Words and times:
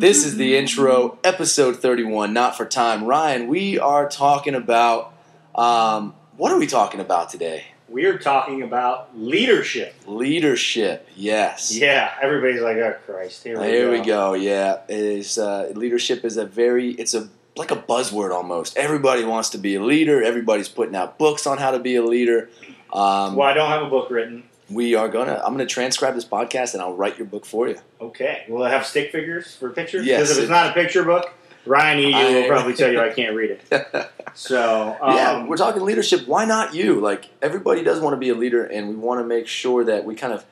This 0.00 0.24
is 0.24 0.38
the 0.38 0.56
intro, 0.56 1.18
episode 1.22 1.76
31, 1.76 2.32
Not 2.32 2.56
for 2.56 2.64
Time. 2.64 3.04
Ryan, 3.04 3.48
we 3.48 3.78
are 3.78 4.08
talking 4.08 4.54
about, 4.54 5.12
um, 5.54 6.14
what 6.38 6.50
are 6.50 6.58
we 6.58 6.66
talking 6.66 7.00
about 7.00 7.28
today? 7.28 7.66
We're 7.86 8.16
talking 8.16 8.62
about 8.62 9.10
leadership. 9.14 9.94
Leadership, 10.06 11.06
yes. 11.16 11.76
Yeah, 11.76 12.14
everybody's 12.22 12.62
like, 12.62 12.78
oh 12.78 12.94
Christ, 13.04 13.44
here 13.44 13.60
we 13.60 13.66
Here 13.66 13.86
go. 13.88 13.90
we 13.90 14.00
go. 14.00 14.32
Yeah, 14.32 14.78
it 14.88 14.98
is 14.98 15.36
uh, 15.36 15.70
leadership 15.74 16.24
is 16.24 16.38
a 16.38 16.46
very 16.46 16.92
it's 16.92 17.12
a 17.12 17.28
like 17.54 17.70
a 17.70 17.76
buzzword 17.76 18.30
almost. 18.32 18.78
Everybody 18.78 19.24
wants 19.24 19.50
to 19.50 19.58
be 19.58 19.74
a 19.74 19.84
leader. 19.84 20.22
Everybody's 20.22 20.70
putting 20.70 20.96
out 20.96 21.18
books 21.18 21.46
on 21.46 21.58
how 21.58 21.72
to 21.72 21.78
be 21.78 21.96
a 21.96 22.02
leader. 22.02 22.48
Um, 22.90 23.36
Well, 23.36 23.46
I 23.46 23.52
don't 23.52 23.68
have 23.68 23.82
a 23.82 23.90
book 23.90 24.08
written. 24.08 24.44
We 24.70 24.94
are 24.94 25.08
gonna. 25.08 25.40
I'm 25.44 25.52
gonna 25.52 25.66
transcribe 25.66 26.14
this 26.14 26.24
podcast 26.24 26.74
and 26.74 26.82
I'll 26.82 26.94
write 26.96 27.18
your 27.18 27.26
book 27.26 27.44
for 27.44 27.68
you. 27.68 27.78
Okay. 28.00 28.44
Will 28.48 28.64
it 28.64 28.70
have 28.70 28.86
stick 28.86 29.10
figures 29.12 29.54
for 29.54 29.70
pictures? 29.70 30.06
Yes, 30.06 30.20
Because 30.20 30.38
if 30.38 30.42
it's 30.44 30.50
not 30.50 30.70
a 30.70 30.72
picture 30.72 31.04
book, 31.04 31.32
Ryan 31.66 31.98
E. 31.98 32.14
I- 32.14 32.30
will 32.32 32.48
probably 32.48 32.74
tell 32.74 32.90
you 32.90 33.00
I 33.00 33.10
can't 33.10 33.34
read 33.34 33.58
it. 33.70 34.10
So, 34.32 34.96
um, 35.02 35.16
yeah, 35.16 35.44
we're 35.44 35.56
talking 35.56 35.82
leadership. 35.82 36.28
Why 36.28 36.44
not 36.44 36.72
you? 36.72 37.00
Like 37.00 37.30
everybody 37.42 37.82
does 37.82 37.98
want 37.98 38.12
to 38.14 38.16
be 38.16 38.28
a 38.28 38.34
leader, 38.34 38.64
and 38.64 38.88
we 38.88 38.94
want 38.94 39.20
to 39.20 39.26
make 39.26 39.48
sure 39.48 39.82
that 39.84 40.04
we 40.04 40.14
kind 40.14 40.32
of 40.32 40.44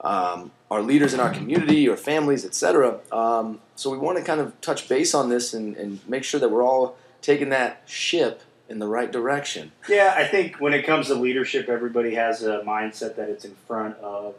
um, 0.00 0.50
are 0.70 0.82
leaders 0.82 1.14
in 1.14 1.20
our 1.20 1.30
community 1.32 1.88
or 1.88 1.96
families, 1.96 2.44
etc. 2.44 2.98
Um, 3.12 3.60
so 3.76 3.90
we 3.90 3.98
want 3.98 4.18
to 4.18 4.24
kind 4.24 4.40
of 4.40 4.60
touch 4.60 4.88
base 4.88 5.14
on 5.14 5.28
this 5.28 5.54
and, 5.54 5.76
and 5.76 6.00
make 6.08 6.24
sure 6.24 6.40
that 6.40 6.48
we're 6.50 6.64
all 6.64 6.96
taking 7.20 7.50
that 7.50 7.82
ship 7.86 8.42
in 8.72 8.78
the 8.78 8.88
right 8.88 9.12
direction. 9.12 9.70
yeah, 9.86 10.14
I 10.16 10.24
think 10.24 10.56
when 10.58 10.72
it 10.72 10.84
comes 10.86 11.08
to 11.08 11.14
leadership, 11.14 11.68
everybody 11.68 12.14
has 12.14 12.42
a 12.42 12.62
mindset 12.66 13.16
that 13.16 13.28
it's 13.28 13.44
in 13.44 13.54
front 13.68 13.96
of 13.98 14.34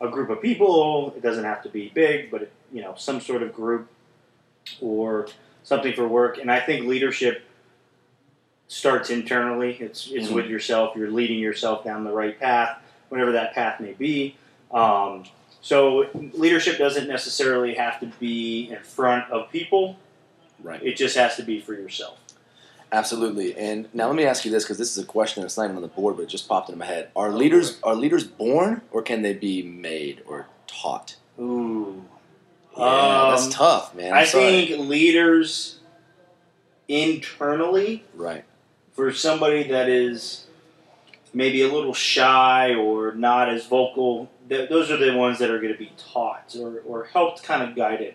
a 0.00 0.08
group 0.08 0.28
of 0.28 0.42
people. 0.42 1.14
It 1.16 1.22
doesn't 1.22 1.44
have 1.44 1.62
to 1.62 1.70
be 1.70 1.88
big, 1.88 2.30
but 2.30 2.42
it, 2.42 2.52
you 2.70 2.82
know, 2.82 2.94
some 2.98 3.20
sort 3.20 3.42
of 3.42 3.54
group 3.54 3.88
or 4.80 5.26
something 5.64 5.94
for 5.94 6.06
work. 6.06 6.36
And 6.38 6.50
I 6.52 6.60
think 6.60 6.86
leadership 6.86 7.42
starts 8.68 9.08
internally. 9.10 9.76
It's 9.80 10.10
it's 10.12 10.28
Mhm. 10.28 10.34
with 10.34 10.46
yourself. 10.46 10.94
You're 10.96 11.10
leading 11.10 11.38
yourself 11.38 11.82
down 11.82 12.04
the 12.04 12.12
right 12.12 12.38
path, 12.38 12.78
whatever 13.08 13.32
that 13.32 13.54
path 13.54 13.80
may 13.80 13.92
be. 13.92 14.36
Um, 14.70 15.24
so 15.62 16.08
leadership 16.34 16.76
doesn't 16.78 17.08
necessarily 17.08 17.74
have 17.74 18.00
to 18.00 18.06
be 18.20 18.68
in 18.70 18.80
front 18.80 19.30
of 19.30 19.50
people. 19.50 19.96
Right. 20.62 20.82
It 20.82 20.96
just 20.96 21.16
has 21.16 21.36
to 21.36 21.42
be 21.42 21.58
for 21.60 21.72
yourself. 21.74 22.18
Absolutely. 22.92 23.56
And 23.56 23.88
now 23.94 24.06
let 24.06 24.14
me 24.16 24.24
ask 24.26 24.44
you 24.44 24.50
this, 24.50 24.64
because 24.64 24.76
this 24.76 24.96
is 24.96 25.02
a 25.02 25.06
question 25.06 25.40
that's 25.42 25.56
not 25.56 25.64
even 25.64 25.76
on 25.76 25.82
the 25.82 25.88
board, 25.88 26.16
but 26.16 26.24
it 26.24 26.28
just 26.28 26.46
popped 26.46 26.68
into 26.68 26.78
my 26.78 26.84
head. 26.84 27.08
Are 27.16 27.32
leaders 27.32 27.78
are 27.82 27.94
leaders 27.94 28.24
born, 28.24 28.82
or 28.90 29.00
can 29.02 29.22
they 29.22 29.32
be 29.32 29.62
made 29.62 30.22
or 30.26 30.46
taught? 30.66 31.16
Ooh. 31.40 32.04
Yeah, 32.76 32.84
Um, 32.84 33.30
that's 33.30 33.48
tough, 33.54 33.94
man. 33.94 34.12
I'm 34.12 34.18
I 34.18 34.24
sorry. 34.24 34.44
think 34.66 34.88
leaders 34.88 35.78
internally 36.88 38.04
right. 38.14 38.44
for 38.92 39.12
somebody 39.12 39.68
that 39.68 39.88
is 39.88 40.46
maybe 41.32 41.62
a 41.62 41.72
little 41.72 41.94
shy 41.94 42.74
or 42.74 43.12
not 43.14 43.48
as 43.48 43.66
vocal, 43.66 44.30
th- 44.48 44.68
those 44.68 44.90
are 44.90 44.98
the 44.98 45.16
ones 45.16 45.38
that 45.38 45.50
are 45.50 45.58
going 45.60 45.72
to 45.72 45.78
be 45.78 45.92
taught 45.96 46.54
or, 46.60 46.80
or 46.86 47.04
helped 47.04 47.42
kind 47.42 47.62
of 47.62 47.74
guided. 47.74 48.14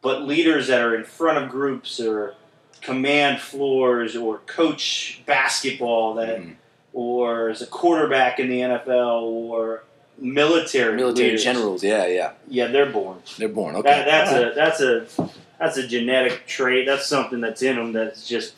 But 0.00 0.22
leaders 0.22 0.68
that 0.68 0.80
are 0.80 0.94
in 0.94 1.04
front 1.04 1.38
of 1.44 1.50
groups 1.50 2.00
or 2.00 2.34
command 2.82 3.40
floors 3.40 4.16
or 4.16 4.38
coach 4.46 5.20
basketball 5.26 6.14
that 6.14 6.40
Mhm. 6.40 6.54
or 6.92 7.48
as 7.48 7.62
a 7.62 7.66
quarterback 7.66 8.38
in 8.40 8.48
the 8.48 8.60
NFL 8.60 9.22
or 9.22 9.84
military 10.18 10.96
Military 10.96 11.28
leaders, 11.30 11.44
generals, 11.44 11.82
yeah, 11.82 12.06
yeah, 12.06 12.32
yeah 12.48 12.66
they're 12.66 12.86
born 12.86 13.22
they're 13.38 13.48
born. 13.48 13.76
Okay, 13.76 13.88
that, 13.88 14.04
that's 14.04 14.32
a 14.32 14.52
that's 14.54 14.80
a 14.80 15.30
that's 15.58 15.76
a 15.76 15.86
genetic 15.86 16.46
trait. 16.46 16.86
That's 16.86 17.06
something 17.06 17.40
that's 17.40 17.62
in 17.62 17.76
them. 17.76 17.92
That's 17.92 18.26
just 18.28 18.54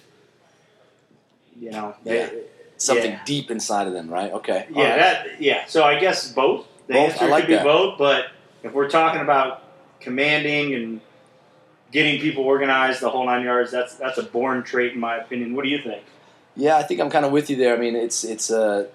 you 1.61 1.71
know. 1.71 1.95
Yeah. 2.05 2.27
they- 2.27 2.41
something 2.77 3.13
yeah. 3.13 3.21
deep 3.25 3.51
inside 3.51 3.87
of 3.87 3.93
them, 3.93 4.09
right? 4.11 4.33
Okay, 4.33 4.67
yeah, 4.71 4.91
right. 4.91 4.99
that 4.99 5.27
yeah. 5.41 5.65
So 5.67 5.85
I 5.85 5.99
guess 6.01 6.33
both. 6.33 6.67
The 6.87 6.95
Both, 6.95 7.13
answer 7.13 7.25
I 7.25 7.29
like 7.29 7.47
could 7.47 7.59
be 7.59 7.63
both. 7.63 7.97
But 7.99 8.27
if 8.63 8.73
we're 8.73 8.91
talking 8.91 9.21
about 9.23 9.63
commanding 10.01 10.75
and 10.75 11.01
getting 11.95 12.21
people 12.21 12.45
organized, 12.45 13.01
the 13.01 13.09
whole 13.09 13.25
nine 13.25 13.43
yards, 13.43 13.71
that's 13.71 13.95
that's 13.95 14.19
a 14.19 14.23
born 14.23 14.63
trait 14.63 14.93
in 14.93 15.01
my 15.01 15.17
opinion. 15.17 15.55
What 15.55 15.65
do 15.65 15.71
you 15.71 15.81
think? 15.81 16.03
Yeah, 16.55 16.77
I 16.77 16.83
think 16.83 17.01
I'm 17.01 17.09
kind 17.09 17.25
of 17.25 17.33
with 17.33 17.49
you 17.49 17.57
there. 17.57 17.75
I 17.75 17.81
mean, 17.81 17.97
it's 17.97 18.23
it's 18.23 18.51
uh, 18.51 18.89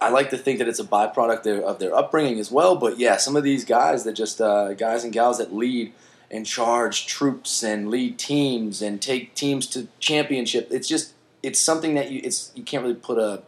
I 0.00 0.08
like 0.08 0.30
to 0.30 0.38
think 0.38 0.58
that 0.60 0.68
it's 0.68 0.80
a 0.80 0.84
byproduct 0.84 1.44
of, 1.46 1.64
of 1.64 1.78
their 1.78 1.94
upbringing 1.94 2.40
as 2.40 2.50
well. 2.50 2.76
But 2.76 2.98
yeah, 2.98 3.18
some 3.18 3.36
of 3.36 3.44
these 3.44 3.66
guys 3.66 4.04
that 4.04 4.14
just 4.14 4.40
uh, 4.40 4.72
guys 4.72 5.04
and 5.04 5.12
gals 5.12 5.36
that 5.36 5.54
lead 5.54 5.92
and 6.30 6.46
charge 6.46 7.06
troops 7.06 7.62
and 7.62 7.90
lead 7.90 8.18
teams 8.18 8.80
and 8.80 9.02
take 9.02 9.34
teams 9.34 9.66
to 9.68 9.88
championship. 9.98 10.68
It's 10.70 10.88
just 10.88 11.12
it's 11.42 11.60
something 11.60 11.94
that 11.94 12.10
you 12.10 12.22
it's 12.24 12.50
you 12.54 12.62
can't 12.62 12.82
really 12.82 12.94
put 12.94 13.18
a 13.18 13.42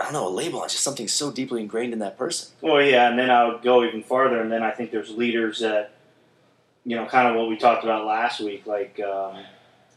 I 0.00 0.04
don't 0.04 0.12
know 0.14 0.28
a 0.28 0.30
label 0.30 0.60
on. 0.60 0.64
It's 0.64 0.74
just 0.74 0.84
something 0.84 1.08
so 1.08 1.30
deeply 1.30 1.60
ingrained 1.60 1.92
in 1.92 1.98
that 1.98 2.16
person. 2.16 2.50
Well, 2.62 2.82
yeah, 2.82 3.10
and 3.10 3.18
then 3.18 3.30
I'll 3.30 3.58
go 3.58 3.84
even 3.84 4.02
farther, 4.02 4.40
and 4.40 4.50
then 4.50 4.62
I 4.62 4.70
think 4.70 4.90
there's 4.90 5.10
leaders 5.10 5.60
that, 5.60 5.92
you 6.90 6.96
know, 6.96 7.06
kind 7.06 7.28
of 7.28 7.36
what 7.36 7.48
we 7.48 7.56
talked 7.56 7.84
about 7.84 8.04
last 8.04 8.40
week. 8.40 8.66
Like, 8.66 8.98
um, 8.98 9.44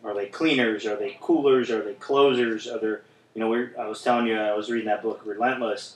are 0.03 0.13
they 0.13 0.27
cleaners? 0.27 0.85
Are 0.85 0.95
they 0.95 1.17
coolers? 1.19 1.71
Are 1.71 1.81
they 1.81 1.95
closers? 1.95 2.67
Are 2.67 2.77
there, 2.77 3.01
you 3.33 3.41
know, 3.41 3.49
we're, 3.49 3.71
I 3.79 3.87
was 3.87 4.03
telling 4.03 4.27
you, 4.27 4.37
I 4.37 4.53
was 4.53 4.69
reading 4.69 4.85
that 4.89 5.01
book, 5.01 5.23
Relentless, 5.25 5.95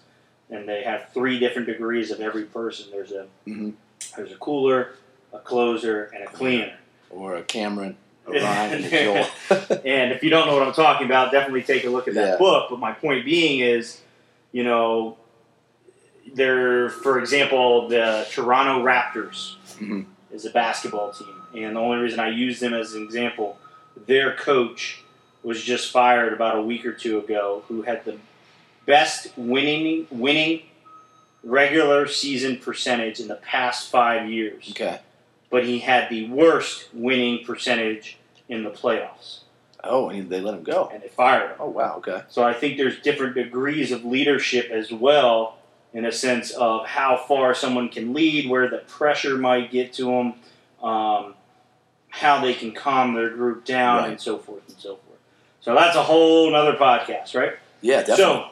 and 0.50 0.68
they 0.68 0.82
have 0.82 1.10
three 1.14 1.38
different 1.38 1.68
degrees 1.68 2.10
of 2.10 2.20
every 2.20 2.46
person. 2.46 2.88
There's 2.92 3.12
a 3.12 3.28
Mhm. 3.46 3.74
there's 4.16 4.32
a 4.32 4.38
cooler, 4.38 4.94
a 5.32 5.38
closer, 5.38 6.06
and 6.16 6.24
a 6.24 6.28
cleaner. 6.32 6.74
Or 7.12 7.36
a 7.36 7.44
Cameron, 7.44 7.96
a 8.26 8.32
Ryan, 8.42 8.84
a 8.84 8.90
Joel. 8.90 9.28
And 9.86 10.12
if 10.14 10.24
you 10.24 10.32
don't 10.32 10.48
know 10.48 10.56
what 10.58 10.68
I'm 10.68 10.74
talking 10.74 11.06
about, 11.06 11.32
definitely 11.32 11.62
take 11.62 11.84
a 11.86 11.90
look 11.92 12.08
at 12.08 12.16
that 12.16 12.30
Yeah. 12.32 12.38
book. 12.40 12.72
But 12.72 12.80
my 12.80 12.94
point 12.94 13.24
being 13.24 13.60
is, 13.60 14.02
you 14.52 14.64
know, 14.64 15.18
there, 16.34 16.90
for 16.90 17.20
example, 17.20 17.88
the 17.88 18.26
Toronto 18.32 18.84
Raptors 18.84 19.58
Mhm. 19.80 20.06
Is 20.38 20.46
a 20.46 20.52
basketball 20.52 21.12
team, 21.12 21.36
and 21.54 21.76
the 21.76 21.80
only 21.80 21.98
reason 21.98 22.20
I 22.20 22.30
use 22.30 22.60
them 22.60 22.74
as 22.74 22.94
an 22.94 23.04
example, 23.04 23.58
their 24.06 24.34
coach 24.36 25.04
was 25.44 25.62
just 25.64 25.92
fired 25.92 26.32
about 26.34 26.58
a 26.58 26.62
week 26.62 26.86
or 26.86 26.94
two 26.94 27.18
ago, 27.20 27.64
who 27.68 27.82
had 27.82 28.06
the 28.06 28.18
best 28.86 29.28
winning 29.38 30.08
winning 30.12 30.62
regular 31.44 32.08
season 32.08 32.58
percentage 32.58 33.20
in 33.20 33.28
the 33.28 33.36
past 33.36 33.90
five 33.90 34.30
years, 34.30 34.68
okay. 34.72 35.00
but 35.50 35.66
he 35.66 35.80
had 35.80 36.10
the 36.10 36.30
worst 36.30 36.88
winning 36.94 37.44
percentage 37.46 38.18
in 38.50 38.64
the 38.64 38.70
playoffs, 38.72 39.40
Oh, 39.84 40.10
and 40.10 40.30
they 40.30 40.42
let 40.42 40.54
him 40.56 40.64
go. 40.64 40.90
and 40.92 41.02
they 41.04 41.08
fired 41.08 41.52
him. 41.52 41.58
Oh 41.60 41.70
wow. 41.70 41.96
Okay. 41.98 42.22
So 42.30 42.44
I 42.44 42.54
think 42.54 42.78
there's 42.78 43.00
different 43.00 43.36
degrees 43.36 43.92
of 43.92 44.04
leadership 44.06 44.70
as 44.72 44.92
well, 44.92 45.57
in 45.98 46.06
a 46.06 46.12
sense 46.12 46.52
of 46.52 46.86
how 46.86 47.18
far 47.18 47.56
someone 47.56 47.90
can 47.90 48.14
lead, 48.14 48.48
where 48.48 48.70
the 48.70 48.78
pressure 48.78 49.36
might 49.36 49.72
get 49.72 49.92
to 49.94 50.04
them, 50.06 50.34
um, 50.88 51.34
how 52.10 52.40
they 52.40 52.54
can 52.54 52.72
calm 52.72 53.16
their 53.16 53.32
group 53.32 53.66
down, 53.66 54.04
Right. 54.04 54.10
and 54.12 54.22
so 54.22 54.38
forth 54.38 54.62
and 54.70 54.78
so 54.78 54.90
forth. 54.98 55.18
So 55.60 55.74
that's 55.74 55.96
a 55.96 56.04
whole 56.04 56.54
other 56.54 56.74
podcast, 56.74 57.34
right? 57.34 57.54
Yeah, 57.82 58.02
definitely. 58.04 58.24
So 58.24 58.46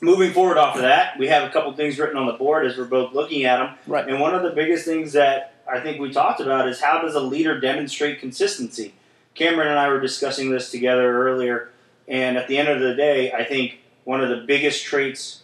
moving 0.00 0.32
forward 0.32 0.58
off 0.58 0.76
of 0.76 0.82
that, 0.82 1.18
we 1.18 1.26
have 1.26 1.42
a 1.42 1.50
couple 1.52 1.72
things 1.72 1.98
written 1.98 2.16
on 2.16 2.26
the 2.28 2.34
board 2.34 2.64
as 2.64 2.78
we're 2.78 2.84
both 2.84 3.12
looking 3.12 3.44
at 3.44 3.56
them. 3.58 3.74
Right. 3.88 4.06
And 4.08 4.20
one 4.20 4.36
of 4.36 4.44
the 4.44 4.50
biggest 4.50 4.84
things 4.84 5.12
that 5.14 5.54
I 5.68 5.80
think 5.80 6.00
we 6.00 6.12
talked 6.12 6.38
about 6.40 6.68
is 6.68 6.80
how 6.80 7.00
does 7.02 7.16
a 7.16 7.20
leader 7.20 7.58
demonstrate 7.58 8.20
consistency? 8.20 8.94
Cameron 9.34 9.66
and 9.66 9.78
I 9.78 9.88
were 9.88 10.00
discussing 10.00 10.50
this 10.52 10.70
together 10.70 11.20
earlier, 11.28 11.70
and 12.06 12.36
at 12.38 12.46
the 12.46 12.58
end 12.58 12.68
of 12.68 12.78
the 12.78 12.94
day, 12.94 13.32
I 13.32 13.42
think 13.42 13.78
one 14.04 14.20
of 14.20 14.28
the 14.28 14.44
biggest 14.46 14.84
traits 14.84 15.42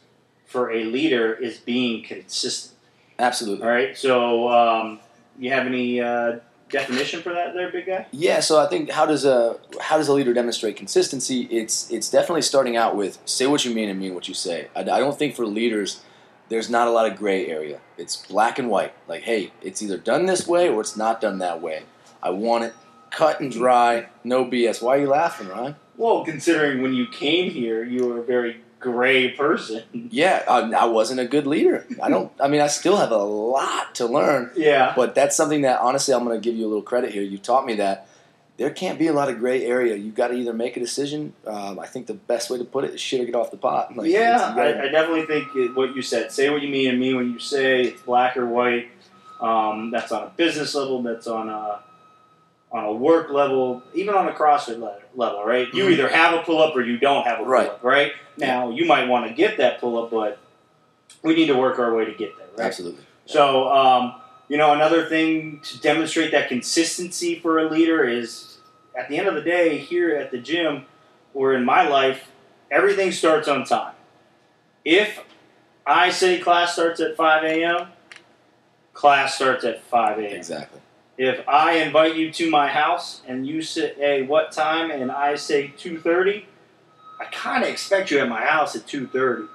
for 0.53 0.71
a 0.71 0.85
leader 0.85 1.33
is 1.35 1.59
being 1.59 2.05
consistent. 2.05 2.79
Absolutely. 3.19 3.65
All 3.65 3.73
right. 3.73 3.97
So, 3.97 4.49
um, 4.49 5.01
you 5.39 5.51
have 5.51 5.67
any 5.67 6.01
uh, 6.01 6.39
definition 6.69 7.23
for 7.23 7.33
that, 7.33 7.55
there, 7.55 7.71
big 7.73 7.87
guy? 7.87 8.07
Yeah, 8.11 8.41
so 8.41 8.61
I 8.61 8.69
think 8.69 8.91
how 8.91 9.07
does 9.07 9.25
a 9.25 9.59
how 9.81 9.97
does 9.97 10.09
a 10.09 10.13
leader 10.13 10.35
demonstrate 10.35 10.77
consistency? 10.77 11.43
It's 11.51 11.91
it's 11.91 12.11
definitely 12.11 12.43
starting 12.43 12.77
out 12.77 12.97
with 12.97 13.19
say 13.25 13.47
what 13.47 13.65
you 13.65 13.75
mean 13.75 13.89
and 13.89 13.99
mean 13.99 14.15
what 14.15 14.29
you 14.29 14.35
say. 14.35 14.69
I, 14.77 14.81
I 14.81 14.99
don't 14.99 15.19
think 15.19 15.35
for 15.35 15.47
leaders 15.47 16.03
there's 16.49 16.69
not 16.69 16.87
a 16.87 16.91
lot 16.91 17.11
of 17.11 17.17
gray 17.17 17.47
area. 17.47 17.81
It's 17.97 18.17
black 18.27 18.59
and 18.59 18.69
white. 18.69 18.93
Like, 19.09 19.23
hey, 19.23 19.53
it's 19.63 19.81
either 19.83 19.97
done 19.97 20.27
this 20.27 20.47
way 20.47 20.69
or 20.69 20.83
it's 20.83 20.97
not 20.97 21.21
done 21.21 21.39
that 21.39 21.63
way. 21.63 21.85
I 22.23 22.31
want 22.31 22.65
it 22.65 22.75
cut 23.11 23.41
and 23.41 23.51
dry, 23.51 24.09
no 24.25 24.45
BS. 24.45 24.83
Why 24.83 24.97
are 24.97 25.01
you 25.01 25.09
laughing, 25.09 25.49
Ryan? 25.49 25.77
Well, 25.97 26.25
considering 26.25 26.83
when 26.83 26.95
you 26.95 27.07
came 27.07 27.51
here, 27.51 27.85
you 27.85 28.07
were 28.07 28.23
very 28.23 28.61
gray 28.83 29.31
person. 29.31 29.83
Yeah, 30.11 30.43
I, 30.49 30.61
I 30.73 30.85
wasn't 30.87 31.21
a 31.21 31.27
good 31.27 31.47
leader. 31.47 31.87
I 32.03 32.11
don't. 32.11 32.31
I 32.41 32.49
mean, 32.49 32.61
I 32.61 32.67
still 32.67 32.97
have 32.99 33.11
a 33.13 33.17
lot 33.17 33.95
to 33.97 34.07
learn. 34.07 34.51
yeah. 34.57 34.93
But 34.95 35.15
that's 35.15 35.37
something 35.37 35.63
that 35.63 35.81
honestly, 35.81 36.13
I'm 36.15 36.25
going 36.25 36.39
to 36.39 36.45
give 36.45 36.57
you 36.59 36.67
a 36.67 36.69
little 36.69 36.83
credit 36.83 37.13
here. 37.13 37.23
You 37.23 37.39
taught 37.39 37.65
me 37.65 37.77
that 37.77 38.09
there 38.59 38.69
can't 38.71 38.99
be 38.99 39.07
a 39.07 39.13
lot 39.13 39.29
of 39.31 39.39
gray 39.39 39.65
area. 39.65 39.97
You've 39.97 40.15
got 40.15 40.29
to 40.29 40.35
either 40.35 40.53
make 40.53 40.77
a 40.77 40.81
decision. 40.81 41.33
Um, 41.47 41.79
I 41.79 41.87
think 41.87 42.07
the 42.07 42.15
best 42.15 42.51
way 42.51 42.59
to 42.59 42.65
put 42.65 42.85
it 42.85 42.93
is 42.95 43.01
shit 43.01 43.21
or 43.21 43.25
get 43.25 43.35
off 43.35 43.51
the 43.51 43.57
pot. 43.57 43.97
Like, 43.97 44.11
yeah, 44.11 44.35
it's- 44.37 44.51
you 44.51 44.57
gotta- 44.57 44.79
I, 44.79 44.83
I 44.85 44.89
definitely 44.89 45.27
think 45.27 45.77
what 45.77 45.97
you 45.97 46.03
said. 46.03 46.31
Say 46.33 46.51
what 46.51 46.61
you 46.61 46.69
mean 46.69 46.91
and 46.91 47.01
mean 47.01 47.17
when 47.17 47.33
you 47.33 47.39
say. 47.39 47.83
It's 47.85 48.03
black 48.03 48.37
or 48.37 48.47
white. 48.47 48.89
Um, 49.41 49.91
that's 49.91 50.13
on 50.13 50.23
a 50.25 50.31
business 50.37 50.75
level. 50.75 51.03
That's 51.03 51.27
on 51.27 51.49
a 51.49 51.81
on 52.73 52.85
a 52.85 52.93
work 52.93 53.31
level, 53.31 53.83
even 53.95 54.15
on 54.15 54.27
a 54.29 54.33
CrossFit 54.33 54.81
level, 55.15 55.45
right? 55.45 55.69
You 55.75 55.85
Mhm. 55.85 55.93
either 55.93 56.09
have 56.09 56.35
a 56.35 56.43
pull 56.43 56.63
up 56.63 56.75
or 56.75 56.81
you 56.81 56.97
don't 56.99 57.25
have 57.25 57.35
a 57.35 57.43
pull 57.43 57.53
Right. 57.53 57.69
up, 57.69 57.85
right? 57.85 58.13
Now 58.37 58.71
you 58.71 58.87
might 58.87 59.09
want 59.09 59.27
to 59.29 59.33
get 59.35 59.59
that 59.59 59.79
pull 59.79 60.03
up, 60.03 60.11
but 60.11 60.39
we 61.23 61.35
need 61.35 61.47
to 61.47 61.55
work 61.55 61.79
our 61.79 61.95
way 61.95 62.07
to 62.07 62.13
get 62.13 62.37
there, 62.39 62.47
right? 62.57 62.67
Absolutely. 62.67 63.05
So, 63.27 63.69
um, 63.69 64.15
you 64.49 64.57
know, 64.57 64.73
another 64.73 65.05
thing 65.05 65.61
to 65.65 65.79
demonstrate 65.81 66.33
that 66.33 66.49
consistency 66.49 67.39
for 67.39 67.59
a 67.59 67.69
leader 67.71 68.05
is 68.05 68.59
at 68.95 69.09
the 69.09 69.19
end 69.19 69.29
of 69.29 69.35
the 69.35 69.43
day, 69.43 69.79
here 69.79 70.17
at 70.17 70.31
the 70.31 70.39
gym 70.39 70.87
or 71.35 71.53
in 71.55 71.65
my 71.65 71.87
life, 71.87 72.31
everything 72.71 73.13
starts 73.13 73.49
on 73.49 73.65
time. 73.65 73.95
If 74.85 75.21
I 75.87 76.11
say 76.11 76.39
class 76.39 76.73
starts 76.73 77.01
at 77.01 77.17
5 77.17 77.45
a.m., 77.45 77.89
class 78.93 79.35
starts 79.35 79.65
at 79.65 79.83
5 79.85 80.19
a.m. 80.19 80.37
Exactly. 80.37 80.81
If 81.23 81.49
I 81.49 81.75
invite 81.75 82.17
you 82.17 82.33
to 82.33 82.51
my 82.51 82.67
house 82.67 83.21
and 83.29 83.47
you 83.47 83.63
say, 83.63 83.95
hey, 83.97 84.23
what 84.23 84.51
time? 84.51 84.91
And 84.91 85.13
I 85.13 85.37
say 85.37 85.73
2.30, 85.79 86.45
I 87.21 87.27
kind 87.27 87.63
of 87.63 87.69
expect 87.71 88.11
you 88.11 88.19
at 88.19 88.29
my 88.29 88.41
house 88.41 88.75
at 88.75 88.87
2.30 88.89 89.47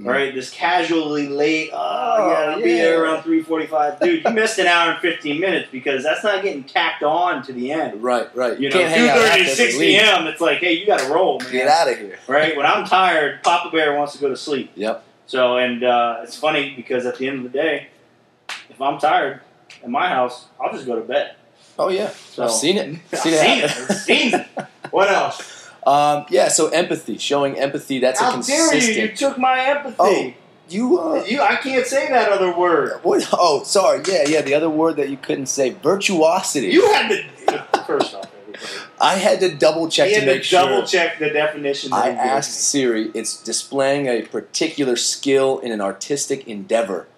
Mhm. 0.00 0.06
right? 0.06 0.32
This 0.34 0.50
casually 0.50 1.26
late, 1.28 1.70
oh, 1.72 1.76
Oh, 1.78 2.30
yeah, 2.30 2.50
I'll 2.52 2.62
be 2.62 2.70
yeah. 2.70 2.76
there 2.76 3.02
around 3.02 3.22
3.45. 3.24 3.98
Dude, 4.00 4.24
you 4.24 4.30
missed 4.30 4.58
an 4.60 4.68
hour 4.68 4.92
and 4.92 5.00
15 5.00 5.40
minutes 5.40 5.68
because 5.72 6.04
that's 6.04 6.22
not 6.22 6.42
getting 6.44 6.62
tacked 6.62 7.02
on 7.02 7.42
to 7.42 7.52
the 7.52 7.72
end. 7.72 8.00
Right, 8.02 8.34
right. 8.36 8.58
You 8.58 8.70
know, 8.70 8.78
hang 8.78 9.08
out 9.10 9.18
2.30 9.18 9.26
after 9.28 9.38
to 9.38 9.50
the 9.50 9.56
6 9.56 9.76
league. 9.78 10.00
p.m., 10.00 10.26
it's 10.28 10.40
like, 10.40 10.58
hey, 10.58 10.74
you 10.74 10.86
got 10.86 11.00
to 11.00 11.12
roll, 11.12 11.40
man. 11.40 11.50
Get 11.52 11.66
out 11.68 11.90
of 11.90 11.98
here. 11.98 12.18
Right? 12.28 12.56
When 12.56 12.66
I'm 12.66 12.86
tired, 12.86 13.42
Papa 13.42 13.68
Bear 13.76 13.94
wants 13.98 14.12
to 14.14 14.20
go 14.20 14.28
to 14.28 14.36
sleep. 14.36 14.70
Yep. 14.76 15.02
So, 15.26 15.56
and 15.58 15.82
uh, 15.82 16.20
it's 16.22 16.36
funny 16.36 16.72
because 16.76 17.04
at 17.04 17.18
the 17.18 17.26
end 17.28 17.44
of 17.44 17.52
the 17.52 17.58
day, 17.58 17.88
if 18.70 18.80
I'm 18.80 18.98
tired 19.00 19.40
at 19.82 19.88
my 19.90 20.08
house, 20.08 20.46
I'll 20.60 20.72
just 20.72 20.86
go 20.86 20.96
to 20.96 21.02
bed. 21.02 21.34
Oh 21.78 21.88
yeah, 21.88 22.10
So, 22.10 22.44
I've 22.44 22.50
seen 22.50 22.76
it. 22.76 22.98
I've 23.12 23.18
Seen 23.20 23.32
seen 23.32 23.58
it. 23.58 23.64
it. 23.64 23.94
Seen 23.96 24.34
it. 24.34 24.46
What 24.90 25.10
else? 25.10 25.68
Um, 25.86 26.26
yeah, 26.28 26.48
so 26.48 26.68
empathy, 26.68 27.16
showing 27.16 27.58
empathy. 27.58 28.00
That's 28.00 28.20
a 28.20 28.24
How 28.24 28.32
consistent. 28.32 28.82
dare 28.82 28.90
you? 29.04 29.10
You 29.10 29.16
took 29.16 29.38
my 29.38 29.60
empathy. 29.64 29.96
Oh. 29.98 30.34
You, 30.68 30.98
uh, 31.00 31.24
You, 31.26 31.40
I 31.40 31.56
can't 31.56 31.86
say 31.86 32.08
that 32.08 32.30
other 32.30 32.54
word. 32.56 33.00
what? 33.02 33.26
Oh, 33.32 33.62
sorry. 33.64 34.02
Yeah, 34.06 34.24
yeah. 34.28 34.42
The 34.42 34.54
other 34.54 34.68
word 34.70 34.96
that 34.96 35.08
you 35.08 35.16
couldn't 35.16 35.46
say, 35.46 35.70
virtuosity. 35.70 36.68
You 36.68 36.86
had 36.92 37.08
to. 37.08 37.82
First 37.86 38.14
off, 38.14 38.30
everybody. 38.36 38.64
I 39.00 39.14
had 39.16 39.40
to 39.40 39.52
double 39.54 39.88
check 39.88 40.10
he 40.10 40.20
to 40.20 40.26
make 40.26 40.42
to 40.44 40.50
double 40.50 40.76
sure. 40.80 40.86
check 40.86 41.18
the 41.18 41.30
definition. 41.30 41.92
I 41.92 42.10
asked 42.10 42.52
Siri. 42.60 43.10
It's 43.14 43.42
displaying 43.42 44.06
a 44.06 44.22
particular 44.22 44.94
skill 44.96 45.58
in 45.60 45.72
an 45.72 45.80
artistic 45.80 46.46
endeavor. 46.46 47.08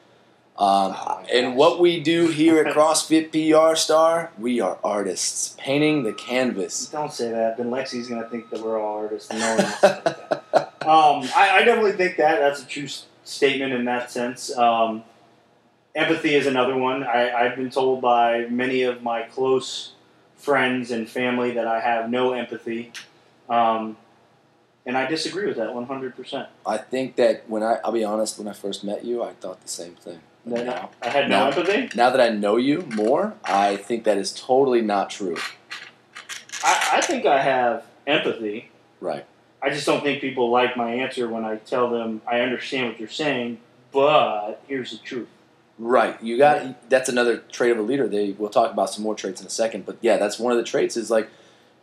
Um, 0.63 0.95
Oh 0.97 1.25
and 1.33 1.57
what 1.57 1.81
we 1.81 2.01
do 2.01 2.29
here 2.29 2.63
at 2.63 2.73
CrossFit 2.73 3.33
PR 3.33 3.75
Star, 3.75 4.31
we 4.39 4.61
are 4.61 4.79
artists 4.85 5.57
painting 5.59 6.05
the 6.05 6.13
canvas. 6.13 6.87
Don't 6.87 7.13
say 7.13 7.33
that. 7.33 7.57
Then 7.57 7.71
Lexi's 7.71 8.07
gonna 8.07 8.29
think 8.29 8.49
that 8.51 8.61
we're 8.63 8.81
all 8.81 8.99
artists. 8.99 9.33
No 9.33 9.39
one 9.39 9.59
wants 9.59 9.81
to 9.81 9.89
think 9.89 10.05
that. 10.05 10.69
Um, 10.83 11.23
I, 11.37 11.59
I 11.59 11.63
definitely 11.63 11.93
think 11.93 12.17
that 12.17 12.41
that's 12.41 12.61
a 12.61 12.67
true 12.67 12.89
statement 13.23 13.73
in 13.73 13.85
that 13.85 14.11
sense. 14.11 14.57
Um, 14.59 15.05
empathy 15.95 16.35
is 16.35 16.49
another 16.49 16.77
one. 16.77 17.05
I, 17.05 17.31
I've 17.31 17.55
been 17.55 17.71
told 17.71 18.01
by 18.01 18.47
many 18.47 18.83
of 18.83 19.01
my 19.01 19.23
close 19.23 19.93
friends 20.35 20.91
and 20.91 21.09
family 21.09 21.53
that 21.53 21.69
I 21.69 21.79
have 21.79 22.11
no 22.11 22.33
empathy, 22.33 22.91
um, 23.49 23.97
and 24.85 24.99
I 24.99 25.07
disagree 25.07 25.47
with 25.47 25.57
that 25.59 25.73
one 25.73 25.87
hundred 25.87 26.17
percent. 26.17 26.49
I 26.67 26.79
think 26.79 27.15
that 27.15 27.49
when 27.49 27.63
I, 27.63 27.79
I'll 27.85 27.93
be 27.93 28.03
honest, 28.03 28.37
when 28.37 28.49
I 28.49 28.53
first 28.53 28.83
met 28.83 29.05
you, 29.05 29.23
I 29.23 29.35
thought 29.35 29.63
the 29.63 29.69
same 29.69 29.95
thing. 29.95 30.21
Now, 30.45 30.91
I 31.01 31.09
had 31.09 31.29
no 31.31 31.39
No. 31.39 31.47
empathy. 31.57 31.91
now 31.97 32.11
that 32.11 32.21
I 32.21 32.29
know 32.31 32.57
you 32.57 32.83
more, 32.95 33.35
I 33.45 33.77
think 33.77 34.05
that 34.05 34.19
is 34.19 34.33
totally 34.33 34.81
not 34.83 35.09
true. 35.11 35.37
I, 36.65 36.89
I 36.95 37.01
think 37.01 37.27
I 37.27 37.41
have 37.41 37.85
empathy. 38.07 38.71
Right. 39.01 39.25
I 39.63 39.71
just 39.71 39.87
don't 39.87 40.03
think 40.03 40.21
people 40.21 40.51
like 40.51 40.77
my 40.77 40.93
answer 40.93 41.29
when 41.29 41.45
I 41.45 41.57
tell 41.57 41.89
them 41.91 42.23
I 42.27 42.41
understand 42.41 42.89
what 42.89 42.99
you're 42.99 43.09
saying, 43.09 43.59
but 43.93 44.61
here's 44.67 44.91
the 44.91 44.99
truth. 44.99 45.29
Right. 45.79 46.21
You 46.23 46.37
got 46.39 46.89
that's 46.91 47.09
another 47.09 47.39
trait 47.39 47.71
of 47.73 47.79
a 47.79 47.83
leader. 47.83 48.09
They 48.09 48.33
we'll 48.33 48.51
talk 48.51 48.73
about 48.73 48.91
some 48.91 49.05
more 49.05 49.15
traits 49.15 49.41
in 49.41 49.47
a 49.47 49.51
second, 49.51 49.87
but 49.87 49.97
yeah, 50.01 50.17
that's 50.17 50.39
one 50.39 50.51
of 50.53 50.59
the 50.59 50.65
traits 50.65 50.97
is 50.97 51.11
like 51.11 51.31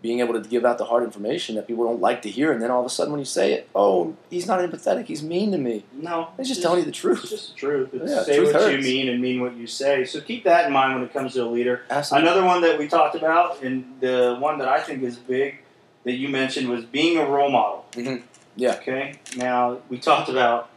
being 0.01 0.21
able 0.21 0.33
to 0.33 0.39
give 0.47 0.63
out 0.63 0.77
the 0.77 0.85
hard 0.85 1.03
information 1.03 1.55
that 1.55 1.67
people 1.67 1.83
don't 1.83 1.99
like 1.99 2.21
to 2.21 2.29
hear, 2.29 2.51
and 2.53 2.61
then 2.61 2.71
all 2.71 2.79
of 2.79 2.85
a 2.85 2.89
sudden 2.89 3.11
when 3.11 3.19
you 3.19 3.25
say 3.25 3.51
it, 3.53 3.69
oh, 3.75 4.15
he's 4.29 4.47
not 4.47 4.59
empathetic. 4.59 5.05
He's 5.05 5.21
mean 5.21 5.51
to 5.51 5.57
me. 5.57 5.83
No, 5.91 6.29
He's 6.37 6.47
just 6.47 6.61
telling 6.61 6.79
you 6.79 6.85
the 6.85 6.91
truth. 6.91 7.19
It's 7.23 7.31
just 7.31 7.49
the 7.49 7.55
truth. 7.55 7.89
It's 7.93 8.09
Yeah, 8.11 8.23
say 8.23 8.37
truth 8.37 8.53
what 8.53 8.71
you 8.71 8.79
mean 8.79 9.09
and 9.09 9.21
mean 9.21 9.41
what 9.41 9.55
you 9.55 9.67
say. 9.67 10.05
So 10.05 10.21
keep 10.21 10.45
that 10.45 10.67
in 10.67 10.71
mind 10.71 10.95
when 10.95 11.03
it 11.03 11.11
comes 11.11 11.33
to 11.33 11.43
a 11.43 11.49
leader. 11.49 11.81
Absolutely. 11.89 12.29
Another 12.29 12.45
one 12.45 12.61
that 12.61 12.79
we 12.79 12.87
talked 12.87 13.15
about, 13.15 13.61
and 13.61 13.83
the 13.99 14.37
one 14.39 14.57
that 14.59 14.69
I 14.69 14.79
think 14.79 15.03
is 15.03 15.17
big 15.17 15.59
that 16.05 16.13
you 16.13 16.29
mentioned 16.29 16.69
was 16.69 16.85
being 16.85 17.17
a 17.17 17.25
role 17.25 17.49
model. 17.51 17.85
Mhm. 17.91 18.23
Yeah. 18.55 18.75
Okay. 18.75 19.15
Now 19.35 19.79
we 19.89 19.97
talked 19.99 20.29
about 20.29 20.69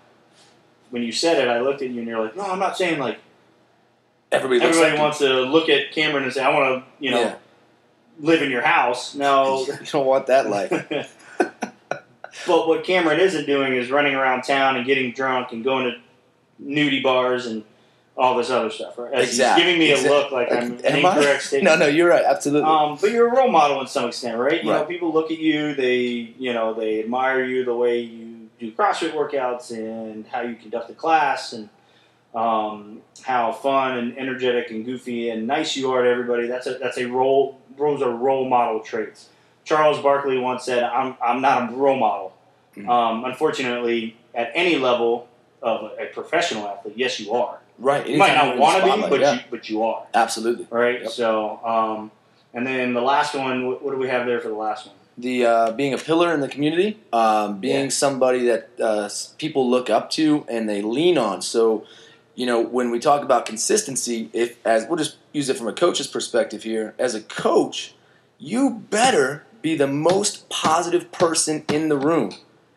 when 0.91 1.05
you 1.05 1.13
said 1.13 1.39
it. 1.39 1.49
I 1.49 1.61
looked 1.61 1.81
at 1.81 1.91
you 1.91 2.01
and 2.01 2.09
you're 2.09 2.21
like, 2.23 2.37
"No, 2.37 2.43
I'm 2.43 2.59
not 2.59 2.77
saying 2.77 2.99
like 2.99 3.19
Everybody 4.33 4.63
everybody 4.63 4.93
like 4.93 4.99
wants 5.01 5.19
to 5.19 5.29
look 5.43 5.69
at 5.69 5.93
Cameron 5.93 6.25
and 6.25 6.33
say, 6.33 6.43
I 6.43 6.49
want 6.59 6.83
to, 6.85 7.05
you 7.05 7.11
know, 7.11 7.21
Yeah. 7.21 7.35
Live 8.23 8.41
in 8.41 8.51
your 8.51 8.63
house." 8.63 9.15
No. 9.15 9.67
you 9.67 9.77
don't 9.91 10.07
want 10.07 10.29
that 10.29 10.49
life. 10.49 10.71
but 11.39 12.69
what 12.69 12.85
Cameron 12.85 13.21
isn't 13.21 13.45
doing 13.47 13.75
is 13.75 13.91
running 13.91 14.15
around 14.15 14.43
town 14.43 14.77
and 14.77 14.87
getting 14.87 15.13
drunk 15.13 15.53
and 15.53 15.63
going 15.63 15.93
to 15.93 15.99
nudie 16.65 17.03
bars 17.03 17.47
and 17.47 17.65
all 18.17 18.37
this 18.37 18.51
other 18.51 18.71
stuff. 18.71 18.99
Right? 18.99 19.13
As 19.13 19.29
Exactly. 19.29 19.65
He's 19.65 19.73
giving 19.73 20.03
me 20.03 20.09
a 20.09 20.11
look 20.11 20.33
like 20.33 20.53
I'm 20.53 20.73
an 20.73 20.85
Am 20.85 21.07
I? 21.07 21.17
incorrect 21.17 21.27
No, 21.27 21.39
statement. 21.39 21.81
no, 21.81 21.87
you're 21.87 22.09
right. 22.09 22.25
Absolutely. 22.25 22.69
Um, 22.69 22.99
but 23.01 23.11
you're 23.11 23.29
a 23.29 23.37
role 23.37 23.51
model 23.51 23.81
in 23.81 23.87
some 23.87 24.09
extent, 24.09 24.39
right? 24.39 24.63
You 24.63 24.71
know, 24.71 24.85
people 24.85 25.13
look 25.13 25.31
at 25.31 25.39
you, 25.39 25.75
they, 25.75 26.35
you 26.39 26.53
know, 26.53 26.75
they 26.75 27.01
admire 27.01 27.45
you 27.45 27.65
the 27.65 27.75
way 27.75 28.01
you 28.01 28.49
do 28.59 28.71
CrossFit 28.73 29.13
workouts 29.13 29.71
and 29.71 30.27
how 30.27 30.43
you 30.43 30.55
conduct 30.57 30.91
a 30.91 30.95
class 30.95 31.53
and 31.53 31.69
um, 32.35 33.01
how 33.23 33.53
fun 33.53 33.99
and 33.99 34.19
energetic 34.19 34.71
and 34.71 34.85
goofy 34.85 35.31
and 35.31 35.47
nice 35.47 35.77
you 35.77 35.91
are 35.93 36.03
to 36.03 36.09
everybody. 36.09 36.47
That's 36.47 36.67
a 36.67 36.75
that's 36.75 36.99
a 36.99 37.07
role. 37.07 37.61
Those 37.79 38.03
are 38.03 38.11
role 38.11 38.49
model 38.49 38.81
traits. 38.81 39.29
Charles 39.65 40.01
Barkley 40.01 40.39
once 40.39 40.65
said, 40.65 40.83
"I'm 40.85 41.17
I'm 41.23 41.41
not 41.41 41.71
a 41.71 41.75
role 41.75 41.97
model." 41.99 42.33
Mhm. 42.77 42.89
Um, 42.89 43.25
unfortunately, 43.25 44.17
at 44.35 44.51
any 44.55 44.77
level 44.77 45.29
of 45.63 45.93
a 45.99 46.07
professional 46.07 46.67
athlete, 46.67 46.95
yes, 46.97 47.21
you 47.21 47.33
are. 47.33 47.59
right. 47.79 48.07
You 48.09 48.17
might 48.19 48.35
not 48.35 48.45
you're 48.45 48.53
in 48.55 48.57
the 48.59 48.63
want 48.63 48.85
to 48.85 49.03
be, 49.03 49.09
but 49.09 49.21
yeah. 49.21 49.35
you 49.35 49.41
but 49.51 49.69
you 49.71 49.83
are 49.85 50.03
absolutely. 50.15 50.67
right? 50.71 51.03
Yep. 51.03 51.11
So, 51.11 51.61
um, 51.65 52.11
and 52.55 52.67
then 52.67 52.95
the 52.95 53.01
last 53.03 53.35
one, 53.35 53.67
what, 53.67 53.83
what 53.83 53.91
do 53.93 53.99
we 53.99 54.09
have 54.09 54.27
there 54.27 54.41
for 54.41 54.49
the 54.49 54.55
last 54.55 54.87
one? 54.87 54.97
the 55.19 55.45
uh, 55.45 55.73
being 55.73 55.93
a 55.93 55.99
pillar 55.99 56.33
in 56.33 56.41
the 56.41 56.49
community, 56.49 56.99
um, 57.13 57.59
being 57.61 57.85
Yeah. 57.85 57.91
somebody 57.91 58.47
that 58.47 58.71
uh, 58.81 59.09
people 59.37 59.69
look 59.69 59.91
up 59.91 60.09
to 60.13 60.47
and 60.49 60.67
they 60.67 60.81
lean 60.81 61.19
on. 61.19 61.43
So, 61.43 61.85
you 62.35 62.47
know, 62.47 62.61
when 62.61 62.91
we 62.91 62.99
talk 62.99 63.23
about 63.23 63.47
consistency, 63.47 64.31
if 64.33 64.65
as 64.67 64.87
we'll 64.87 64.97
just 64.97 65.17
use 65.33 65.49
it 65.49 65.57
from 65.57 65.69
a 65.69 65.73
coach's 65.73 66.07
perspective 66.07 66.63
here, 66.63 66.95
as 66.99 67.15
a 67.15 67.21
coach, 67.21 67.95
you 68.39 68.85
better 68.91 69.45
be 69.61 69.77
the 69.77 69.87
most 69.87 70.49
positive 70.49 71.13
person 71.13 71.65
in 71.69 71.89
the 71.89 71.97
room, 71.97 72.33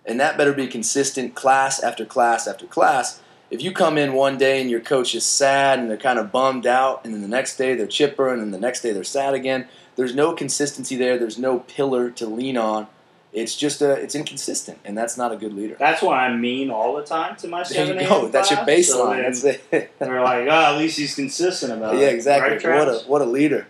and 0.06 0.20
that 0.20 0.38
better 0.38 0.54
be 0.54 0.68
consistent, 0.68 1.36
class 1.36 1.82
after 1.82 2.06
class 2.06 2.48
after 2.48 2.68
class. 2.68 3.22
If 3.50 3.62
you 3.62 3.72
come 3.72 3.98
in 3.98 4.14
one 4.14 4.38
day 4.38 4.60
and 4.60 4.70
your 4.70 4.82
coach 4.82 5.16
is 5.16 5.26
sad 5.26 5.80
and 5.80 5.90
they're 5.90 5.98
kind 5.98 6.20
of 6.20 6.32
bummed 6.32 6.68
out, 6.68 7.06
and 7.06 7.14
then 7.14 7.22
the 7.22 7.28
next 7.28 7.58
day 7.58 7.76
they're 7.76 7.88
chipper, 7.88 8.32
and 8.32 8.42
then 8.42 8.52
the 8.52 8.60
next 8.60 8.82
day 8.82 8.92
they're 8.92 9.04
sad 9.04 9.34
again, 9.34 9.68
there's 9.96 10.16
no 10.16 10.34
consistency 10.34 10.96
there. 10.96 11.18
There's 11.18 11.40
no 11.40 11.60
pillar 11.60 12.10
to 12.12 12.26
lean 12.26 12.58
on. 12.58 12.88
It's 13.36 13.56
just 13.56 13.82
a, 13.82 13.92
it's 13.92 14.16
inconsistent, 14.16 14.80
and 14.86 14.98
that's 14.98 15.18
not 15.18 15.32
a 15.32 15.36
good 15.36 15.54
leader. 15.54 15.76
That's 15.78 16.02
why 16.02 16.26
I'm 16.26 16.40
mean 16.40 16.70
all 16.70 16.96
the 16.96 17.04
time 17.04 17.36
to 17.38 17.48
my 17.48 17.64
There 17.64 17.86
seven 17.86 18.00
you 18.02 18.08
go. 18.08 18.28
That's 18.30 18.50
your 18.50 18.60
so 18.60 18.66
baseline. 18.66 19.16
then 19.18 19.24
That's 19.24 19.44
it. 19.44 19.92
They're 20.00 20.22
like, 20.24 20.48
oh, 20.48 20.74
at 20.74 20.78
least 20.78 20.98
he's 20.98 21.16
consistent 21.16 21.74
about 21.74 21.96
it. 21.96 22.02
yeah, 22.02 22.08
exactly. 22.08 22.66
Right, 22.68 22.78
what 22.80 22.88
a 22.88 22.98
what 23.08 23.22
a 23.22 23.26
leader. 23.26 23.68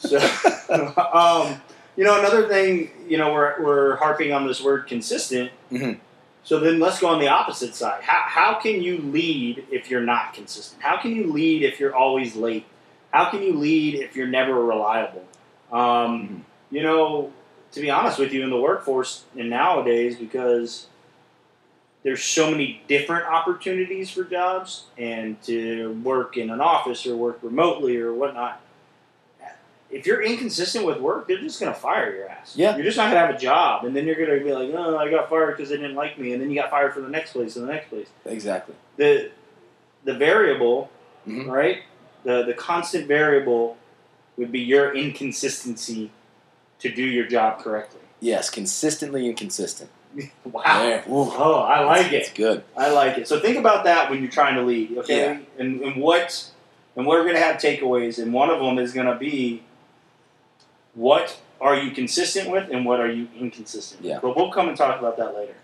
So, 0.00 0.18
um, 1.14 1.60
you 1.96 2.04
know, 2.04 2.18
another 2.18 2.48
thing, 2.48 2.90
you 3.08 3.16
know, 3.16 3.32
we're, 3.32 3.62
we're 3.62 3.96
harping 3.96 4.32
on 4.32 4.46
this 4.46 4.60
word 4.62 4.86
consistent. 4.88 5.50
Mhm. 5.70 6.00
So 6.42 6.60
then 6.60 6.78
let's 6.78 6.98
go 7.00 7.06
on 7.06 7.20
the 7.20 7.28
opposite 7.28 7.74
side. 7.74 8.02
How, 8.02 8.22
how 8.26 8.60
can 8.60 8.82
you 8.82 8.98
lead 8.98 9.64
if 9.70 9.88
you're 9.90 10.02
not 10.02 10.34
consistent? 10.34 10.82
How 10.82 10.98
can 11.00 11.16
you 11.16 11.32
lead 11.32 11.62
if 11.62 11.80
you're 11.80 11.94
always 11.94 12.36
late? 12.36 12.66
How 13.12 13.30
can 13.30 13.42
you 13.42 13.54
lead 13.54 13.94
if 13.94 14.14
you're 14.16 14.26
never 14.26 14.52
reliable? 14.62 15.24
Um, 15.72 16.44
You 16.70 16.82
know, 16.82 17.32
to 17.74 17.80
be 17.80 17.90
honest 17.90 18.18
with 18.18 18.32
you, 18.32 18.42
in 18.42 18.50
the 18.50 18.60
workforce 18.60 19.24
and 19.38 19.50
nowadays, 19.50 20.16
because 20.16 20.86
there's 22.02 22.22
so 22.22 22.50
many 22.50 22.82
different 22.88 23.26
opportunities 23.26 24.10
for 24.10 24.24
jobs 24.24 24.84
and 24.98 25.40
to 25.42 25.92
work 26.02 26.36
in 26.36 26.50
an 26.50 26.60
office 26.60 27.06
or 27.06 27.16
work 27.16 27.38
remotely 27.42 27.96
or 27.96 28.12
whatnot. 28.14 28.60
If 29.90 30.06
you're 30.06 30.22
inconsistent 30.22 30.84
with 30.84 30.98
work, 30.98 31.28
they're 31.28 31.38
just 31.38 31.60
going 31.60 31.72
to 31.72 31.78
fire 31.78 32.12
your 32.14 32.28
ass. 32.28 32.54
Yeah. 32.56 32.74
You're 32.74 32.84
just 32.84 32.96
not 32.96 33.04
going 33.10 33.20
to 33.20 33.26
have 33.26 33.34
a 33.34 33.38
job. 33.38 33.84
And 33.84 33.94
then 33.94 34.06
you're 34.06 34.16
going 34.16 34.38
to 34.38 34.44
be 34.44 34.52
like, 34.52 34.70
oh, 34.74 34.96
I 34.98 35.08
got 35.08 35.30
fired 35.30 35.56
because 35.56 35.70
they 35.70 35.76
didn't 35.76 35.94
like 35.94 36.18
me. 36.18 36.32
And 36.32 36.42
then 36.42 36.50
you 36.50 36.60
got 36.60 36.70
fired 36.70 36.92
for 36.94 37.00
the 37.00 37.08
next 37.08 37.32
place 37.32 37.54
and 37.54 37.68
the 37.68 37.72
next 37.72 37.90
place. 37.90 38.08
Exactly. 38.24 38.74
The, 38.96 39.30
the 40.04 40.14
variable, 40.14 40.90
Mhm. 41.28 41.46
right, 41.48 41.82
the 42.24 42.42
the 42.42 42.52
constant 42.54 43.06
variable 43.06 43.76
would 44.36 44.50
be 44.52 44.60
your 44.60 44.94
inconsistency 44.94 46.10
to 46.84 46.94
do 46.94 47.02
your 47.02 47.26
job 47.26 47.60
correctly. 47.60 48.00
Yes, 48.20 48.50
consistently 48.50 49.26
inconsistent. 49.28 49.90
Wow. 50.44 50.62
There. 50.78 51.04
Ooh. 51.08 51.32
Oh, 51.32 51.54
I 51.54 51.82
like 51.84 52.12
it. 52.12 52.14
It's 52.14 52.32
good. 52.32 52.62
I 52.76 52.90
like 52.90 53.18
it. 53.18 53.26
So 53.26 53.40
think 53.40 53.56
about 53.56 53.82
that 53.82 54.08
when 54.08 54.22
you're 54.22 54.30
trying 54.30 54.54
to 54.54 54.62
lead, 54.62 54.96
okay? 54.98 55.32
Yeah. 55.32 55.38
And, 55.58 55.80
and 55.80 55.96
what 56.00 56.50
and 56.96 57.06
we're 57.06 57.22
going 57.22 57.34
to 57.34 57.40
have 57.40 57.56
takeaways, 57.56 58.22
and 58.22 58.32
one 58.32 58.50
of 58.50 58.60
them 58.60 58.78
is 58.78 58.92
going 58.92 59.06
to 59.06 59.16
be 59.16 59.64
what 60.94 61.40
are 61.60 61.74
you 61.74 61.90
consistent 61.90 62.50
with, 62.50 62.70
and 62.70 62.84
what 62.84 63.00
are 63.00 63.10
you 63.10 63.26
inconsistent 63.36 64.02
with. 64.02 64.10
Yeah. 64.10 64.20
But 64.22 64.36
we'll 64.36 64.52
come 64.52 64.68
and 64.68 64.76
talk 64.76 64.98
about 64.98 65.16
that 65.16 65.34
later. 65.34 65.54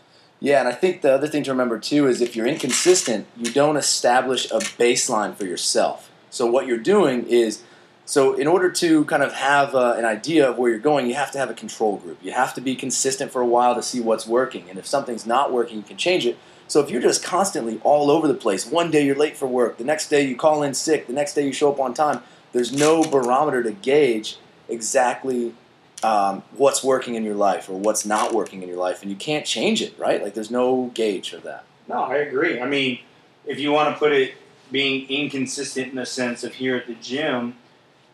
Yeah, 0.40 0.58
and 0.58 0.68
I 0.68 0.72
think 0.72 1.02
the 1.02 1.12
other 1.12 1.28
thing 1.28 1.44
to 1.44 1.50
remember 1.52 1.78
too 1.78 2.08
is 2.08 2.20
if 2.20 2.34
you're 2.34 2.46
inconsistent, 2.46 3.26
you 3.36 3.52
don't 3.52 3.76
establish 3.76 4.50
a 4.50 4.58
baseline 4.58 5.36
for 5.36 5.44
yourself. 5.44 6.10
So 6.30 6.46
what 6.46 6.66
you're 6.66 6.78
doing 6.78 7.26
is, 7.26 7.62
so 8.10 8.34
in 8.34 8.48
order 8.48 8.72
to 8.72 9.04
kind 9.04 9.22
of 9.22 9.32
have 9.34 9.72
uh, 9.72 9.94
an 9.96 10.04
idea 10.04 10.50
of 10.50 10.58
where 10.58 10.68
you're 10.68 10.80
going, 10.80 11.06
you 11.06 11.14
have 11.14 11.30
to 11.30 11.38
have 11.38 11.48
a 11.48 11.54
control 11.54 11.96
group. 11.96 12.18
You 12.20 12.32
have 12.32 12.52
to 12.54 12.60
be 12.60 12.74
consistent 12.74 13.30
for 13.30 13.40
a 13.40 13.46
while 13.46 13.76
to 13.76 13.84
see 13.84 14.00
what's 14.00 14.26
working, 14.26 14.68
and 14.68 14.80
if 14.80 14.84
something's 14.84 15.26
not 15.26 15.52
working, 15.52 15.76
you 15.76 15.84
can 15.84 15.96
change 15.96 16.26
it. 16.26 16.36
So 16.66 16.80
if 16.80 16.90
you're 16.90 17.00
just 17.00 17.22
constantly 17.22 17.80
all 17.84 18.10
over 18.10 18.26
the 18.26 18.34
place, 18.34 18.66
one 18.66 18.90
day 18.90 19.06
you're 19.06 19.14
late 19.14 19.36
for 19.36 19.46
work, 19.46 19.78
the 19.78 19.84
next 19.84 20.08
day 20.08 20.26
you 20.26 20.34
call 20.34 20.64
in 20.64 20.74
sick, 20.74 21.06
the 21.06 21.12
next 21.12 21.34
day 21.34 21.46
you 21.46 21.52
show 21.52 21.72
up 21.72 21.78
on 21.78 21.94
time. 21.94 22.20
There's 22.50 22.72
no 22.72 23.04
barometer 23.04 23.62
to 23.62 23.70
gauge 23.70 24.38
exactly 24.68 25.54
um, 26.02 26.42
what's 26.56 26.82
working 26.82 27.14
in 27.14 27.22
your 27.22 27.36
life 27.36 27.68
or 27.68 27.78
what's 27.78 28.04
not 28.04 28.34
working 28.34 28.60
in 28.64 28.68
your 28.68 28.78
life, 28.78 29.02
and 29.02 29.10
you 29.12 29.16
can't 29.16 29.46
change 29.46 29.80
it, 29.82 29.96
right? 29.96 30.20
Like 30.20 30.34
there's 30.34 30.50
no 30.50 30.90
gauge 30.94 31.30
for 31.30 31.36
that. 31.36 31.64
No, 31.86 32.02
I 32.02 32.16
agree. 32.16 32.60
I 32.60 32.66
mean, 32.66 32.98
if 33.46 33.60
you 33.60 33.70
want 33.70 33.94
to 33.94 33.96
put 34.00 34.10
it 34.10 34.34
being 34.72 35.08
inconsistent 35.08 35.90
in 35.90 35.94
the 35.94 36.06
sense 36.06 36.42
of 36.42 36.54
here 36.54 36.74
at 36.74 36.88
the 36.88 36.94
gym, 36.94 37.54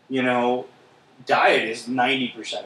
you 0.09 0.23
know, 0.23 0.65
diet 1.25 1.67
is 1.69 1.87
90% 1.87 2.35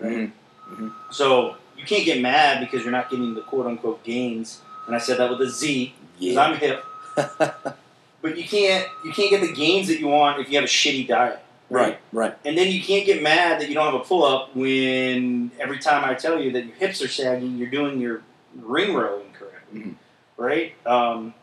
everything, 0.00 0.32
right? 0.68 0.78
Mhm. 0.78 0.92
So 1.12 1.56
you 1.76 1.84
can't 1.84 2.04
get 2.04 2.20
mad 2.20 2.60
because 2.60 2.82
you're 2.82 2.92
not 2.92 3.10
getting 3.10 3.34
the 3.34 3.40
quote 3.42 3.66
unquote 3.66 4.02
gains. 4.04 4.60
And 4.86 4.94
I 4.94 4.98
said 4.98 5.18
that 5.18 5.30
with 5.30 5.40
a 5.40 5.48
Z 5.50 5.94
because 6.18 6.34
Yeah. 6.34 6.40
I'm 6.42 6.56
hip. 6.56 6.84
But 8.22 8.36
you 8.36 8.44
can't 8.44 8.88
you 9.04 9.12
can't 9.12 9.30
get 9.30 9.40
the 9.40 9.52
gains 9.52 9.86
that 9.86 10.00
you 10.00 10.08
want 10.08 10.40
if 10.40 10.48
you 10.48 10.56
have 10.56 10.64
a 10.64 10.68
shitty 10.68 11.06
diet. 11.06 11.38
right, 11.70 12.00
right. 12.12 12.34
And 12.44 12.58
then 12.58 12.72
you 12.72 12.82
can't 12.82 13.06
get 13.06 13.22
mad 13.22 13.60
that 13.60 13.68
you 13.68 13.74
don't 13.74 13.84
have 13.92 14.00
a 14.00 14.04
pull 14.04 14.24
up 14.24 14.56
when 14.56 15.52
every 15.60 15.78
time 15.78 16.04
I 16.04 16.14
tell 16.14 16.40
you 16.40 16.50
that 16.52 16.64
your 16.64 16.74
hips 16.74 17.00
are 17.02 17.08
sagging, 17.08 17.56
you're 17.56 17.70
doing 17.70 18.00
your 18.00 18.22
ring 18.56 18.94
row 18.94 19.20
incorrectly. 19.20 19.80
Mhm. 19.80 19.94
Right? 20.36 20.74
Um, 20.86 21.34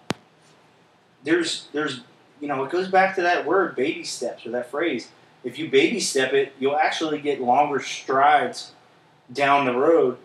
there's 1.23 1.67
there's 1.73 2.01
you 2.41 2.49
know, 2.49 2.61
it 2.65 2.71
goes 2.71 2.89
back 2.89 3.15
to 3.15 3.21
that 3.21 3.45
word 3.45 3.75
baby 3.77 4.03
steps 4.03 4.45
or 4.45 4.49
that 4.51 4.69
phrase. 4.69 5.07
If 5.43 5.59
you 5.59 5.69
baby 5.69 5.99
step 5.99 6.33
it, 6.33 6.53
you'll 6.59 6.77
actually 6.77 7.19
get 7.19 7.41
longer 7.41 7.79
strides 7.79 8.71
down 9.31 9.65
the 9.65 9.73
road 9.73 10.17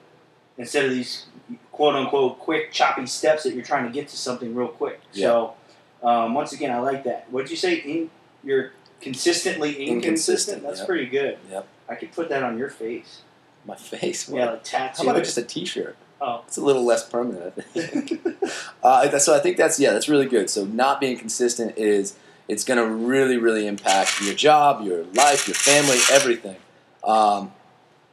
instead 0.56 0.84
of 0.84 0.90
these 0.90 1.26
quote 1.72 1.94
unquote 1.94 2.38
quick 2.38 2.72
choppy 2.72 3.06
steps 3.06 3.42
that 3.44 3.54
you're 3.54 3.64
trying 3.64 3.86
to 3.86 3.92
get 3.92 4.08
to 4.08 4.16
something 4.16 4.54
real 4.54 4.68
quick. 4.68 5.00
So 5.12 5.54
um, 6.02 6.34
once 6.34 6.52
again, 6.52 6.70
I 6.70 6.78
like 6.78 7.04
that. 7.04 7.26
What 7.30 7.42
did 7.42 7.50
you 7.50 7.56
say? 7.56 7.76
In, 7.76 8.10
you're 8.44 8.72
consistently 9.00 9.70
inconsistent. 9.70 9.96
Inconsistent, 9.96 10.62
That's 10.62 10.78
yep. 10.78 10.86
pretty 10.86 11.06
good. 11.06 11.38
Yep. 11.50 11.66
I 11.88 11.94
could 11.94 12.12
put 12.12 12.28
that 12.28 12.42
on 12.42 12.58
your 12.58 12.68
face. 12.68 13.22
My 13.64 13.76
face. 13.76 14.28
Yeah, 14.28 14.46
Wow. 14.46 14.50
like 14.52 14.64
tattoo. 14.64 15.02
How 15.04 15.10
about 15.10 15.20
it. 15.20 15.24
just 15.24 15.38
a 15.38 15.42
T-shirt? 15.42 15.96
Oh. 16.20 16.42
It's 16.46 16.56
a 16.56 16.60
little 16.60 16.84
less 16.84 17.08
permanent, 17.08 17.54
I 17.56 17.60
think. 17.62 18.26
uh, 18.82 19.18
so 19.18 19.34
I 19.34 19.40
think 19.40 19.56
that's 19.56 19.78
yeah, 19.78 19.92
that's 19.92 20.08
really 20.08 20.26
good. 20.26 20.50
So 20.50 20.64
not 20.64 21.00
being 21.00 21.16
consistent 21.16 21.76
is 21.76 22.16
it's 22.48 22.64
going 22.64 22.78
to 22.78 22.90
really, 22.90 23.36
really 23.36 23.66
impact 23.66 24.20
your 24.22 24.34
job, 24.34 24.84
your 24.84 25.04
life, 25.14 25.46
your 25.46 25.54
family, 25.54 25.98
everything. 26.10 26.56
Um, 27.04 27.52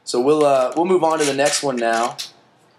so 0.04 0.20
we'll 0.20 0.44
uh, 0.44 0.72
we'll 0.76 0.84
move 0.84 1.02
on 1.02 1.18
to 1.18 1.24
the 1.24 1.34
next 1.34 1.62
one 1.62 1.76
now. 1.76 2.16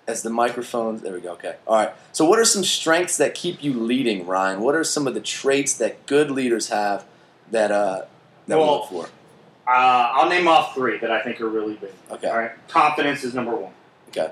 As 0.07 0.21
the 0.23 0.29
microphones, 0.29 1.01
there 1.01 1.11
we 1.11 1.19
go. 1.19 1.33
Okay, 1.33 1.57
all 1.67 1.75
right. 1.75 1.91
So 2.13 2.23
what 2.23 2.39
are 2.39 2.45
some 2.45 2.63
strengths 2.63 3.17
that 3.17 3.35
keep 3.35 3.61
you 3.61 3.73
leading, 3.73 4.25
Ryan? 4.25 4.61
What 4.61 4.73
are 4.73 4.85
some 4.85 5.05
of 5.05 5.13
the 5.13 5.19
traits 5.19 5.73
that 5.79 6.05
good 6.05 6.31
leaders 6.31 6.69
have 6.69 7.03
that 7.51 7.71
uh, 7.71 8.03
that 8.47 8.57
we 8.57 8.63
look 8.63 8.87
for? 8.87 9.09
Uh, 9.67 10.13
I'll 10.15 10.29
name 10.29 10.47
off 10.47 10.73
three 10.73 10.97
that 10.99 11.11
I 11.11 11.21
think 11.21 11.41
are 11.41 11.49
really 11.49 11.75
big. 11.75 11.91
Okay. 12.09 12.29
All 12.29 12.37
right. 12.37 12.51
Confidence 12.69 13.25
is 13.25 13.33
number 13.33 13.53
one. 13.53 13.73
Okay. 14.07 14.31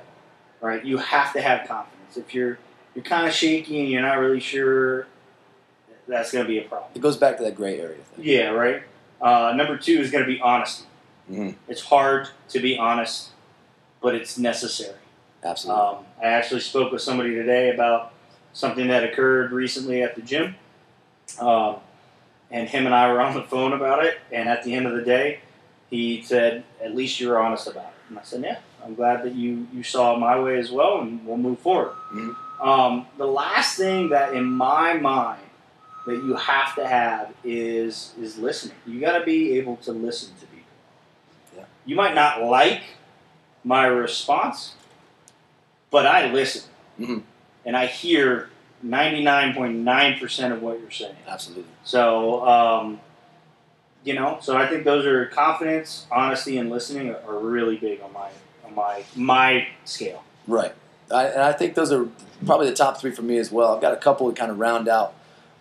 All 0.62 0.70
right. 0.70 0.86
You 0.86 0.98
have 0.98 1.34
to 1.34 1.42
have 1.42 1.68
confidence. 1.68 2.16
If 2.16 2.34
you're 2.34 2.58
you're 2.94 3.04
kind 3.04 3.28
of 3.28 3.34
shaky 3.34 3.82
and 3.82 3.90
you're 3.90 4.02
not 4.02 4.18
really 4.20 4.40
sure, 4.40 5.08
that's 6.08 6.32
going 6.32 6.46
to 6.46 6.50
be 6.50 6.60
a 6.60 6.64
problem. 6.64 6.92
It 6.96 7.02
goes 7.02 7.18
back 7.18 7.38
to 7.38 7.44
that 7.44 7.56
gray 7.56 7.80
area 7.80 7.98
thing. 8.16 8.26
Yeah. 8.26 8.50
Right. 8.50 8.84
Uh, 9.22 9.54
number 9.56 9.78
two 9.78 10.00
is 10.00 10.12
going 10.12 10.24
to 10.24 10.28
be 10.28 10.40
honesty. 10.42 10.86
Mhm. 11.32 11.56
It's 11.68 11.82
hard 11.82 12.28
to 12.50 12.60
be 12.60 12.78
honest, 12.78 13.30
but 14.02 14.14
it's 14.16 14.38
necessary. 14.38 14.98
Absolutely. 15.44 15.82
Um, 15.82 15.98
I 16.22 16.26
actually 16.28 16.62
spoke 16.62 16.92
with 16.92 17.02
somebody 17.02 17.34
today 17.34 17.72
about 17.74 18.12
something 18.54 18.88
that 18.88 19.04
occurred 19.04 19.52
recently 19.52 20.02
at 20.04 20.16
the 20.16 20.22
gym. 20.22 20.56
Um, 21.40 21.78
and 22.52 22.70
him 22.70 22.86
and 22.86 22.94
I 22.94 23.12
were 23.12 23.22
on 23.22 23.34
the 23.34 23.44
phone 23.44 23.74
about 23.74 24.06
it. 24.06 24.20
And 24.32 24.48
at 24.48 24.64
the 24.64 24.74
end 24.76 24.86
of 24.86 24.94
the 24.94 25.02
day, 25.02 25.40
he 25.90 26.22
said, 26.22 26.64
At 26.84 26.96
least 26.96 27.20
you're 27.20 27.42
honest 27.42 27.68
about 27.68 27.86
it. 27.88 28.10
And 28.10 28.20
I 28.20 28.24
said, 28.24 28.44
Yeah, 28.44 28.60
I'm 28.84 28.94
glad 28.96 29.24
that 29.24 29.34
you, 29.34 29.68
you 29.74 29.82
saw 29.82 30.16
my 30.18 30.40
way 30.40 30.60
as 30.60 30.72
well, 30.72 31.02
and 31.02 31.26
we'll 31.26 31.38
move 31.38 31.60
forward. 31.60 31.94
Mhm. 32.14 32.36
Um, 32.62 33.08
the 33.18 33.26
last 33.28 33.78
thing 33.78 34.10
that, 34.10 34.34
in 34.34 34.46
my 34.46 34.94
mind, 34.94 35.42
that 36.06 36.16
you 36.16 36.36
have 36.36 36.76
to 36.76 36.88
have 36.88 37.34
is 37.44 38.14
is 38.22 38.38
listening. 38.38 38.76
You 38.86 39.00
got 39.00 39.18
to 39.18 39.26
be 39.26 39.58
able 39.58 39.78
to 39.78 39.92
listen 39.92 40.34
to 40.40 40.46
people. 40.48 40.64
Yeah. 41.58 41.64
You 41.86 41.96
might 41.96 42.14
not 42.16 42.44
like 42.44 42.82
my 43.64 43.86
response, 43.86 44.74
but 45.90 46.06
I 46.06 46.32
listen 46.32 46.70
Mhm. 47.00 47.24
and 47.66 47.76
I 47.76 47.88
hear 47.88 48.50
ninety 48.84 49.24
nine 49.24 49.54
point 49.54 49.76
nine 49.78 50.20
percent 50.20 50.54
of 50.54 50.62
what 50.62 50.80
you're 50.80 50.92
saying. 50.92 51.16
Absolutely. 51.28 51.66
So, 51.84 52.48
um, 52.48 53.00
you 54.04 54.14
know, 54.14 54.38
so 54.42 54.56
I 54.56 54.68
think 54.68 54.84
those 54.84 55.06
are 55.08 55.26
confidence, 55.26 56.06
honesty, 56.12 56.58
and 56.60 56.70
listening 56.70 57.10
are, 57.10 57.20
are 57.28 57.40
really 57.40 57.78
big 57.78 58.02
on 58.02 58.14
my 58.14 58.30
on 58.66 58.76
my 58.76 59.04
my 59.16 59.68
scale. 59.86 60.24
Right. 60.48 60.74
I, 61.12 61.26
and 61.26 61.42
I 61.42 61.54
think 61.54 61.74
those 61.76 61.92
are 61.92 62.08
probably 62.46 62.68
the 62.70 62.76
top 62.76 63.00
three 63.00 63.12
for 63.12 63.22
me 63.24 63.38
as 63.38 63.52
well. 63.52 63.76
I've 63.76 63.82
got 63.82 63.94
a 63.94 63.98
couple 63.98 64.28
to 64.32 64.36
kind 64.36 64.52
of 64.52 64.60
round 64.60 64.88
out 64.88 65.14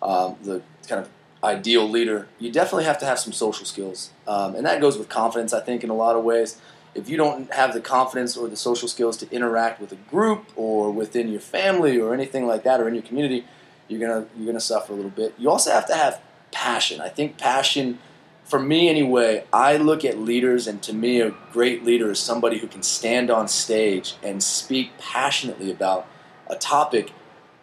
um, 0.05 0.35
the 0.43 0.61
kind 0.87 1.01
of 1.01 1.09
ideal 1.43 1.87
leader. 1.87 2.27
You 2.39 2.51
definitely 2.51 2.85
have 2.85 2.97
to 2.99 3.05
have 3.05 3.19
some 3.19 3.33
social 3.33 3.65
skills. 3.65 4.11
Um, 4.27 4.55
and 4.55 4.65
that 4.65 4.81
goes 4.81 4.97
with 4.97 5.09
confidence, 5.09 5.53
I 5.53 5.61
think, 5.61 5.83
in 5.83 5.89
a 5.89 5.95
lot 5.95 6.15
of 6.15 6.23
ways. 6.23 6.59
If 6.93 7.09
you 7.09 7.17
don't 7.17 7.53
have 7.53 7.73
the 7.73 7.81
confidence 7.81 8.37
or 8.37 8.47
the 8.47 8.55
social 8.55 8.87
skills 8.87 9.17
to 9.17 9.29
interact 9.31 9.81
with 9.81 9.91
a 9.91 9.97
group 10.09 10.45
or 10.55 10.91
within 10.91 11.29
your 11.29 11.41
family 11.41 11.99
or 11.99 12.13
anything 12.13 12.47
like 12.47 12.63
that 12.63 12.79
or 12.79 12.87
in 12.87 12.93
your 12.93 13.03
community, 13.03 13.45
you're 13.87 13.99
gonna 13.99 14.25
you're 14.37 14.47
gonna 14.47 14.59
suffer 14.59 14.93
a 14.93 14.95
little 14.95 15.11
bit. 15.11 15.33
You 15.37 15.49
also 15.49 15.71
have 15.71 15.85
to 15.87 15.93
have 15.93 16.21
passion. 16.51 17.01
I 17.01 17.09
think 17.09 17.37
passion 17.37 17.99
for 18.45 18.59
me 18.59 18.89
anyway, 18.89 19.43
I 19.51 19.77
look 19.77 20.05
at 20.05 20.19
leaders, 20.19 20.67
and 20.67 20.81
to 20.83 20.93
me, 20.93 21.19
a 21.19 21.31
great 21.51 21.83
leader 21.83 22.11
is 22.11 22.19
somebody 22.19 22.59
who 22.59 22.67
can 22.67 22.83
stand 22.83 23.31
on 23.31 23.47
stage 23.47 24.15
and 24.21 24.41
speak 24.41 24.97
passionately 24.99 25.71
about 25.71 26.07
a 26.47 26.55
topic. 26.55 27.11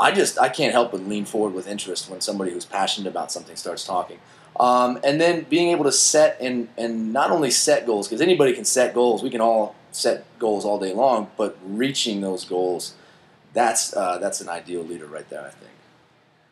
I 0.02 0.10
just 0.10 0.38
I 0.38 0.48
can't 0.48 0.72
help 0.72 0.90
but 0.90 1.06
lean 1.06 1.24
forward 1.24 1.54
with 1.54 1.68
interest 1.68 2.10
when 2.10 2.20
somebody 2.20 2.50
who's 2.50 2.64
passionate 2.64 3.08
about 3.08 3.30
something 3.30 3.54
starts 3.54 3.84
talking. 3.84 4.18
Um, 4.58 4.98
and 5.04 5.20
then 5.20 5.44
being 5.48 5.68
able 5.68 5.84
to 5.84 5.92
set 5.92 6.36
and 6.40 6.68
and 6.76 7.12
not 7.12 7.30
only 7.30 7.52
set 7.52 7.86
goals 7.86 8.08
because 8.08 8.20
anybody 8.20 8.52
can 8.52 8.64
set 8.64 8.94
goals. 8.94 9.22
We 9.22 9.30
can 9.30 9.40
all 9.40 9.76
set 9.92 10.24
goals 10.40 10.64
all 10.64 10.80
day 10.80 10.92
long, 10.92 11.30
but 11.36 11.56
reaching 11.64 12.20
those 12.20 12.44
goals, 12.44 12.94
that's 13.52 13.94
uh, 13.96 14.18
that's 14.18 14.40
an 14.40 14.48
ideal 14.48 14.82
leader 14.82 15.06
right 15.06 15.28
there. 15.30 15.46
I 15.46 15.50
think. 15.50 15.70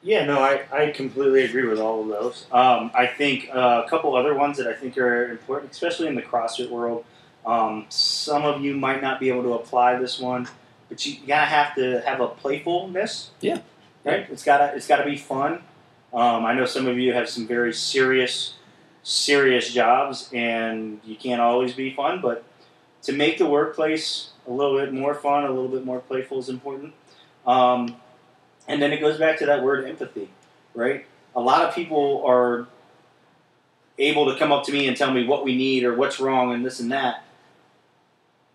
Yeah, 0.03 0.25
no, 0.25 0.41
I, 0.41 0.63
I 0.73 0.91
completely 0.93 1.43
agree 1.43 1.67
with 1.67 1.79
all 1.79 2.03
of 2.03 2.09
those. 2.09 2.47
Um, 2.53 2.91
I 2.95 3.07
think 3.07 3.51
uh, 3.53 3.83
a 3.85 3.89
couple 3.89 4.17
other 4.17 4.35
ones 4.35 4.57
that 4.57 4.67
I 4.67 4.73
think 4.73 4.97
are 4.97 5.29
important, 5.29 5.73
especially 5.73 6.07
in 6.07 6.15
the 6.15 6.23
CrossFit 6.23 6.71
world. 6.71 7.05
Um, 7.45 7.85
some 7.91 8.45
of 8.45 8.63
you 8.63 8.77
might 8.77 9.03
not 9.03 9.21
be 9.21 9.29
able 9.29 9.43
to 9.43 9.55
apply 9.55 9.99
this 9.99 10.19
one, 10.19 10.49
but 10.91 11.07
you 11.07 11.17
gotta 11.27 11.47
have 11.47 11.75
to 11.77 12.03
have 12.03 12.21
a 12.21 12.29
playfulness. 12.29 13.31
Yeah. 13.41 13.61
Right. 14.05 14.27
It's 14.31 14.45
gotta 14.45 14.75
it's 14.77 14.87
gotta 14.87 15.07
be 15.07 15.17
fun. 15.17 15.63
Um, 16.13 16.45
I 16.45 16.53
know 16.53 16.67
some 16.67 16.87
of 16.87 16.99
you 16.99 17.15
have 17.15 17.31
some 17.31 17.47
very 17.47 17.73
serious 17.73 18.55
serious 19.03 19.73
jobs, 19.73 20.29
and 20.33 21.01
you 21.05 21.17
can't 21.17 21.41
always 21.41 21.73
be 21.73 21.95
fun. 21.95 22.21
But 22.21 22.45
to 23.03 23.13
make 23.13 23.39
the 23.39 23.47
workplace 23.47 24.31
a 24.47 24.51
little 24.51 24.79
bit 24.79 24.93
more 24.93 25.15
fun, 25.15 25.45
a 25.45 25.51
little 25.51 25.69
bit 25.69 25.85
more 25.85 26.01
playful 26.01 26.39
is 26.39 26.49
important. 26.49 26.93
Um, 27.47 27.97
and 28.69 28.83
then 28.83 28.93
it 28.93 29.01
goes 29.01 29.19
back 29.19 29.39
to 29.39 29.47
that 29.47 29.63
word 29.63 29.85
empathy, 29.87 30.29
right? 30.75 31.07
A 31.35 31.41
lot 31.41 31.63
of 31.63 31.75
people 31.75 32.23
are 32.27 32.67
able 33.99 34.33
to 34.33 34.39
come 34.39 34.53
up 34.53 34.65
to 34.65 34.73
me 34.73 34.89
and 34.89 34.97
tell 34.97 35.13
me 35.13 35.25
what 35.27 35.45
we 35.45 35.57
need 35.57 35.85
or 35.85 35.95
what's 35.95 36.21
wrong 36.21 36.53
and 36.53 36.65
this 36.65 36.81
and 36.81 36.93
that. 36.93 37.25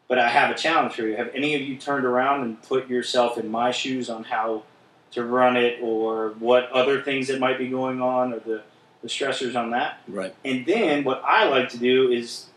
But 0.07 0.19
I 0.19 0.29
have 0.29 0.51
a 0.51 0.57
challenge 0.57 0.93
for 0.93 1.01
you. 1.03 1.15
Have 1.15 1.31
any 1.33 1.55
of 1.55 1.61
you 1.61 1.77
turned 1.77 2.05
around 2.05 2.41
and 2.43 2.61
put 2.61 2.87
yourself 2.89 3.37
in 3.37 3.49
my 3.49 3.71
shoes 3.71 4.09
on 4.09 4.23
how 4.25 4.63
to 5.11 5.23
run 5.23 5.55
it 5.57 5.79
or 5.81 6.35
what 6.39 6.69
other 6.71 7.01
things 7.01 7.27
that 7.29 7.39
might 7.39 7.57
be 7.57 7.69
going 7.69 8.01
on 8.01 8.33
or 8.33 8.39
the, 8.39 8.61
the 9.01 9.07
stressors 9.07 9.55
on 9.55 9.71
that. 9.71 9.99
Right. 10.07 10.35
And 10.43 10.65
then 10.65 11.03
what 11.03 11.23
I 11.25 11.45
like 11.45 11.69
to 11.69 11.77
do 11.77 12.11
is 12.11 12.47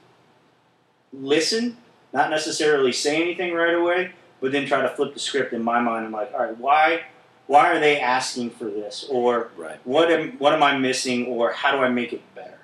listen, 1.12 1.76
not 2.12 2.30
necessarily 2.30 2.92
say 2.92 3.20
anything 3.22 3.54
right 3.54 3.74
away, 3.74 4.12
but 4.40 4.52
then 4.52 4.66
try 4.66 4.82
to 4.82 4.88
flip 4.88 5.14
the 5.14 5.20
script 5.20 5.52
in 5.52 5.62
my 5.62 5.80
mind. 5.80 6.06
I'm 6.06 6.12
like, 6.12 6.32
all 6.34 6.40
right, 6.44 6.58
why 6.58 7.02
why 7.46 7.72
are 7.72 7.80
they 7.80 7.98
asking 7.98 8.50
for 8.50 8.64
this? 8.66 9.06
Or 9.08 9.50
Right. 9.56 9.78
what 9.84 10.10
am 10.10 10.32
what 10.32 10.52
am 10.52 10.62
I 10.62 10.76
missing 10.76 11.26
or 11.26 11.52
how 11.52 11.72
do 11.72 11.78
I 11.78 11.88
make 11.88 12.12
it 12.12 12.22
better? 12.34 12.57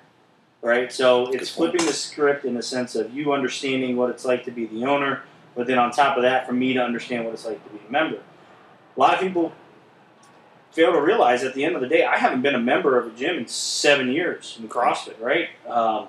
Right? 0.65 0.91
So 0.91 1.27
it's 1.27 1.51
flipping 1.51 1.85
the 1.85 1.93
script 1.93 2.43
in 2.43 2.55
the 2.55 2.63
sense 2.63 2.95
of 2.95 3.13
you 3.13 3.33
understanding 3.33 3.95
what 3.95 4.09
it's 4.09 4.25
like 4.25 4.45
to 4.45 4.51
be 4.51 4.65
the 4.65 4.85
owner, 4.85 5.21
but 5.55 5.67
then 5.67 5.77
on 5.77 5.91
top 5.91 6.17
of 6.17 6.23
that 6.23 6.47
for 6.47 6.53
me 6.53 6.73
to 6.73 6.79
understand 6.81 7.23
what 7.23 7.35
it's 7.35 7.45
like 7.45 7.63
to 7.63 7.69
be 7.69 7.79
a 7.87 7.91
member. 7.91 8.17
A 8.17 8.99
lot 8.99 9.13
of 9.13 9.19
people 9.19 9.51
fail 10.71 10.91
to 10.91 10.99
realize 10.99 11.43
at 11.43 11.53
the 11.53 11.63
end 11.63 11.75
of 11.75 11.81
the 11.81 11.87
day, 11.87 12.03
I 12.03 12.17
haven't 12.17 12.41
been 12.41 12.55
a 12.55 12.59
member 12.59 12.97
of 12.97 13.13
a 13.13 13.15
gym 13.15 13.37
in 13.37 13.47
seven 13.47 14.11
years 14.11 14.57
in 14.59 14.67
CrossFit, 14.67 15.21
right? 15.21 15.49
Um, 15.69 16.07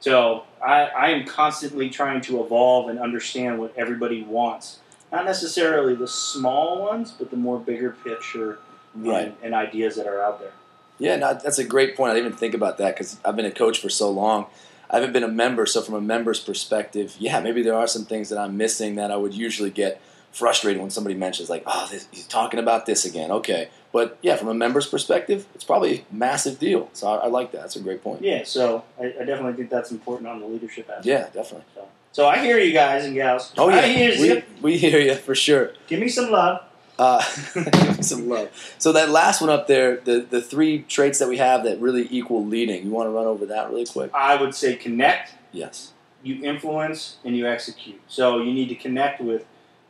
so 0.00 0.44
I, 0.64 0.84
I 0.86 1.10
am 1.10 1.26
constantly 1.26 1.90
trying 1.90 2.22
to 2.22 2.42
evolve 2.42 2.88
and 2.88 2.98
understand 2.98 3.58
what 3.58 3.76
everybody 3.76 4.22
wants. 4.22 4.78
Not 5.12 5.26
necessarily 5.26 5.94
the 5.94 6.08
small 6.08 6.80
ones, 6.82 7.10
but 7.12 7.30
the 7.30 7.36
more 7.36 7.58
bigger 7.58 7.90
picture 7.90 8.58
Right. 8.94 9.26
and, 9.26 9.36
and 9.42 9.54
ideas 9.54 9.96
that 9.96 10.06
are 10.06 10.22
out 10.22 10.40
there. 10.40 10.52
Yeah, 10.98 11.16
no, 11.16 11.34
that's 11.34 11.58
a 11.58 11.64
great 11.64 11.96
point. 11.96 12.12
I 12.12 12.14
didn't 12.14 12.26
even 12.26 12.38
think 12.38 12.54
about 12.54 12.78
that 12.78 12.94
because 12.94 13.18
I've 13.24 13.36
been 13.36 13.46
a 13.46 13.50
coach 13.50 13.80
for 13.80 13.88
so 13.88 14.10
long. 14.10 14.46
I 14.90 14.96
haven't 14.96 15.12
been 15.12 15.24
a 15.24 15.28
member, 15.28 15.64
so 15.64 15.80
from 15.80 15.94
a 15.94 16.00
member's 16.00 16.38
perspective, 16.38 17.16
yeah, 17.18 17.40
maybe 17.40 17.62
there 17.62 17.74
are 17.74 17.86
some 17.86 18.04
things 18.04 18.28
that 18.28 18.38
I'm 18.38 18.56
missing 18.56 18.96
that 18.96 19.10
I 19.10 19.16
would 19.16 19.32
usually 19.32 19.70
get 19.70 20.00
frustrated 20.32 20.80
when 20.80 20.90
somebody 20.90 21.14
mentions, 21.14 21.48
like, 21.48 21.62
oh, 21.66 21.88
this, 21.90 22.06
he's 22.10 22.26
talking 22.26 22.60
about 22.60 22.84
this 22.86 23.04
again. 23.04 23.30
Okay, 23.30 23.68
but 23.90 24.18
yeah, 24.22 24.36
from 24.36 24.48
a 24.48 24.54
member's 24.54 24.86
perspective, 24.86 25.46
it's 25.54 25.64
probably 25.64 26.00
a 26.10 26.14
massive 26.14 26.58
deal. 26.58 26.90
So 26.92 27.08
I, 27.08 27.24
I 27.24 27.26
like 27.28 27.52
that. 27.52 27.62
That's 27.62 27.76
a 27.76 27.80
great 27.80 28.02
point. 28.02 28.22
Yeah, 28.22 28.44
so 28.44 28.84
I, 29.00 29.06
I 29.06 29.24
definitely 29.24 29.54
think 29.54 29.70
that's 29.70 29.90
important 29.90 30.28
on 30.28 30.40
the 30.40 30.46
leadership 30.46 30.88
aspect. 30.88 31.06
Yeah, 31.06 31.28
definitely. 31.32 31.64
So, 31.74 31.88
so 32.12 32.26
I 32.26 32.38
hear 32.38 32.58
you 32.58 32.72
guys 32.72 33.06
and 33.06 33.14
gals. 33.14 33.52
Oh 33.56 33.70
yeah, 33.70 33.86
hear 33.86 34.10
we, 34.20 34.28
you. 34.28 34.42
we 34.60 34.76
hear 34.76 35.00
you 35.00 35.14
for 35.14 35.34
sure. 35.34 35.72
Give 35.86 36.00
me 36.00 36.08
some 36.08 36.30
love. 36.30 36.62
Uh, 37.02 37.20
some 38.00 38.28
love. 38.28 38.48
So 38.78 38.92
that 38.92 39.10
last 39.10 39.40
one 39.40 39.50
up 39.50 39.66
there, 39.66 39.96
the 39.96 40.20
the 40.20 40.40
three 40.40 40.82
traits 40.82 41.18
that 41.18 41.28
we 41.28 41.38
have 41.38 41.64
that 41.64 41.80
really 41.80 42.06
equal 42.12 42.46
leading. 42.46 42.84
You 42.84 42.92
want 42.92 43.08
to 43.08 43.10
run 43.10 43.26
over 43.26 43.44
that 43.46 43.70
really 43.70 43.86
quick? 43.86 44.12
I 44.14 44.40
would 44.40 44.54
say 44.54 44.76
connect, 44.76 45.34
Yes. 45.50 45.92
you 46.22 46.44
influence, 46.44 47.16
and 47.24 47.36
you 47.36 47.48
execute. 47.48 48.00
So 48.06 48.40
you 48.40 48.52
need 48.52 48.68
to 48.68 48.76
connect 48.76 49.20
with, 49.20 49.44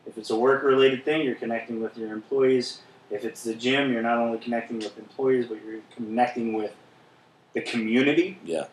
if 0.06 0.16
it's 0.16 0.30
a 0.30 0.36
work 0.36 0.62
related 0.62 1.04
thing, 1.04 1.20
you're 1.20 1.34
connecting 1.34 1.82
with 1.82 1.98
your 1.98 2.12
employees. 2.14 2.80
If 3.10 3.26
it's 3.26 3.44
the 3.44 3.54
gym, 3.54 3.92
you're 3.92 4.00
not 4.00 4.16
only 4.16 4.38
connecting 4.38 4.78
with 4.78 4.96
employees, 4.96 5.44
but 5.46 5.58
you're 5.62 5.82
connecting 5.94 6.54
with 6.54 6.74
the 7.52 7.60
community. 7.60 8.38
Yeah. 8.42 8.68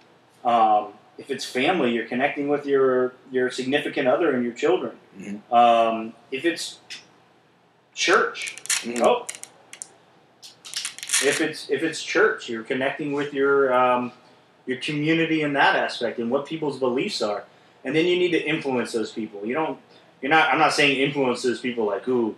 Um, 0.46 0.94
if 1.18 1.30
it's 1.30 1.44
family, 1.44 1.92
you're 1.92 2.08
connecting 2.08 2.48
with 2.48 2.66
your 2.66 3.16
your 3.30 3.52
significant 3.52 4.08
other 4.08 4.32
and 4.34 4.46
your 4.46 4.54
children. 4.54 4.96
Mhm. 5.20 5.42
Um, 5.52 6.14
if 6.32 6.46
it's 6.46 6.80
church, 8.00 8.56
Mhm. 8.84 9.02
oh, 9.02 9.26
if 11.24 11.42
it's 11.42 11.70
if 11.70 11.84
it's 11.84 12.02
church, 12.02 12.48
you're 12.50 12.64
connecting 12.64 13.12
with 13.14 13.34
your 13.34 13.74
um, 13.74 14.12
your 14.66 14.78
community 14.78 15.42
in 15.42 15.54
that 15.54 15.76
aspect 15.76 16.18
and 16.20 16.32
what 16.32 16.46
people's 16.46 16.80
beliefs 16.80 17.22
are, 17.22 17.44
and 17.84 17.96
then 17.96 18.06
you 18.06 18.18
need 18.18 18.32
to 18.32 18.42
influence 18.42 18.94
those 18.94 19.12
people. 19.12 19.46
You 19.46 19.54
don't. 19.54 19.78
You're 20.22 20.30
not. 20.30 20.50
I'm 20.52 20.60
not 20.60 20.74
saying 20.74 20.98
influence 21.00 21.44
those 21.44 21.60
people 21.60 21.86
like 21.86 22.08
ooh, 22.08 22.36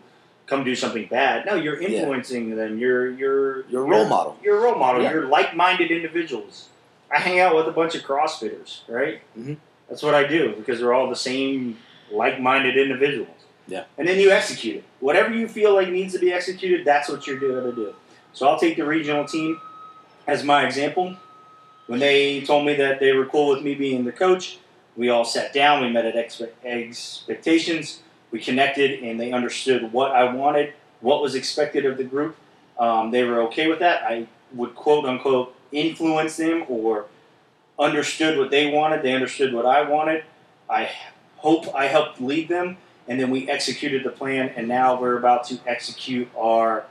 come 0.47 0.63
do 0.63 0.75
something 0.75 1.05
bad. 1.07 1.45
No, 1.45 1.55
you're 1.55 1.79
Yeah. 1.81 1.89
influencing 1.89 2.55
them. 2.55 2.79
You're 2.79 3.11
you're 3.11 3.65
You're 3.69 3.85
role 3.85 4.05
model. 4.07 4.37
You're 4.43 4.57
a 4.57 4.61
role 4.61 4.75
model. 4.75 5.03
Yeah. 5.03 5.11
You're 5.11 5.25
like-minded 5.27 5.91
individuals. 5.91 6.69
I 7.13 7.19
hang 7.19 7.39
out 7.39 7.55
with 7.55 7.67
a 7.67 7.71
bunch 7.71 7.93
of 7.93 8.01
CrossFitters, 8.03 8.79
right? 8.87 9.19
Mhm. 9.37 9.57
That's 9.89 10.01
what 10.01 10.15
I 10.15 10.23
do 10.23 10.53
because 10.55 10.79
they're 10.79 10.93
all 10.93 11.09
the 11.09 11.15
same 11.15 11.77
like-minded 12.09 12.77
individuals. 12.77 13.27
Yeah. 13.71 13.85
And 13.97 14.05
then 14.05 14.19
you 14.19 14.31
execute 14.31 14.75
it. 14.75 14.83
Whatever 14.99 15.33
you 15.33 15.47
feel 15.47 15.73
like 15.73 15.87
needs 15.87 16.11
to 16.11 16.19
be 16.19 16.33
executed, 16.33 16.85
that's 16.85 17.07
what 17.07 17.25
you're 17.25 17.39
going 17.39 17.63
to 17.63 17.71
do. 17.71 17.95
So 18.33 18.45
I'll 18.45 18.59
take 18.59 18.75
the 18.75 18.83
regional 18.83 19.23
team 19.23 19.61
as 20.27 20.43
my 20.43 20.65
example. 20.65 21.15
When 21.87 21.99
they 21.99 22.41
told 22.41 22.65
me 22.65 22.73
that 22.75 22.99
they 22.99 23.13
were 23.13 23.25
cool 23.25 23.47
with 23.47 23.63
me 23.63 23.73
being 23.75 24.03
the 24.03 24.11
coach, 24.11 24.57
we 24.97 25.07
all 25.07 25.23
sat 25.23 25.53
down. 25.53 25.81
We 25.81 25.89
met 25.89 26.03
at 26.03 26.15
expe- 26.15 26.49
expectations. 26.65 28.01
We 28.29 28.41
connected, 28.41 29.03
and 29.03 29.17
they 29.17 29.31
understood 29.31 29.93
what 29.93 30.11
I 30.11 30.33
wanted, 30.33 30.73
what 30.99 31.21
was 31.21 31.33
expected 31.33 31.85
of 31.85 31.97
the 31.97 32.03
group. 32.03 32.35
Um, 32.77 33.11
they 33.11 33.23
were 33.23 33.41
okay 33.43 33.69
with 33.69 33.79
that. 33.79 34.03
I 34.03 34.27
would 34.53 34.75
quote 34.75 35.05
unquote 35.05 35.55
influence 35.71 36.35
them 36.35 36.65
or 36.67 37.05
understood 37.79 38.37
what 38.37 38.51
they 38.51 38.69
wanted. 38.69 39.01
They 39.01 39.13
understood 39.13 39.53
what 39.53 39.65
I 39.65 39.83
wanted. 39.83 40.25
I 40.69 40.89
hope 41.37 41.73
I 41.73 41.87
helped 41.87 42.19
lead 42.19 42.49
them, 42.49 42.77
and 43.11 43.19
then 43.19 43.29
we 43.29 43.49
executed 43.49 44.05
the 44.05 44.09
plan. 44.09 44.53
And 44.55 44.69
now 44.69 44.97
we're 44.99 45.17
about 45.17 45.43
to 45.47 45.59
execute 45.67 46.29
our 46.37 46.85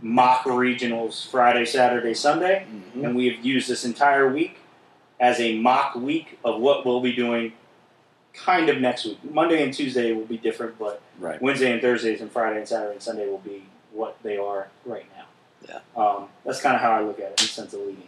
mock 0.00 0.44
regionals 0.44 1.28
Friday, 1.28 1.64
Saturday, 1.64 2.14
Sunday 2.14 2.66
Mhm. 2.96 3.04
and 3.04 3.16
we 3.16 3.28
have 3.30 3.44
used 3.44 3.68
this 3.68 3.84
entire 3.84 4.32
week 4.32 4.58
as 5.18 5.40
a 5.40 5.58
mock 5.58 5.96
week 5.96 6.38
of 6.44 6.60
what 6.60 6.86
we'll 6.86 7.00
be 7.00 7.12
doing 7.12 7.52
kind 8.32 8.68
of 8.68 8.80
next 8.80 9.06
week. 9.06 9.18
Monday 9.28 9.60
and 9.60 9.74
Tuesday 9.74 10.12
will 10.12 10.26
be 10.26 10.36
different, 10.36 10.78
but 10.78 11.00
Right. 11.18 11.42
Wednesday 11.42 11.72
and 11.72 11.80
Thursdays 11.82 12.20
and 12.20 12.30
Friday 12.30 12.58
and 12.58 12.68
Saturday 12.68 12.92
and 12.92 13.02
Sunday 13.02 13.26
will 13.26 13.38
be 13.38 13.64
what 13.92 14.16
they 14.22 14.36
are 14.36 14.68
right 14.84 15.06
now. 15.16 15.24
Yeah. 15.68 16.00
Um, 16.00 16.28
that's 16.44 16.60
kind 16.60 16.76
of 16.76 16.80
how 16.80 16.92
I 16.92 17.00
look 17.00 17.18
at 17.18 17.24
it 17.32 17.40
in 17.40 17.46
the 17.46 17.52
sense 17.52 17.72
of 17.74 17.80
leading. 17.80 18.06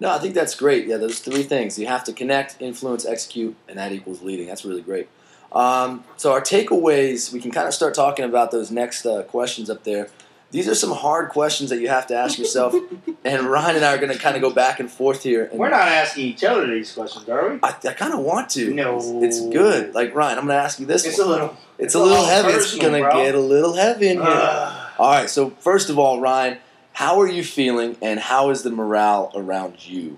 No, 0.00 0.10
I 0.10 0.18
think 0.18 0.34
that's 0.34 0.56
great. 0.56 0.86
Yeah, 0.86 0.96
those 0.96 1.20
three 1.20 1.44
things. 1.44 1.78
You 1.78 1.86
have 1.86 2.02
to 2.04 2.12
connect, 2.12 2.56
influence, 2.60 3.04
execute, 3.06 3.54
and 3.68 3.78
that 3.78 3.92
equals 3.92 4.22
leading. 4.22 4.48
That's 4.48 4.64
really 4.64 4.82
great. 4.82 5.08
Um, 5.52 6.04
so, 6.16 6.32
our 6.32 6.40
takeaways, 6.40 7.32
we 7.32 7.40
can 7.40 7.50
kind 7.50 7.66
of 7.66 7.74
start 7.74 7.94
talking 7.94 8.24
about 8.24 8.50
those 8.50 8.70
next 8.70 9.06
uh, 9.06 9.22
questions 9.22 9.70
up 9.70 9.84
there. 9.84 10.10
These 10.52 10.68
are 10.68 10.74
some 10.74 10.92
hard 10.92 11.30
questions 11.30 11.70
that 11.70 11.80
you 11.80 11.88
have 11.88 12.06
to 12.06 12.14
ask 12.16 12.38
yourself. 12.38 12.74
and 13.24 13.46
Ryan 13.46 13.76
and 13.76 13.84
I 13.84 13.94
are 13.94 13.98
going 13.98 14.12
to 14.12 14.18
kind 14.18 14.36
of 14.36 14.42
go 14.42 14.50
back 14.50 14.78
and 14.80 14.90
forth 14.90 15.22
here. 15.24 15.46
And 15.46 15.58
We're 15.58 15.70
not 15.70 15.88
asking 15.88 16.24
each 16.24 16.44
other 16.44 16.66
these 16.66 16.92
questions, 16.92 17.28
are 17.28 17.50
we? 17.50 17.58
I, 17.62 17.68
I 17.70 17.92
kind 17.92 18.14
of 18.14 18.20
want 18.20 18.50
to. 18.50 18.72
No. 18.72 18.96
It's, 18.96 19.38
it's 19.38 19.40
good. 19.48 19.94
Like, 19.94 20.14
Ryan, 20.14 20.38
I'm 20.38 20.46
going 20.46 20.56
to 20.56 20.62
ask 20.62 20.78
you 20.78 20.86
this 20.86 21.04
It's 21.04 21.18
one. 21.18 21.26
a 21.26 21.30
little. 21.30 21.56
it's 21.78 21.94
a 21.94 21.98
little 21.98 22.18
all 22.18 22.26
heavy. 22.26 22.50
It's 22.50 22.76
going 22.78 23.02
to 23.02 23.08
get 23.10 23.34
a 23.34 23.40
little 23.40 23.74
heavy 23.74 24.08
in 24.08 24.18
here. 24.18 24.24
Ugh. 24.26 24.90
All 24.98 25.10
right, 25.10 25.28
so 25.28 25.50
first 25.50 25.90
of 25.90 25.98
all, 25.98 26.20
Ryan, 26.20 26.58
how 26.92 27.20
are 27.20 27.28
you 27.28 27.44
feeling 27.44 27.96
and 28.00 28.18
how 28.20 28.50
is 28.50 28.62
the 28.62 28.70
morale 28.70 29.32
around 29.34 29.86
you? 29.86 30.16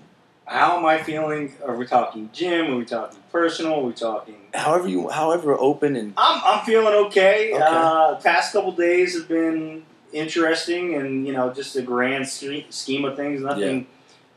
How 0.49 0.77
am 0.77 0.85
I 0.85 1.01
feeling? 1.01 1.53
Are 1.65 1.75
we 1.75 1.85
talking 1.85 2.29
gym? 2.33 2.73
Are 2.73 2.77
we 2.77 2.85
talking 2.85 3.19
personal? 3.31 3.75
Are 3.75 3.83
we 3.83 3.93
talking 3.93 4.35
However 4.53 4.87
you 4.87 5.09
however 5.09 5.53
open 5.57 5.95
and 5.95 6.13
I'm, 6.17 6.41
I'm 6.43 6.65
feeling 6.65 6.93
okay. 7.07 7.53
Okay. 7.53 7.63
Uh, 7.63 8.15
past 8.15 8.53
couple 8.53 8.71
days 8.71 9.13
have 9.17 9.27
been 9.27 9.83
interesting, 10.11 10.95
and 10.95 11.27
you 11.27 11.33
know, 11.33 11.53
just 11.53 11.75
the 11.75 11.83
grand 11.83 12.27
scheme 12.27 13.05
of 13.05 13.15
things, 13.15 13.41
nothing 13.41 13.85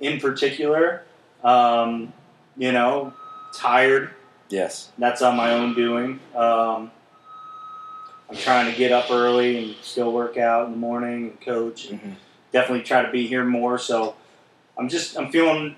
in 0.00 0.20
particular. 0.20 1.02
Um, 1.42 2.12
you 2.56 2.72
know, 2.72 3.14
tired. 3.54 4.10
yes. 4.50 4.90
That's 4.98 5.22
on 5.22 5.34
my 5.36 5.52
own 5.52 5.74
doing. 5.74 6.20
Um, 6.34 6.90
I'm 8.28 8.36
trying 8.36 8.70
to 8.70 8.76
get 8.76 8.92
up 8.92 9.10
early 9.10 9.56
and 9.58 9.76
still 9.82 10.12
work 10.12 10.36
out 10.36 10.66
in 10.66 10.72
the 10.72 10.78
morning 10.78 11.30
and 11.30 11.40
coach. 11.40 11.86
And 11.86 12.00
Mhm. 12.00 12.14
definitely 12.52 12.84
try 12.84 13.02
to 13.02 13.10
be 13.10 13.26
here 13.26 13.44
more. 13.44 13.78
So 13.78 14.14
I'm 14.78 14.88
just 14.88 15.16
I'm 15.18 15.30
feeling, 15.32 15.76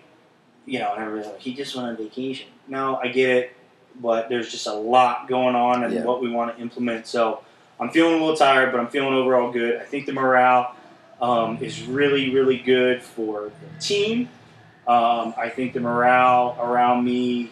you 0.67 0.79
know, 0.79 0.95
and 0.95 1.03
everybody's 1.03 1.31
like, 1.33 1.41
he 1.41 1.55
just 1.55 1.75
went 1.77 1.89
on 1.89 1.97
vacation. 1.97 2.49
No, 2.69 2.97
I 2.97 3.09
get 3.09 3.31
it, 3.31 3.57
but 4.01 4.29
there's 4.29 4.51
just 4.51 4.67
a 4.67 4.73
lot 4.73 5.29
going 5.29 5.55
on 5.55 5.85
and 5.85 5.93
Yeah. 5.93 6.05
what 6.05 6.23
we 6.23 6.31
want 6.31 6.57
to 6.57 6.63
implement. 6.63 7.07
So 7.07 7.41
I'm 7.79 7.91
feeling 7.91 8.15
a 8.15 8.19
little 8.19 8.37
tired, 8.37 8.71
but 8.73 8.81
I'm 8.81 8.89
feeling 8.89 9.15
overall 9.15 9.53
good. 9.53 9.81
I 9.81 9.85
think 9.85 10.07
the 10.07 10.13
morale 10.13 10.75
um, 11.21 11.59
is 11.61 11.83
really 11.85 12.35
really 12.35 12.59
good 12.59 13.03
for 13.03 13.45
the 13.45 13.81
team. 13.81 14.29
Um, 14.87 15.35
I 15.39 15.49
think 15.49 15.73
the 15.73 15.81
morale 15.81 16.57
around 16.61 17.05
me 17.05 17.51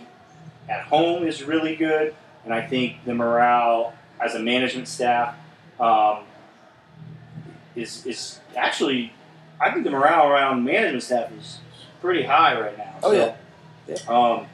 at 0.68 0.82
home 0.82 1.26
is 1.26 1.42
really 1.42 1.76
good, 1.76 2.14
and 2.44 2.52
I 2.52 2.60
think 2.66 3.04
the 3.04 3.14
morale 3.14 3.94
as 4.20 4.34
a 4.34 4.38
management 4.38 4.88
staff 4.88 5.34
um, 5.80 6.18
is 7.74 8.06
is 8.06 8.40
actually 8.56 9.12
I 9.60 9.70
think 9.70 9.84
the 9.84 9.90
morale 9.90 10.28
around 10.28 10.64
management 10.64 11.02
staff 11.02 11.30
is 11.32 11.58
pretty 12.02 12.24
high 12.24 12.60
right 12.60 12.76
now. 12.76 12.94
Oh, 13.02 13.12
So, 13.12 13.34
yeah. 13.88 13.94
Um, 14.08 14.46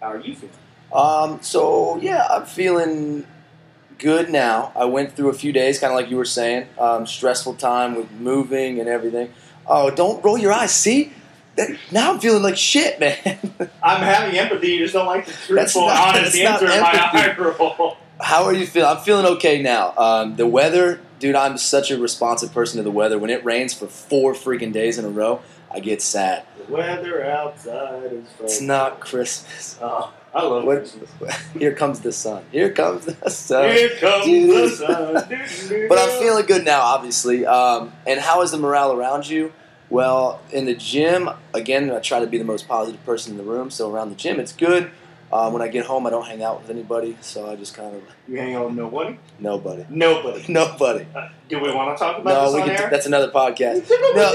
how 0.00 0.12
are 0.12 0.20
you 0.20 0.34
feeling? 0.34 0.54
Um, 0.92 1.38
so 1.42 1.96
yeah, 1.98 2.26
I'm 2.30 2.44
feeling 2.44 3.26
good 3.98 4.30
now. 4.30 4.72
I 4.76 4.84
went 4.84 5.12
through 5.16 5.30
a 5.30 5.34
few 5.34 5.52
days, 5.52 5.78
kind 5.78 5.92
of 5.92 5.96
like 5.98 6.10
you 6.10 6.16
were 6.16 6.24
saying, 6.24 6.66
um, 6.78 7.06
stressful 7.06 7.54
time 7.54 7.94
with 7.94 8.10
moving 8.12 8.78
and 8.80 8.88
everything. 8.88 9.32
Oh, 9.66 9.90
don't 9.90 10.24
roll 10.24 10.38
your 10.38 10.52
eyes. 10.52 10.72
See, 10.72 11.12
that, 11.56 11.70
now 11.92 12.12
I'm 12.12 12.20
feeling 12.20 12.42
like 12.42 12.56
shit, 12.56 12.98
man. 13.00 13.16
I'm 13.82 14.02
having 14.02 14.38
empathy. 14.38 14.68
You 14.72 14.78
just 14.80 14.94
don't 14.94 15.06
like 15.06 15.26
the 15.26 15.32
That's 15.32 15.46
truthful, 15.72 15.86
not- 15.86 16.16
honest 16.16 16.36
answer 16.36 16.66
in 16.66 16.80
my 16.80 16.90
eye 16.92 17.36
roll. 17.38 17.96
How 18.20 18.44
are 18.44 18.52
you 18.52 18.66
feeling? 18.66 18.88
I'm 18.96 19.02
feeling 19.04 19.26
okay 19.36 19.62
now. 19.62 19.94
Um, 19.96 20.36
the 20.36 20.46
weather 20.46 21.00
dude, 21.20 21.34
I'm 21.34 21.58
such 21.58 21.90
a 21.90 21.98
responsive 21.98 22.52
person 22.52 22.78
to 22.78 22.82
the 22.82 22.90
weather. 22.90 23.18
When 23.18 23.30
it 23.30 23.44
rains 23.44 23.74
for 23.74 23.86
four 23.86 24.32
freaking 24.34 24.72
days 24.72 24.98
in 24.98 25.04
a 25.04 25.08
row, 25.08 25.40
I 25.70 25.80
get 25.80 26.00
sad. 26.02 26.44
The 26.66 26.72
weather 26.72 27.24
outside 27.24 28.12
is 28.12 28.24
It's 28.40 28.60
not 28.60 29.00
Christmas. 29.00 29.78
Oh, 29.90 30.12
I 30.34 30.42
love 30.44 30.64
What- 30.64 30.78
Christmas. 30.78 31.10
Here 31.58 31.72
comes 31.74 32.00
the 32.00 32.12
sun. 32.12 32.44
Here 32.52 32.70
comes 32.70 33.06
the 33.06 33.30
sun. 33.30 33.70
Here 33.74 33.90
comes 33.98 34.24
dude. 34.26 34.50
the 34.50 34.68
sun. 34.76 35.86
But 35.88 35.98
I'm 35.98 36.20
feeling 36.20 36.44
good 36.46 36.64
now, 36.64 36.82
obviously. 36.82 37.46
Um, 37.46 37.92
and 38.06 38.20
how 38.20 38.42
is 38.42 38.50
the 38.50 38.58
morale 38.58 38.92
around 38.92 39.28
you? 39.28 39.52
Well, 39.90 40.40
in 40.50 40.66
the 40.66 40.74
gym, 40.74 41.30
again, 41.54 41.90
I 41.90 41.98
try 42.00 42.20
to 42.20 42.26
be 42.26 42.36
the 42.36 42.44
most 42.44 42.68
positive 42.68 43.02
person 43.06 43.32
in 43.32 43.38
the 43.38 43.44
room. 43.44 43.70
So 43.70 43.90
around 43.90 44.10
the 44.10 44.16
gym, 44.16 44.38
it's 44.38 44.52
good. 44.52 44.90
Um, 45.30 45.52
when 45.52 45.60
I 45.60 45.68
get 45.68 45.84
home, 45.84 46.06
I 46.06 46.10
don't 46.10 46.24
hang 46.26 46.42
out 46.42 46.62
with 46.62 46.70
anybody, 46.70 47.16
so 47.20 47.50
I 47.50 47.56
just 47.56 47.74
kind 47.74 47.94
of 47.94 48.02
You 48.26 48.38
hang 48.38 48.54
out 48.54 48.66
with 48.66 48.74
nobody? 48.76 49.18
nobody, 49.38 49.84
Nobody. 49.90 50.44
nobody. 50.48 51.06
Uh, 51.14 51.28
do 51.50 51.60
we 51.60 51.70
want 51.70 51.96
to 51.98 52.02
talk 52.02 52.18
about 52.18 52.50
that? 52.52 52.58
No, 52.58 52.64
we 52.64 52.68
can. 52.70 52.80
air? 52.82 52.88
that's 52.90 53.04
another 53.04 53.30
podcast. 53.30 53.88
No, 54.14 54.32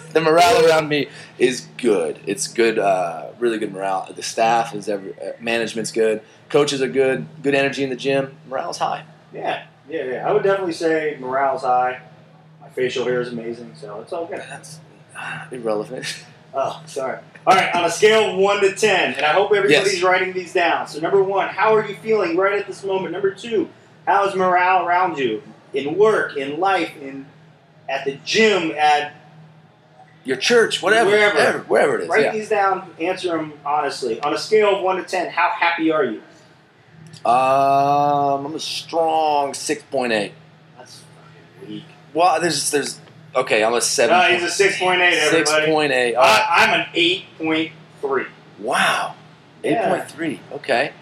the 0.12 0.20
morale 0.20 0.64
around 0.64 0.88
me 0.88 1.08
is 1.38 1.66
good. 1.78 2.20
It's 2.26 2.46
good, 2.46 2.78
uh, 2.78 3.30
really 3.40 3.58
good 3.58 3.72
morale. 3.72 4.08
The 4.14 4.22
staff 4.22 4.72
is 4.74 4.88
every 4.88 5.14
uh, 5.20 5.32
management's 5.40 5.90
good. 5.90 6.22
Coaches 6.48 6.80
are 6.80 6.88
good. 6.88 7.26
Good 7.42 7.56
energy 7.56 7.82
in 7.82 7.90
the 7.90 7.96
gym. 7.96 8.36
Morale's 8.48 8.78
high. 8.78 9.04
Yeah, 9.34 9.66
yeah, 9.88 10.04
yeah. 10.04 10.28
I 10.28 10.32
would 10.32 10.44
definitely 10.44 10.74
say 10.74 11.16
morale's 11.18 11.62
high. 11.62 12.02
My 12.60 12.68
facial 12.68 13.04
hair 13.04 13.20
is 13.20 13.32
amazing, 13.32 13.72
so 13.74 14.00
it's 14.00 14.12
all 14.12 14.26
good. 14.26 14.38
That's 14.48 14.78
uh, 15.18 15.46
irrelevant. 15.50 16.24
Oh, 16.54 16.80
sorry. 16.86 17.18
All 17.46 17.54
right, 17.54 17.72
on 17.74 17.84
a 17.84 17.90
scale 17.90 18.32
of 18.32 18.38
one 18.38 18.60
to 18.62 18.74
ten, 18.74 19.14
and 19.14 19.24
I 19.24 19.32
hope 19.32 19.52
everybody's 19.54 19.94
Yes. 19.94 20.02
writing 20.02 20.32
these 20.32 20.52
down. 20.52 20.88
So, 20.88 20.98
number 20.98 21.22
one, 21.22 21.48
how 21.48 21.74
are 21.76 21.86
you 21.86 21.94
feeling 21.94 22.36
right 22.36 22.58
at 22.58 22.66
this 22.66 22.82
moment? 22.82 23.12
Number 23.12 23.30
two, 23.30 23.68
how 24.06 24.26
is 24.26 24.34
morale 24.34 24.84
around 24.84 25.16
you 25.18 25.42
in 25.72 25.96
work, 25.96 26.36
in 26.36 26.58
life, 26.58 26.90
in 27.00 27.26
at 27.88 28.04
the 28.04 28.18
gym, 28.24 28.72
at 28.76 29.12
Your 30.24 30.36
church, 30.36 30.82
whatever, 30.82 31.08
Wherever. 31.10 31.36
wherever, 31.36 31.58
wherever 31.60 31.98
it 31.98 32.02
is. 32.02 32.08
write 32.08 32.22
Yeah. 32.24 32.32
these 32.32 32.48
down. 32.48 32.90
Answer 33.00 33.28
them 33.28 33.52
honestly. 33.64 34.18
On 34.22 34.34
a 34.34 34.38
scale 34.38 34.74
of 34.78 34.82
one 34.82 34.96
to 34.96 35.04
ten, 35.04 35.30
how 35.30 35.50
happy 35.50 35.92
are 35.92 36.02
you? 36.02 36.20
Um, 37.24 38.46
I'm 38.46 38.54
a 38.56 38.58
strong 38.60 39.54
six 39.54 39.84
point 39.84 40.12
eight. 40.12 40.32
That's 40.76 40.98
fucking 41.60 41.74
weak. 41.74 41.84
Well, 42.12 42.40
there's 42.40 42.72
there's 42.72 42.98
okay. 43.36 43.62
I'm 43.64 43.74
a 43.74 43.80
seven. 43.80 44.16
No, 44.18 44.24
he's 44.24 44.42
a 44.42 44.50
six 44.50 44.78
point 44.78 45.00
eight. 45.00 45.30
Six 45.30 45.50
point 45.66 45.92
eight. 45.92 46.14
All 46.14 46.22
right. 46.24 46.46
I, 46.48 46.64
I'm 46.64 46.80
an 46.80 46.86
eight 46.94 47.24
point 47.38 47.72
three. 48.00 48.26
Wow. 48.58 49.14
Eight 49.64 49.72
Yeah. 49.72 49.88
point 49.88 50.10
three. 50.10 50.40
Okay. 50.52 50.92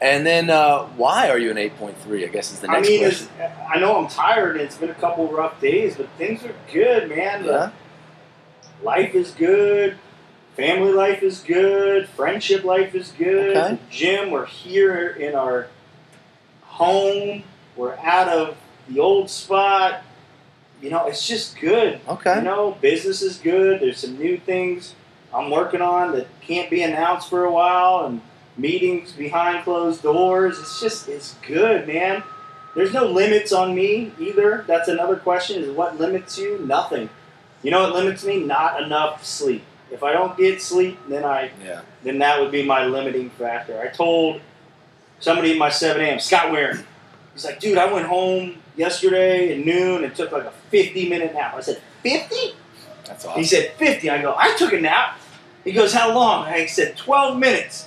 And 0.00 0.26
then 0.26 0.50
uh, 0.50 0.84
why 0.96 1.28
are 1.30 1.38
you 1.38 1.50
an 1.52 1.58
eight 1.58 1.76
point 1.76 1.96
three? 1.98 2.24
I 2.24 2.28
guess 2.28 2.52
is 2.52 2.60
the 2.60 2.68
I 2.68 2.74
next 2.74 2.88
mean, 2.88 3.00
question. 3.00 3.28
I 3.72 3.78
know 3.78 3.96
I'm 4.02 4.08
tired 4.08 4.56
and 4.56 4.60
it's 4.64 4.76
been 4.76 4.90
a 4.90 4.94
couple 4.94 5.28
rough 5.28 5.60
days, 5.60 5.96
but 5.96 6.08
things 6.18 6.44
are 6.44 6.54
good, 6.72 7.08
man. 7.08 7.44
Yeah. 7.44 7.70
Life 8.82 9.14
is 9.14 9.30
good. 9.30 9.96
Family 10.56 10.92
life 10.92 11.22
is 11.22 11.38
good. 11.40 12.08
Friendship 12.10 12.64
life 12.64 12.94
is 12.94 13.12
good. 13.12 13.56
Okay. 13.56 13.78
Gym, 13.90 14.30
we're 14.30 14.44
here 14.46 15.06
in 15.06 15.34
our 15.34 15.68
home. 16.62 17.44
We're 17.76 17.96
out 17.96 18.28
of 18.28 18.56
the 18.88 18.98
old 19.00 19.30
spot. 19.30 20.02
You 20.82 20.90
know, 20.90 21.06
it's 21.06 21.26
just 21.26 21.58
good. 21.60 22.00
Okay. 22.08 22.36
You 22.36 22.42
know, 22.42 22.76
business 22.80 23.22
is 23.22 23.38
good. 23.38 23.80
There's 23.80 23.98
some 23.98 24.18
new 24.18 24.36
things 24.36 24.94
I'm 25.32 25.48
working 25.50 25.80
on 25.80 26.12
that 26.12 26.26
can't 26.40 26.68
be 26.68 26.82
announced 26.82 27.30
for 27.30 27.44
a 27.44 27.52
while, 27.52 28.04
and 28.04 28.20
meetings 28.56 29.12
behind 29.12 29.64
closed 29.64 30.02
doors. 30.02 30.58
It's 30.58 30.80
just, 30.80 31.08
it's 31.08 31.34
good, 31.46 31.86
man. 31.86 32.22
There's 32.74 32.92
no 32.92 33.06
limits 33.06 33.52
on 33.52 33.74
me 33.74 34.12
either. 34.18 34.64
That's 34.66 34.88
another 34.88 35.16
question: 35.16 35.62
is 35.62 35.70
what 35.70 35.98
limits 35.98 36.36
you? 36.36 36.58
Nothing. 36.66 37.08
You 37.62 37.70
know 37.70 37.82
what 37.84 37.94
limits 37.94 38.24
me? 38.24 38.42
Not 38.42 38.82
enough 38.82 39.24
sleep. 39.24 39.62
If 39.90 40.02
I 40.02 40.12
don't 40.12 40.36
get 40.36 40.60
sleep, 40.60 40.98
then 41.08 41.22
I 41.24 41.50
Yeah. 41.64 41.82
then 42.02 42.18
that 42.18 42.40
would 42.40 42.50
be 42.50 42.64
my 42.64 42.86
limiting 42.86 43.30
factor. 43.30 43.80
I 43.80 43.88
told 43.88 44.40
somebody 45.20 45.52
in 45.52 45.58
my 45.58 45.68
7 45.68 46.02
a.m., 46.02 46.18
Scott 46.18 46.50
Warren, 46.50 46.84
he's 47.34 47.44
like, 47.44 47.60
dude, 47.60 47.78
I 47.78 47.92
went 47.92 48.06
home 48.06 48.56
yesterday 48.74 49.52
at 49.56 49.64
noon 49.64 50.02
and 50.02 50.14
took 50.14 50.32
like 50.32 50.44
a 50.44 50.52
50 50.72 51.08
minute 51.08 51.34
nap. 51.34 51.54
I 51.54 51.60
said, 51.60 51.80
50? 52.02 52.36
That's 53.04 53.24
awesome. 53.26 53.38
He 53.40 53.44
said, 53.46 53.72
50. 53.74 54.10
I 54.10 54.20
go, 54.22 54.34
I 54.36 54.56
took 54.56 54.72
a 54.72 54.80
nap. 54.80 55.18
He 55.64 55.72
goes, 55.72 55.92
how 55.92 56.12
long? 56.12 56.46
I 56.46 56.66
said, 56.66 56.96
12 56.96 57.38
minutes. 57.38 57.86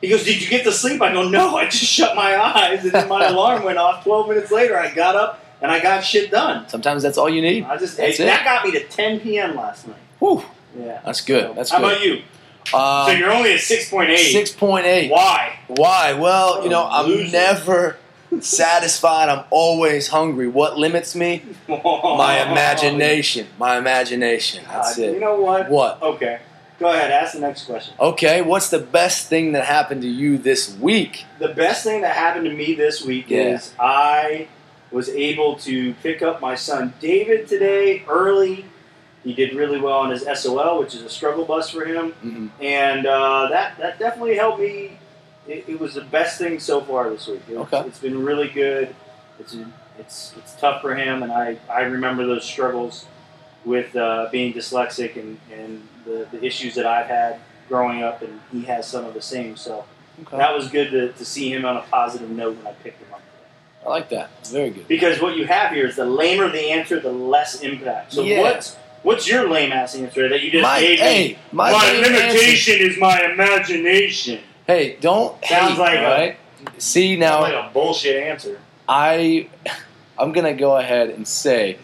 He 0.00 0.08
goes, 0.08 0.24
did 0.24 0.40
you 0.40 0.48
get 0.48 0.64
to 0.64 0.72
sleep? 0.72 1.02
I 1.02 1.12
go, 1.12 1.28
no, 1.28 1.56
I 1.56 1.64
just 1.64 1.84
shut 1.92 2.16
my 2.16 2.36
eyes 2.36 2.82
and 2.84 2.92
then 2.92 3.08
my 3.08 3.26
alarm 3.28 3.64
went 3.64 3.78
off. 3.78 4.04
12 4.04 4.28
minutes 4.28 4.50
later, 4.50 4.78
I 4.78 4.94
got 4.94 5.16
up 5.16 5.44
and 5.60 5.70
I 5.70 5.80
got 5.80 6.00
shit 6.04 6.30
done. 6.30 6.68
Sometimes 6.68 7.02
that's 7.02 7.18
all 7.18 7.28
you 7.28 7.42
need. 7.42 7.64
I 7.64 7.76
just, 7.76 7.96
That's 7.98 8.16
hey, 8.16 8.24
it. 8.24 8.26
that 8.28 8.44
got 8.44 8.64
me 8.64 8.72
to 8.72 8.84
10 8.86 9.20
p.m. 9.20 9.56
last 9.56 9.86
night. 9.86 9.96
Whew. 10.20 10.42
Yeah. 10.78 11.00
That's 11.04 11.20
good. 11.20 11.54
That's 11.54 11.70
How 11.70 11.78
good. 11.80 11.92
about 11.92 12.04
you? 12.04 12.22
Um, 12.72 13.06
so 13.06 13.10
you're 13.12 13.32
only 13.32 13.52
at 13.52 13.58
6.8. 13.60 14.16
six 14.32 14.52
point 14.52 14.86
eight. 14.86 15.10
Why? 15.10 15.58
Why? 15.66 16.12
Well, 16.14 16.62
you 16.62 16.70
know, 16.70 16.88
I'm 16.88 17.06
loser. 17.06 17.30
never 17.32 17.96
satisfied. 18.40 19.28
I'm 19.28 19.44
always 19.50 20.08
hungry. 20.08 20.48
What 20.48 20.78
limits 20.78 21.14
me? 21.14 21.42
My 21.68 22.42
imagination. 22.50 23.46
My 23.58 23.78
imagination. 23.78 24.64
That's 24.68 24.96
God, 24.96 25.02
You 25.14 25.20
know 25.20 25.40
what? 25.40 25.70
What? 25.70 26.02
Okay. 26.02 26.40
Go 26.78 26.88
ahead. 26.90 27.10
Ask 27.12 27.34
the 27.34 27.40
next 27.40 27.64
question. 27.66 27.94
Okay, 28.00 28.42
what's 28.42 28.70
the 28.70 28.78
best 28.80 29.28
thing 29.28 29.52
that 29.52 29.64
happened 29.66 30.02
to 30.02 30.08
you 30.08 30.36
this 30.38 30.76
week? 30.78 31.24
The 31.38 31.48
best 31.48 31.84
thing 31.84 32.00
that 32.00 32.16
happened 32.16 32.46
to 32.46 32.52
me 32.52 32.74
this 32.74 33.04
week 33.04 33.26
Yeah. 33.30 33.54
is 33.54 33.72
I 33.78 34.48
was 34.90 35.08
able 35.08 35.56
to 35.60 35.94
pick 36.02 36.22
up 36.22 36.40
my 36.40 36.54
son 36.56 36.92
David 37.00 37.46
today 37.48 38.02
early. 38.08 38.64
He 39.22 39.32
did 39.32 39.54
really 39.54 39.80
well 39.80 39.98
on 39.98 40.10
his 40.10 40.24
SOL, 40.26 40.80
which 40.80 40.94
is 40.96 41.02
a 41.02 41.08
struggle 41.08 41.44
bus 41.44 41.70
for 41.70 41.84
him, 41.84 42.14
Mhm. 42.24 42.50
and 42.60 43.06
uh, 43.06 43.46
that 43.50 43.78
that 43.78 44.00
definitely 44.00 44.34
helped 44.34 44.58
me. 44.60 44.98
It, 45.46 45.64
it 45.68 45.80
was 45.80 45.94
the 45.94 46.02
best 46.02 46.38
thing 46.38 46.60
so 46.60 46.80
far 46.80 47.10
this 47.10 47.26
week. 47.26 47.42
It's, 47.48 47.56
Okay. 47.56 47.80
it's 47.88 47.98
been 47.98 48.22
really 48.24 48.48
good. 48.48 48.94
It's 49.40 49.56
it's 49.98 50.34
it's 50.38 50.54
tough 50.54 50.80
for 50.80 50.94
him, 50.94 51.22
and 51.22 51.32
I, 51.32 51.58
I 51.68 51.82
remember 51.82 52.26
those 52.26 52.44
struggles 52.44 53.06
with 53.64 53.94
uh, 53.96 54.28
being 54.32 54.52
dyslexic 54.52 55.16
and, 55.16 55.38
and 55.52 55.86
the, 56.04 56.26
the 56.32 56.44
issues 56.44 56.74
that 56.76 56.86
I've 56.86 57.06
had 57.06 57.38
growing 57.68 58.02
up, 58.02 58.22
and 58.22 58.40
he 58.50 58.62
has 58.62 58.88
some 58.88 59.04
of 59.04 59.14
the 59.14 59.22
same. 59.22 59.56
So 59.56 59.84
Okay. 60.26 60.36
that 60.36 60.54
was 60.54 60.68
good 60.68 60.90
to, 60.90 61.12
to 61.12 61.24
see 61.24 61.50
him 61.52 61.64
on 61.64 61.76
a 61.76 61.80
positive 61.82 62.28
note 62.30 62.56
when 62.58 62.66
I 62.66 62.72
picked 62.72 63.00
him 63.02 63.12
up. 63.14 63.22
I 63.84 63.88
like 63.88 64.10
that. 64.10 64.46
Very 64.48 64.70
good. 64.70 64.86
Because 64.86 65.20
what 65.22 65.36
you 65.36 65.46
have 65.46 65.72
here 65.72 65.86
is 65.86 65.96
the 65.96 66.04
lamer 66.04 66.50
the 66.50 66.70
answer, 66.70 67.00
the 67.00 67.10
less 67.12 67.62
impact. 67.62 68.12
So 68.12 68.22
Yeah. 68.22 68.42
what's 68.42 68.76
what's 69.02 69.26
your 69.28 69.48
lame 69.48 69.72
ass 69.72 69.94
answer 69.96 70.28
that 70.28 70.42
you 70.42 70.50
just 70.50 70.62
My, 70.62 70.80
gave 70.80 71.00
me? 71.00 71.38
my, 71.50 71.72
My 71.72 71.92
main 71.92 72.04
answer- 72.04 72.12
limitation 72.38 72.76
is 72.80 72.98
my 72.98 73.22
imagination. 73.32 74.40
Hey, 74.66 74.96
don't 75.00 75.42
Sounds 75.44 75.72
hate, 75.72 75.78
like 75.78 75.98
a- 75.98 76.80
See 76.80 77.16
now, 77.16 77.40
like 77.40 77.54
a 77.54 77.70
bullshit 77.72 78.22
answer. 78.22 78.60
I 78.88 79.48
I'm 80.18 80.32
gonna 80.32 80.54
go 80.54 80.76
ahead 80.76 81.10
and 81.10 81.26
say 81.26 81.78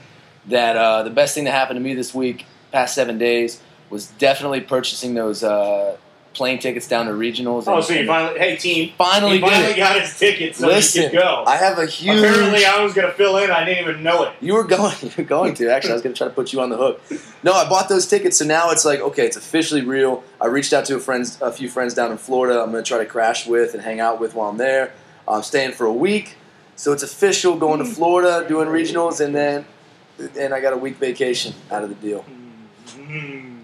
that 0.46 0.76
uh, 0.76 1.02
the 1.02 1.10
best 1.10 1.34
thing 1.34 1.44
that 1.44 1.50
happened 1.50 1.76
to 1.78 1.82
me 1.82 1.94
this 1.94 2.14
week, 2.14 2.46
past 2.70 2.94
seven 2.94 3.18
days, 3.18 3.60
was 3.90 4.06
definitely 4.06 4.60
purchasing 4.60 5.14
those 5.14 5.42
uh, 5.42 5.96
plane 6.38 6.58
tickets 6.58 6.88
down 6.88 7.04
to 7.06 7.12
regionals. 7.12 7.64
Oh, 7.66 7.76
and- 7.76 7.84
so 7.84 7.92
you 7.92 8.06
finally, 8.06 8.38
hey 8.38 8.56
team, 8.56 8.92
finally 8.96 9.34
he 9.34 9.40
finally 9.40 9.74
got 9.74 10.00
his 10.00 10.18
ticket 10.18 10.56
so 10.56 10.68
Listen, 10.68 11.02
he 11.02 11.08
could 11.10 11.18
go. 11.18 11.44
I 11.46 11.56
have 11.56 11.78
a 11.78 11.84
huge. 11.84 12.18
Apparently, 12.18 12.64
I 12.64 12.82
was 12.82 12.94
going 12.94 13.06
to 13.08 13.12
fill 13.12 13.36
in. 13.38 13.50
I 13.50 13.64
didn't 13.64 13.86
even 13.86 14.02
know 14.02 14.22
it. 14.22 14.32
You 14.40 14.54
were 14.54 14.64
going. 14.64 14.94
You 15.02 15.10
were 15.18 15.24
going 15.24 15.54
to. 15.56 15.68
Actually, 15.70 15.90
I 15.90 15.94
was 15.94 16.02
going 16.02 16.14
to 16.14 16.18
try 16.18 16.28
to 16.28 16.32
put 16.32 16.52
you 16.52 16.60
on 16.60 16.70
the 16.70 16.76
hook. 16.76 17.02
No, 17.42 17.52
I 17.52 17.68
bought 17.68 17.88
those 17.90 18.06
tickets, 18.06 18.38
so 18.38 18.44
now 18.46 18.70
it's 18.70 18.84
like 18.86 19.00
okay, 19.00 19.26
it's 19.26 19.36
officially 19.36 19.82
real. 19.82 20.22
I 20.40 20.46
reached 20.46 20.72
out 20.72 20.84
to 20.86 20.96
a 20.96 21.00
friends, 21.00 21.38
a 21.42 21.52
few 21.52 21.68
friends 21.68 21.92
down 21.92 22.10
in 22.12 22.16
Florida. 22.18 22.62
I'm 22.62 22.70
going 22.70 22.82
to 22.82 22.88
try 22.88 22.98
to 22.98 23.06
crash 23.06 23.46
with 23.46 23.74
and 23.74 23.82
hang 23.82 24.00
out 24.00 24.20
with 24.20 24.34
while 24.34 24.48
I'm 24.48 24.56
there. 24.56 24.92
I'm 25.26 25.42
staying 25.42 25.72
for 25.72 25.84
a 25.86 25.92
week, 25.92 26.36
so 26.76 26.92
it's 26.92 27.02
official. 27.02 27.56
Going 27.56 27.80
to 27.80 27.84
Florida, 27.84 28.46
doing 28.48 28.68
regionals, 28.68 29.20
and 29.24 29.34
then 29.34 29.66
and 30.38 30.54
I 30.54 30.60
got 30.60 30.72
a 30.72 30.76
week 30.76 30.96
vacation 30.96 31.54
out 31.70 31.82
of 31.82 31.88
the 31.90 31.94
deal. 31.96 32.24
Mm. 32.96 33.57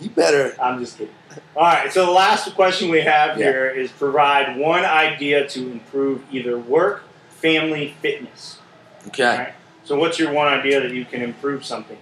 You 0.00 0.10
better. 0.10 0.54
I'm 0.60 0.78
just 0.78 0.98
kidding. 0.98 1.14
All 1.56 1.62
right, 1.62 1.92
so 1.92 2.06
the 2.06 2.12
last 2.12 2.54
question 2.54 2.90
we 2.90 3.00
have 3.02 3.38
Yeah. 3.38 3.44
here 3.46 3.66
is 3.70 3.90
provide 3.92 4.56
one 4.58 4.84
idea 4.84 5.48
to 5.48 5.70
improve 5.70 6.22
either 6.30 6.58
work, 6.58 7.04
family, 7.30 7.94
fitness. 8.02 8.58
Okay. 9.08 9.24
Right. 9.38 9.52
So 9.84 9.96
what's 9.96 10.18
your 10.18 10.32
one 10.32 10.48
idea 10.48 10.80
that 10.80 10.90
you 10.92 11.04
can 11.04 11.22
improve 11.22 11.64
something? 11.64 11.98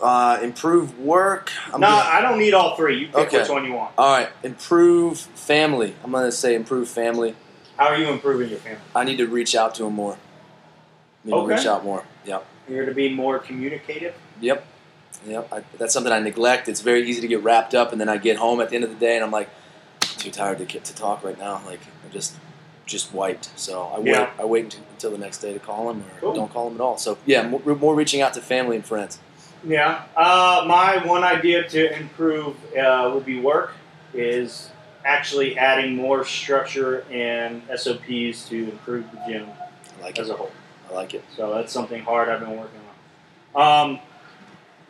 Uh, 0.00 0.38
improve 0.42 0.98
work. 0.98 1.50
I'm 1.72 1.80
no, 1.80 1.86
gonna- 1.88 2.10
I 2.10 2.20
don't 2.20 2.38
need 2.38 2.54
all 2.54 2.76
three. 2.76 2.98
You 2.98 3.06
pick 3.06 3.16
Okay. 3.28 3.38
which 3.40 3.48
one 3.48 3.64
you 3.64 3.72
want. 3.72 3.92
all 3.96 4.10
right. 4.16 4.28
Improve 4.42 5.18
family. 5.18 5.94
I'm 6.04 6.10
going 6.10 6.24
to 6.26 6.32
say 6.32 6.54
improve 6.54 6.88
family. 6.88 7.34
How 7.78 7.86
are 7.88 7.96
you 7.96 8.08
improving 8.08 8.48
your 8.50 8.58
family? 8.58 8.80
I 8.94 9.04
need 9.04 9.16
to 9.18 9.26
reach 9.26 9.54
out 9.54 9.74
to 9.76 9.84
them 9.84 9.94
more. 9.94 10.16
Need 11.24 11.32
to 11.32 11.36
Okay. 11.38 11.54
reach 11.56 11.66
out 11.66 11.84
more. 11.84 12.04
Yep. 12.24 12.44
You're 12.68 12.86
to 12.86 12.94
be 12.94 13.08
more 13.12 13.38
communicative. 13.38 14.14
Yep. 14.40 14.66
Yep. 15.26 15.48
I, 15.52 15.62
that's 15.78 15.92
something 15.92 16.12
I 16.12 16.20
neglect. 16.20 16.68
It's 16.68 16.80
very 16.80 17.08
easy 17.08 17.20
to 17.20 17.28
get 17.28 17.42
wrapped 17.42 17.74
up, 17.74 17.92
and 17.92 18.00
then 18.00 18.08
I 18.08 18.16
get 18.16 18.36
home 18.36 18.60
at 18.60 18.68
the 18.70 18.76
end 18.76 18.84
of 18.84 18.90
the 18.90 18.96
day, 18.96 19.16
and 19.16 19.24
I'm 19.24 19.30
like, 19.30 19.48
too 20.00 20.30
tired 20.30 20.58
to 20.58 20.64
get 20.64 20.84
to 20.84 20.94
talk 20.94 21.24
right 21.24 21.38
now. 21.38 21.60
Like, 21.66 21.80
I 22.08 22.12
just 22.12 22.34
just 22.86 23.12
wiped. 23.12 23.50
So 23.58 23.82
I 23.82 23.98
Yeah. 24.00 24.20
wait. 24.20 24.28
I 24.38 24.44
wait 24.44 24.64
until, 24.64 24.80
until 24.92 25.10
the 25.10 25.18
next 25.18 25.38
day 25.38 25.52
to 25.52 25.58
call 25.58 25.90
him, 25.90 26.02
or 26.02 26.20
Cool. 26.20 26.34
don't 26.34 26.52
call 26.52 26.68
him 26.68 26.76
at 26.76 26.80
all. 26.80 26.96
So 26.98 27.18
yeah, 27.26 27.46
more, 27.48 27.60
more 27.74 27.94
reaching 27.96 28.20
out 28.20 28.32
to 28.34 28.40
family 28.40 28.76
and 28.76 28.84
friends. 28.86 29.18
Yeah. 29.66 30.02
Uh, 30.16 30.64
my 30.68 31.04
one 31.04 31.24
idea 31.24 31.68
to 31.68 31.98
improve 31.98 32.54
uh, 32.76 33.10
would 33.12 33.24
be 33.24 33.40
work 33.40 33.72
is 34.14 34.70
actually 35.04 35.58
adding 35.58 35.96
more 35.96 36.24
structure 36.24 37.04
and 37.10 37.62
SOPs 37.76 38.48
to 38.48 38.70
improve 38.70 39.04
the 39.10 39.18
gym 39.32 39.48
I 39.98 40.02
like 40.02 40.18
as 40.20 40.28
it. 40.28 40.32
a 40.34 40.36
whole. 40.36 40.52
I 40.88 40.94
like 40.94 41.14
it. 41.14 41.24
So 41.36 41.54
that's 41.54 41.72
something 41.72 42.02
hard 42.02 42.28
I've 42.28 42.38
been 42.40 42.56
working 42.56 42.80
on. 43.56 43.90
Um, 43.90 44.00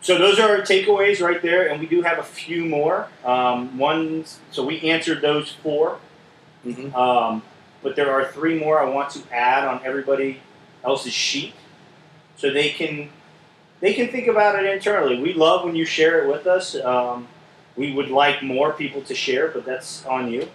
so 0.00 0.18
those 0.18 0.38
are 0.38 0.50
our 0.50 0.61
takeaways 0.62 1.20
right 1.20 1.40
there, 1.42 1.68
and 1.68 1.80
we 1.80 1.87
do 1.87 2.02
have 2.02 2.18
a 2.18 2.22
few 2.22 2.64
more. 2.64 3.09
Um, 3.24 3.76
ones, 3.78 4.38
so 4.50 4.64
we 4.64 4.80
answered 4.82 5.20
those 5.22 5.52
4 5.62 5.98
hmm 6.64 6.94
um, 6.94 7.42
but 7.82 7.94
there 7.94 8.11
are 8.11 8.24
three 8.32 8.59
more 8.59 8.80
I 8.80 8.88
want 8.88 9.11
to 9.11 9.20
add 9.32 9.64
on 9.68 9.80
everybody 9.85 10.40
else's 10.82 11.12
sheet, 11.12 11.54
so 12.37 12.50
they 12.52 12.70
can 12.70 13.11
they 13.80 13.92
can 13.94 14.09
think 14.09 14.26
about 14.26 14.59
it 14.59 14.64
internally. 14.72 15.20
We 15.20 15.35
love 15.35 15.64
when 15.64 15.76
you 15.76 15.85
share 15.85 16.24
it 16.24 16.28
with 16.28 16.46
us. 16.46 16.74
Um, 16.74 17.28
we 17.76 17.92
would 17.92 18.09
like 18.09 18.42
more 18.42 18.72
people 18.72 19.02
to 19.02 19.14
share, 19.14 19.48
but 19.48 19.64
that's 19.64 20.04
on 20.06 20.32
you. 20.32 20.48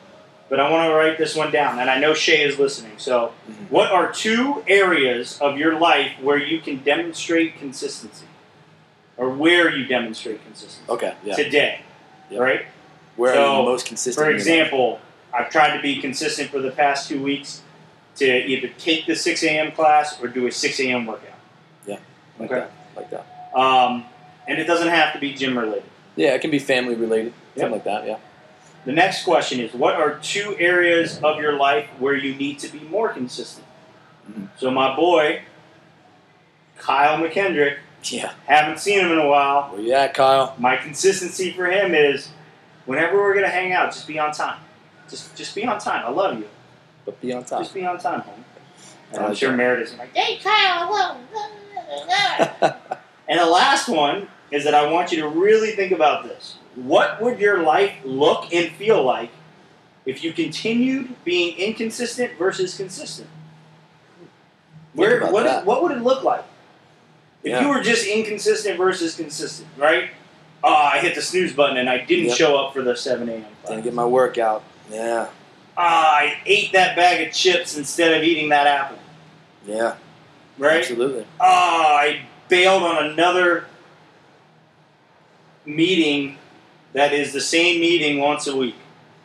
But 0.50 0.60
I 0.60 0.70
want 0.70 0.90
to 0.90 0.94
write 0.94 1.18
this 1.18 1.36
one 1.36 1.52
down, 1.52 1.80
and 1.80 1.90
I 1.90 2.00
know 2.00 2.14
Shay 2.14 2.42
is 2.42 2.60
listening. 2.60 2.94
So, 2.98 3.32
Mhm. 3.50 3.70
what 3.70 3.92
are 3.92 4.12
two 4.12 4.64
areas 4.68 5.40
of 5.40 5.58
your 5.58 5.80
life 5.80 6.14
where 6.20 6.38
you 6.38 6.60
can 6.60 6.78
demonstrate 6.78 7.58
consistency, 7.60 8.26
or 9.22 9.30
where 9.30 9.70
you 9.70 9.86
demonstrate 9.86 10.44
consistency 10.44 10.82
Okay. 10.90 11.14
Yeah. 11.24 11.36
today? 11.36 11.82
Yep. 12.32 12.42
Right. 12.42 12.66
Where 13.18 13.38
are 13.38 13.60
you 13.60 13.64
most 13.64 13.86
consistent? 13.86 14.26
For 14.26 14.32
example, 14.32 15.00
I've 15.32 15.52
tried 15.52 15.76
to 15.78 15.82
be 15.82 16.02
consistent 16.02 16.50
for 16.50 16.60
the 16.60 16.72
past 16.72 17.08
two 17.08 17.22
weeks 17.22 17.62
to 18.16 18.26
either 18.26 18.70
take 18.80 19.06
the 19.06 19.16
6 19.16 19.44
a.m. 19.44 19.74
class 19.74 20.20
or 20.20 20.28
do 20.28 20.48
a 20.48 20.52
6 20.52 20.80
a.m. 20.80 21.06
workout. 21.06 21.30
like 21.88 22.00
okay. 22.40 22.56
that. 22.56 22.72
Like 22.96 23.10
that. 23.12 23.56
Um, 23.56 24.06
and 24.48 24.58
it 24.58 24.66
doesn't 24.66 24.88
have 24.88 25.14
to 25.14 25.20
be 25.20 25.34
gym 25.34 25.56
related. 25.56 25.84
Yeah, 26.16 26.34
it 26.34 26.42
can 26.42 26.50
be 26.50 26.58
family 26.58 26.96
related. 26.96 27.34
Yep. 27.56 27.62
Something 27.62 27.72
like 27.74 27.84
that. 27.84 28.08
Yeah. 28.08 28.18
The 28.86 28.92
next 28.92 29.24
question 29.24 29.60
is 29.60 29.72
What 29.76 29.96
are 29.96 30.18
two 30.18 30.56
areas 30.58 31.20
of 31.22 31.40
your 31.40 31.54
life 31.54 31.88
where 32.00 32.16
you 32.16 32.34
need 32.34 32.58
to 32.60 32.68
be 32.70 32.80
more 32.80 33.10
consistent? 33.10 33.68
Mhm. 34.32 34.48
So, 34.58 34.72
my 34.72 34.96
boy, 34.96 35.42
Kyle 36.80 37.20
McKendrick, 37.20 37.78
Yeah. 38.04 38.34
haven't 38.46 38.80
seen 38.80 39.00
him 39.00 39.12
in 39.12 39.20
a 39.20 39.28
while. 39.28 39.70
Where 39.70 39.82
you 39.82 39.94
at, 39.94 40.14
Kyle? 40.14 40.56
My 40.58 40.76
consistency 40.78 41.52
for 41.52 41.68
him 41.68 41.94
is 41.94 42.30
whenever 42.86 43.18
we're 43.18 43.34
going 43.34 43.46
to 43.46 43.52
hang 43.52 43.74
out, 43.74 43.94
just 43.94 44.08
be 44.08 44.18
on 44.20 44.32
time. 44.32 44.60
Just, 45.10 45.36
just 45.36 45.54
be 45.56 45.66
on 45.66 45.80
time. 45.80 46.06
I 46.06 46.10
love 46.10 46.40
you. 46.40 46.48
But 47.06 47.20
be 47.22 47.34
on 47.34 47.44
time. 47.44 47.62
Just 47.62 47.74
be 47.74 47.86
on 47.86 48.00
time, 48.00 48.22
homie. 48.22 48.44
And 49.14 49.26
I'm 49.26 49.36
sure. 49.36 49.52
Meredith's 49.52 49.98
like, 49.98 50.16
hey, 50.16 50.38
Kyle, 50.38 50.88
whoa. 50.90 51.18
and 53.28 53.40
the 53.40 53.46
last 53.46 53.90
one 53.90 54.28
is 54.52 54.64
that 54.64 54.74
I 54.74 54.90
want 54.92 55.12
you 55.12 55.22
to 55.22 55.28
really 55.28 55.72
think 55.72 55.92
about 55.92 56.24
this. 56.24 56.58
What 56.76 57.22
would 57.22 57.40
your 57.40 57.64
life 57.64 57.94
look 58.04 58.54
and 58.54 58.72
feel 58.74 59.04
like 59.04 59.30
if 60.06 60.24
you 60.24 60.32
continued 60.32 61.16
being 61.24 61.58
inconsistent 61.58 62.38
versus 62.38 62.76
consistent? 62.76 63.28
Where, 64.94 65.32
what, 65.32 65.66
what 65.66 65.84
would 65.84 65.92
it 65.92 66.02
look 66.02 66.24
like? 66.24 66.44
If 67.44 67.52
Yeah. 67.52 67.62
you 67.62 67.70
were 67.70 67.82
just 67.82 68.06
inconsistent 68.08 68.78
versus 68.78 69.16
consistent, 69.16 69.68
right? 69.78 70.10
Oh, 70.64 70.74
I 70.74 71.00
hit 71.00 71.16
the 71.16 71.22
snooze 71.22 71.54
button 71.54 71.78
and 71.78 71.90
I 71.90 71.98
didn't 72.00 72.26
Yep. 72.26 72.38
show 72.38 72.56
up 72.58 72.74
for 72.74 72.82
the 72.84 72.96
7 72.96 73.28
a.m. 73.30 73.46
Didn't 73.68 73.84
get 73.84 73.94
my 73.94 74.06
workout. 74.06 74.64
Yeah. 74.92 75.28
Ah, 75.76 76.16
I 76.18 76.38
ate 76.46 76.72
that 76.74 76.96
bag 76.96 77.28
of 77.28 77.34
chips 77.34 77.76
instead 77.78 78.14
of 78.14 78.24
eating 78.24 78.50
that 78.50 78.68
apple, 78.68 79.00
Yeah. 79.66 79.96
right? 80.60 80.82
Absolutely. 80.82 81.26
Ah, 81.40 81.96
I 81.98 82.20
bailed 82.48 82.84
on 82.84 83.04
another 83.06 83.66
meeting 85.66 86.38
that 86.94 87.14
is 87.14 87.34
the 87.34 87.42
same 87.42 87.80
meeting 87.80 88.20
once 88.20 88.48
a 88.48 88.56
week. 88.56 88.76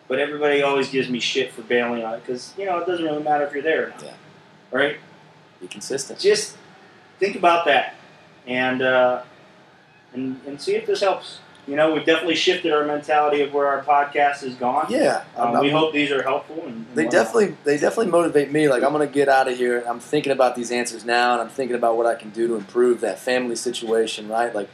But 0.09 0.21
everybody 0.21 0.63
always 0.63 0.89
gives 0.89 1.09
me 1.09 1.19
shit 1.19 1.53
for 1.53 1.63
bailing 1.63 2.05
on 2.05 2.15
it 2.15 2.25
because, 2.25 2.53
you 2.57 2.65
know, 2.65 2.79
it 2.79 2.87
doesn't 2.87 3.05
really 3.05 3.23
matter 3.25 3.45
if 3.45 3.53
you're 3.53 3.63
there 3.63 3.87
or 3.87 3.89
not. 3.91 4.03
Yeah. 4.05 4.11
Right? 4.71 4.97
Be 5.61 5.67
consistent. 5.67 6.21
Just 6.21 6.57
think 7.19 7.35
about 7.35 7.65
that 7.67 7.95
and, 8.47 8.83
uh, 8.83 9.23
and, 10.13 10.41
and 10.47 10.61
see 10.61 10.75
if 10.75 10.87
this 10.87 11.01
helps. 11.01 11.39
You 11.67 11.75
know, 11.75 11.93
we've 11.93 12.07
definitely 12.07 12.37
shifted 12.37 12.73
our 12.73 12.85
mentality 12.85 13.43
of 13.43 13.53
where 13.53 13.67
our 13.67 13.83
podcast 13.83 14.43
has 14.43 14.55
gone. 14.55 14.87
Yeah. 14.89 15.25
Um, 15.37 15.59
we 15.59 15.71
hope 15.71 15.93
these 15.93 16.13
are 16.13 16.23
helpful. 16.23 16.63
And, 16.65 16.87
and 16.87 16.95
They 16.95 17.09
definitely 17.09 17.57
they 17.65 17.77
definitely 17.77 18.13
motivate 18.13 18.53
me. 18.53 18.69
Like 18.69 18.85
I'm 18.85 18.93
gonna 18.93 19.09
get 19.09 19.29
out 19.29 19.49
of 19.49 19.57
here. 19.57 19.83
I'm 19.85 19.99
thinking 19.99 20.31
about 20.31 20.55
these 20.55 20.71
answers 20.71 21.05
now, 21.05 21.33
and 21.33 21.43
I'm 21.43 21.49
thinking 21.49 21.75
about 21.75 21.97
what 21.97 22.07
I 22.07 22.15
can 22.15 22.31
do 22.31 22.47
to 22.47 22.55
improve 22.55 23.01
that 23.01 23.19
family 23.19 23.57
situation. 23.57 24.29
Right? 24.29 24.55
Like 24.55 24.69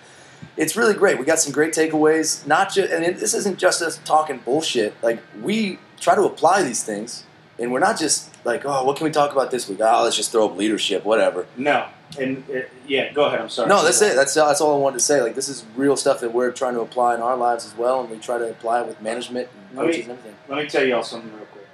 it's 0.58 0.76
really 0.76 0.92
great. 0.92 1.18
We 1.18 1.24
got 1.24 1.38
some 1.38 1.52
great 1.52 1.72
takeaways. 1.72 2.46
Not 2.46 2.70
just 2.74 2.92
and 2.92 3.02
it, 3.04 3.18
this 3.18 3.32
isn't 3.32 3.58
just 3.58 3.80
us 3.80 3.98
talking 4.04 4.38
bullshit. 4.44 4.94
Like 5.02 5.22
we 5.40 5.78
try 5.98 6.14
to 6.14 6.24
apply 6.24 6.62
these 6.62 6.84
things, 6.84 7.24
and 7.58 7.72
we're 7.72 7.80
not 7.80 7.98
just 7.98 8.28
like, 8.44 8.66
oh, 8.66 8.84
what 8.84 8.98
can 8.98 9.04
we 9.04 9.10
talk 9.10 9.32
about 9.32 9.50
this 9.50 9.66
week? 9.66 9.78
Oh, 9.80 10.02
let's 10.02 10.16
just 10.16 10.30
throw 10.30 10.46
up 10.46 10.56
leadership, 10.58 11.06
whatever. 11.06 11.46
No. 11.56 11.88
And, 12.18 12.44
uh, 12.54 12.60
yeah, 12.86 13.12
go 13.12 13.24
ahead. 13.24 13.40
I'm 13.40 13.48
sorry. 13.48 13.68
No, 13.68 13.82
that's 13.82 14.02
it. 14.02 14.14
That's 14.14 14.34
that's 14.34 14.60
all 14.60 14.74
I 14.74 14.78
wanted 14.78 14.98
to 14.98 15.04
say. 15.04 15.22
Like 15.22 15.34
this 15.34 15.48
is 15.48 15.64
real 15.76 15.96
stuff 15.96 16.20
that 16.20 16.32
we're 16.32 16.50
trying 16.52 16.74
to 16.74 16.80
apply 16.80 17.14
in 17.14 17.22
our 17.22 17.36
lives 17.36 17.64
as 17.64 17.76
well, 17.76 18.00
and 18.00 18.10
we 18.10 18.18
try 18.18 18.38
to 18.38 18.50
apply 18.50 18.82
it 18.82 18.86
with 18.86 19.00
management 19.00 19.48
and 19.70 19.78
Let 19.78 19.86
me- 19.86 19.92
coaches 19.92 20.08
and 20.08 20.18
everything. 20.18 20.38
Let 20.48 20.62
me 20.62 20.68
tell 20.68 20.84
y'all 20.84 21.02
something 21.02 21.32
real 21.34 21.46
quick. 21.46 21.66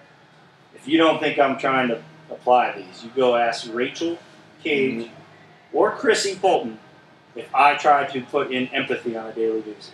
If 0.74 0.86
you 0.86 0.98
don't 0.98 1.18
think 1.20 1.38
I'm 1.38 1.58
trying 1.58 1.88
to 1.88 2.02
apply 2.30 2.72
these, 2.76 3.02
you 3.02 3.10
go 3.16 3.34
ask 3.36 3.68
Rachel 3.72 4.16
Cage 4.62 5.04
Mm-hmm. 5.06 5.76
or 5.76 5.90
Chrissy 5.92 6.34
Fulton 6.34 6.78
if 7.34 7.52
I 7.54 7.74
try 7.76 8.04
to 8.06 8.20
put 8.22 8.52
in 8.52 8.68
empathy 8.68 9.16
on 9.16 9.26
a 9.26 9.32
daily 9.32 9.60
basis. 9.60 9.90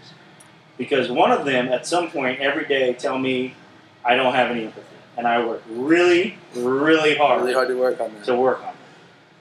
Because 0.77 1.11
one 1.11 1.31
of 1.31 1.45
them, 1.45 1.69
at 1.69 1.87
some 1.87 2.11
point 2.11 2.41
every 2.41 2.67
day, 2.67 2.93
tell 2.95 3.19
me 3.19 3.55
I 4.05 4.15
don't 4.17 4.35
have 4.35 4.51
any 4.51 4.65
empathy. 4.65 4.87
And 5.17 5.27
I 5.29 5.45
work 5.47 5.63
really, 5.71 6.37
really 6.57 7.15
hard 7.17 7.41
Really 7.43 7.55
hard 7.55 7.69
to 7.69 7.79
work 7.79 8.01
on 8.01 8.13
that. 8.15 8.25
to 8.25 8.35
work 8.35 8.61
on 8.63 8.71
it. 8.71 8.75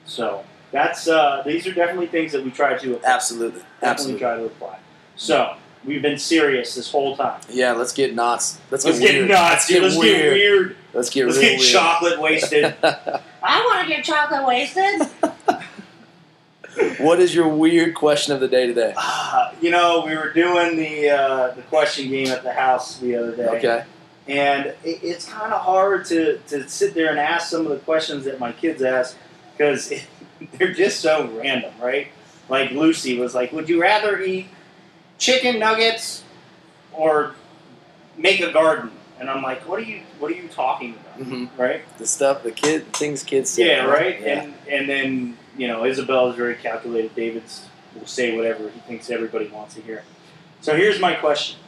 So 0.06 0.44
that's 0.74 1.08
uh, 1.08 1.42
these 1.46 1.66
are 1.68 1.74
definitely 1.74 2.08
things 2.08 2.34
that 2.34 2.44
we 2.44 2.52
try 2.52 2.78
to 2.78 2.96
apply. 2.96 3.10
Absolutely, 3.10 3.62
Definitely 3.80 3.88
absolutely. 3.88 4.20
try 4.20 4.36
to 4.36 4.46
apply. 4.46 4.80
So 5.16 5.56
we've 5.86 6.02
been 6.02 6.18
serious 6.18 6.76
this 6.76 6.92
whole 6.92 7.16
time. 7.16 7.40
Yeah, 7.50 7.72
let's 7.74 7.94
get 7.94 8.14
nuts. 8.16 8.60
Let's, 8.72 8.84
Let's 8.84 9.00
get, 9.00 9.12
get 9.12 9.16
weird. 9.20 9.30
nuts, 9.30 9.68
dude. 9.68 9.84
Let's 9.84 9.96
get 9.96 10.34
weird. 10.34 10.76
Let's 10.94 11.10
get 11.10 11.26
Let's 11.28 11.38
real 11.38 11.50
get 11.52 11.60
weird. 11.60 11.72
chocolate 11.72 12.20
wasted. 12.20 12.76
I 12.84 13.60
want 13.66 13.88
to 13.88 13.94
get 13.96 14.04
chocolate 14.04 14.46
wasted. 14.46 15.08
what 17.00 17.20
is 17.20 17.36
your 17.36 17.48
weird 17.48 17.94
question 17.94 18.34
of 18.34 18.40
the 18.40 18.48
day 18.48 18.66
today? 18.68 18.94
Ah, 18.98 19.54
you 19.62 19.70
know, 19.70 20.04
we 20.06 20.16
were 20.16 20.32
doing 20.34 20.76
the 20.76 21.10
uh, 21.10 21.52
the 21.54 21.62
question 21.64 22.10
game 22.10 22.28
at 22.30 22.44
the 22.44 22.54
house 22.54 22.98
the 22.98 23.16
other 23.16 23.36
day, 23.36 23.46
Okay. 23.48 23.84
and 24.28 24.68
it, 24.68 24.78
it's 25.04 25.26
kind 25.28 25.54
of 25.54 25.62
hard 25.62 26.06
to, 26.06 26.40
to 26.48 26.68
sit 26.68 26.94
there 26.96 27.10
and 27.12 27.20
ask 27.20 27.50
some 27.50 27.62
of 27.62 27.70
the 27.72 27.78
questions 27.80 28.26
that 28.26 28.40
my 28.40 28.52
kids 28.52 28.82
ask 28.82 29.16
because 29.56 29.92
they're 30.58 30.74
just 30.74 31.00
so 31.02 31.28
random, 31.28 31.74
right? 31.82 32.08
Like 32.50 32.72
Lucy 32.72 33.18
was 33.18 33.34
like, 33.34 33.52
"Would 33.52 33.70
you 33.70 33.82
rather 33.82 34.20
eat 34.22 34.48
chicken 35.18 35.60
nuggets 35.60 36.24
or 36.92 37.36
make 38.18 38.42
a 38.42 38.52
garden?" 38.52 38.92
And 39.20 39.30
I'm 39.30 39.42
like, 39.42 39.68
"What 39.68 39.80
are 39.80 39.84
you 39.84 40.02
What 40.20 40.32
are 40.32 40.36
you 40.36 40.48
talking 40.50 40.96
about?" 40.96 41.28
hmm 41.28 41.46
Right? 41.58 41.82
The 41.98 42.06
stuff, 42.06 42.44
the 42.44 42.52
kid, 42.52 42.94
things 42.94 43.24
kids 43.24 43.50
say. 43.50 43.68
Yeah, 43.68 43.86
right. 43.86 44.20
Yeah. 44.20 44.44
And 44.44 44.54
and 44.70 44.90
then 44.90 45.38
you 45.58 45.68
know 45.68 45.86
Isabel 45.86 46.30
is 46.30 46.36
very 46.36 46.56
calculated. 46.56 47.16
David's 47.16 47.68
will 47.98 48.08
say 48.08 48.36
whatever 48.36 48.70
he 48.70 48.80
thinks 48.82 49.10
everybody 49.10 49.48
wants 49.48 49.76
to 49.76 49.82
hear. 49.82 50.04
So 50.62 50.76
here's 50.76 51.00
my 51.00 51.14
question: 51.14 51.60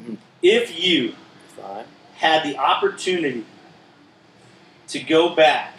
Mhm. 0.00 0.16
If 0.42 0.78
you 0.82 1.14
Fine. 1.56 1.84
had 2.16 2.44
the 2.44 2.56
opportunity 2.56 3.44
to 4.88 5.00
go 5.00 5.34
back 5.34 5.74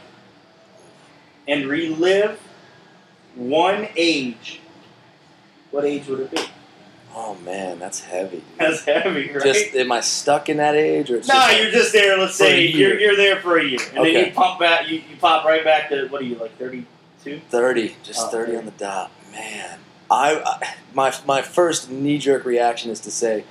and 1.49 1.65
relive 1.67 2.39
one 3.35 3.88
age, 3.97 4.62
what 5.71 5.83
age 5.83 6.07
would 6.07 6.19
it 6.21 6.31
be? 6.31 6.41
Oh 7.15 7.35
man, 7.43 7.79
that's 7.79 8.01
heavy. 8.01 8.43
That's 8.57 8.85
heavy, 8.85 9.31
right? 9.33 9.43
Just 9.43 9.75
am 9.75 9.91
I 9.91 9.99
stuck 10.01 10.47
in 10.47 10.57
that 10.57 10.75
age, 10.75 11.09
or 11.09 11.15
no, 11.15 11.21
just 11.21 11.57
you're 11.57 11.71
just 11.71 11.91
there. 11.91 12.17
Let's 12.17 12.35
say 12.35 12.67
you're, 12.67 12.99
you're 12.99 13.15
there 13.15 13.41
for 13.41 13.57
a 13.57 13.63
year, 13.65 13.79
and 13.95 14.05
then 14.05 14.25
you 14.27 14.31
pump 14.31 14.59
back. 14.59 14.88
You, 14.88 14.97
you 15.09 15.17
pop 15.19 15.43
right 15.43 15.63
back 15.63 15.89
to 15.89 16.07
what 16.07 16.21
are 16.21 16.25
you 16.25 16.35
like 16.35 16.55
thirty 16.57 16.85
two? 17.23 17.41
thirty, 17.49 17.95
just 18.03 18.27
Oh, 18.27 18.29
thirty 18.29 18.51
30. 18.53 18.57
on 18.59 18.65
the 18.65 18.71
dot? 18.71 19.12
Man, 19.31 19.79
I, 20.09 20.35
I 20.62 20.73
my 20.93 21.13
my 21.25 21.41
first 21.41 21.89
knee 21.89 22.19
jerk 22.19 22.45
reaction 22.45 22.91
is 22.91 22.99
to 23.01 23.12
say 23.12 23.43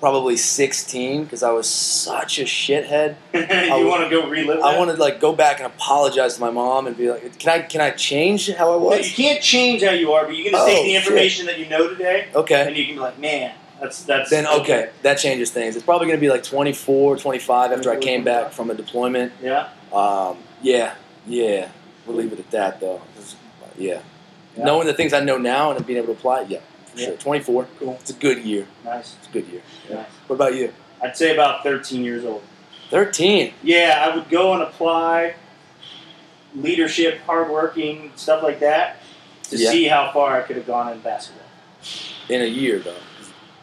probably 0.00 0.36
sixteen 0.36 1.24
because 1.24 1.42
I 1.42 1.50
was 1.50 1.68
such 1.68 2.38
a 2.38 2.44
shithead. 2.44 3.16
you 3.34 3.86
want 3.86 4.04
to 4.04 4.10
go 4.10 4.28
relive? 4.28 4.60
I 4.60 4.78
want 4.78 4.90
to 4.90 4.96
like 4.96 5.20
go 5.20 5.32
back 5.34 5.58
and 5.58 5.66
apologize 5.66 6.34
to 6.36 6.40
my 6.40 6.50
mom 6.50 6.86
and 6.86 6.96
be 6.96 7.10
like, 7.10 7.38
can 7.38 7.50
I 7.50 7.62
can 7.62 7.80
I 7.80 7.90
change 7.90 8.50
how 8.52 8.74
I 8.74 8.78
No, 8.82 8.94
you 8.96 9.10
can't 9.12 9.42
change 9.42 9.82
how 9.82 9.90
you 9.90 10.12
are, 10.12 10.24
but 10.24 10.36
you 10.36 10.44
can 10.44 10.52
just 10.52 10.64
Oh, 10.64 10.66
take 10.68 10.84
the 10.84 10.92
shit. 10.92 11.02
information 11.04 11.46
that 11.46 11.58
you 11.58 11.68
know 11.68 11.88
today, 11.88 12.28
Okay. 12.34 12.66
and 12.66 12.76
you 12.76 12.84
can 12.86 12.94
be 12.94 13.00
like, 13.00 13.18
man, 13.18 13.54
That's 13.80 14.02
that's 14.04 14.30
then 14.30 14.46
okay, 14.46 14.90
that 15.02 15.14
changes 15.18 15.50
things. 15.50 15.76
It's 15.76 15.84
probably 15.84 16.06
going 16.06 16.18
to 16.18 16.20
be 16.20 16.30
like 16.30 16.42
24, 16.44 17.16
25 17.18 17.72
after 17.72 17.90
I 17.90 17.96
came 17.96 18.24
back 18.24 18.52
from 18.52 18.70
a 18.70 18.74
deployment. 18.74 19.32
Yeah. 19.42 19.68
Um, 19.92 20.38
yeah, 20.62 20.94
yeah. 21.26 21.68
We'll 22.06 22.16
leave 22.16 22.32
it 22.32 22.38
at 22.38 22.50
that 22.52 22.80
though 22.80 23.02
Yeah. 23.76 24.00
Yeah. 24.56 24.64
Knowing 24.64 24.86
the 24.86 24.94
things 24.94 25.12
I 25.12 25.20
know 25.20 25.36
now 25.38 25.70
and 25.72 25.86
being 25.86 25.98
able 25.98 26.08
to 26.08 26.12
apply, 26.18 26.42
it, 26.42 26.48
yeah, 26.50 26.58
Yeah. 26.98 27.06
sure. 27.06 27.16
24. 27.16 27.66
Cool. 27.78 27.96
It's 28.00 28.10
a 28.10 28.14
good 28.14 28.44
year. 28.44 28.66
Nice. 28.84 29.16
It's 29.18 29.28
a 29.28 29.32
good 29.32 29.46
year. 29.48 29.62
Nice. 29.90 30.06
What 30.26 30.36
about 30.36 30.54
you? 30.54 30.72
I'd 31.02 31.16
say 31.16 31.32
about 31.32 31.62
13 31.62 32.02
years 32.04 32.24
old. 32.24 32.42
13. 32.90 33.52
Yeah, 33.62 34.04
I 34.10 34.16
would 34.16 34.28
go 34.28 34.52
and 34.54 34.62
apply 34.62 35.34
leadership, 36.54 37.20
hardworking, 37.26 38.10
stuff 38.16 38.42
like 38.42 38.60
that 38.60 38.96
to 39.44 39.56
Yeah. 39.56 39.70
see 39.70 39.84
how 39.86 40.10
far 40.12 40.36
I 40.36 40.42
could 40.42 40.56
have 40.56 40.66
gone 40.66 40.92
in 40.92 40.98
basketball. 41.00 41.44
In 42.28 42.42
a 42.42 42.46
year 42.46 42.78
though. 42.78 42.94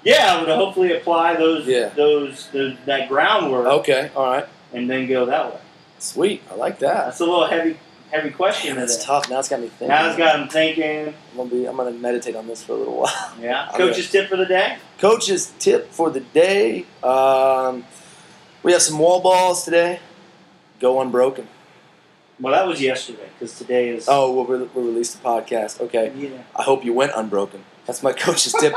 Yeah, 0.03 0.35
I 0.35 0.39
would 0.39 0.49
hopefully 0.49 0.95
apply 0.95 1.35
those 1.35 1.65
Yeah. 1.67 1.89
those 1.89 2.47
the, 2.51 2.77
that 2.85 3.09
groundwork 3.09 3.65
Okay. 3.65 4.11
All 4.15 4.25
right. 4.31 4.45
and 4.73 4.89
then 4.89 5.07
go 5.07 5.25
that 5.25 5.53
way. 5.53 5.59
Sweet. 5.99 6.43
I 6.51 6.55
like 6.55 6.79
that. 6.79 7.05
That's 7.05 7.19
a 7.19 7.25
little 7.25 7.47
heavy 7.47 7.77
heavy 8.15 8.29
question. 8.31 8.71
Damn, 8.71 8.79
that's 8.79 9.03
tough. 9.03 9.29
Now 9.29 9.39
it's 9.39 9.49
got 9.49 9.59
me 9.59 9.67
thinking. 9.67 9.87
Now 9.89 10.07
it's 10.07 10.17
got 10.17 10.39
him 10.39 10.47
thinking. 10.47 11.07
I'm 11.31 11.37
gonna 11.37 11.49
be. 11.49 11.65
I'm 11.65 11.75
gonna 11.77 11.91
meditate 11.91 12.35
on 12.35 12.47
this 12.47 12.63
for 12.63 12.73
a 12.73 12.75
little 12.75 12.97
while. 13.01 13.33
Yeah. 13.39 13.69
Coach's 13.75 14.09
tip 14.09 14.29
for 14.29 14.37
the 14.37 14.45
day. 14.45 14.77
Coach's 14.99 15.53
tip 15.59 15.91
for 15.91 16.09
the 16.09 16.21
day. 16.21 16.85
Um, 17.03 17.85
we 18.63 18.71
have 18.71 18.81
some 18.81 18.97
wall 18.99 19.19
balls 19.21 19.63
today. 19.65 19.99
Go 20.79 21.01
unbroken. 21.01 21.47
Well, 22.39 22.51
that 22.53 22.67
was 22.67 22.81
yesterday 22.81 23.29
because 23.39 23.57
today 23.57 23.89
is. 23.89 24.07
Oh, 24.09 24.33
we'll, 24.33 24.45
re- 24.45 24.69
we'll 24.73 24.85
release 24.85 25.13
the 25.13 25.23
podcast. 25.23 25.79
Okay. 25.81 26.11
Yeah. 26.17 26.29
I 26.55 26.63
hope 26.63 26.83
you 26.83 26.93
went 26.93 27.11
unbroken. 27.15 27.63
That's 27.85 28.03
my 28.03 28.11
coach's 28.25 28.53
tip. 28.53 28.73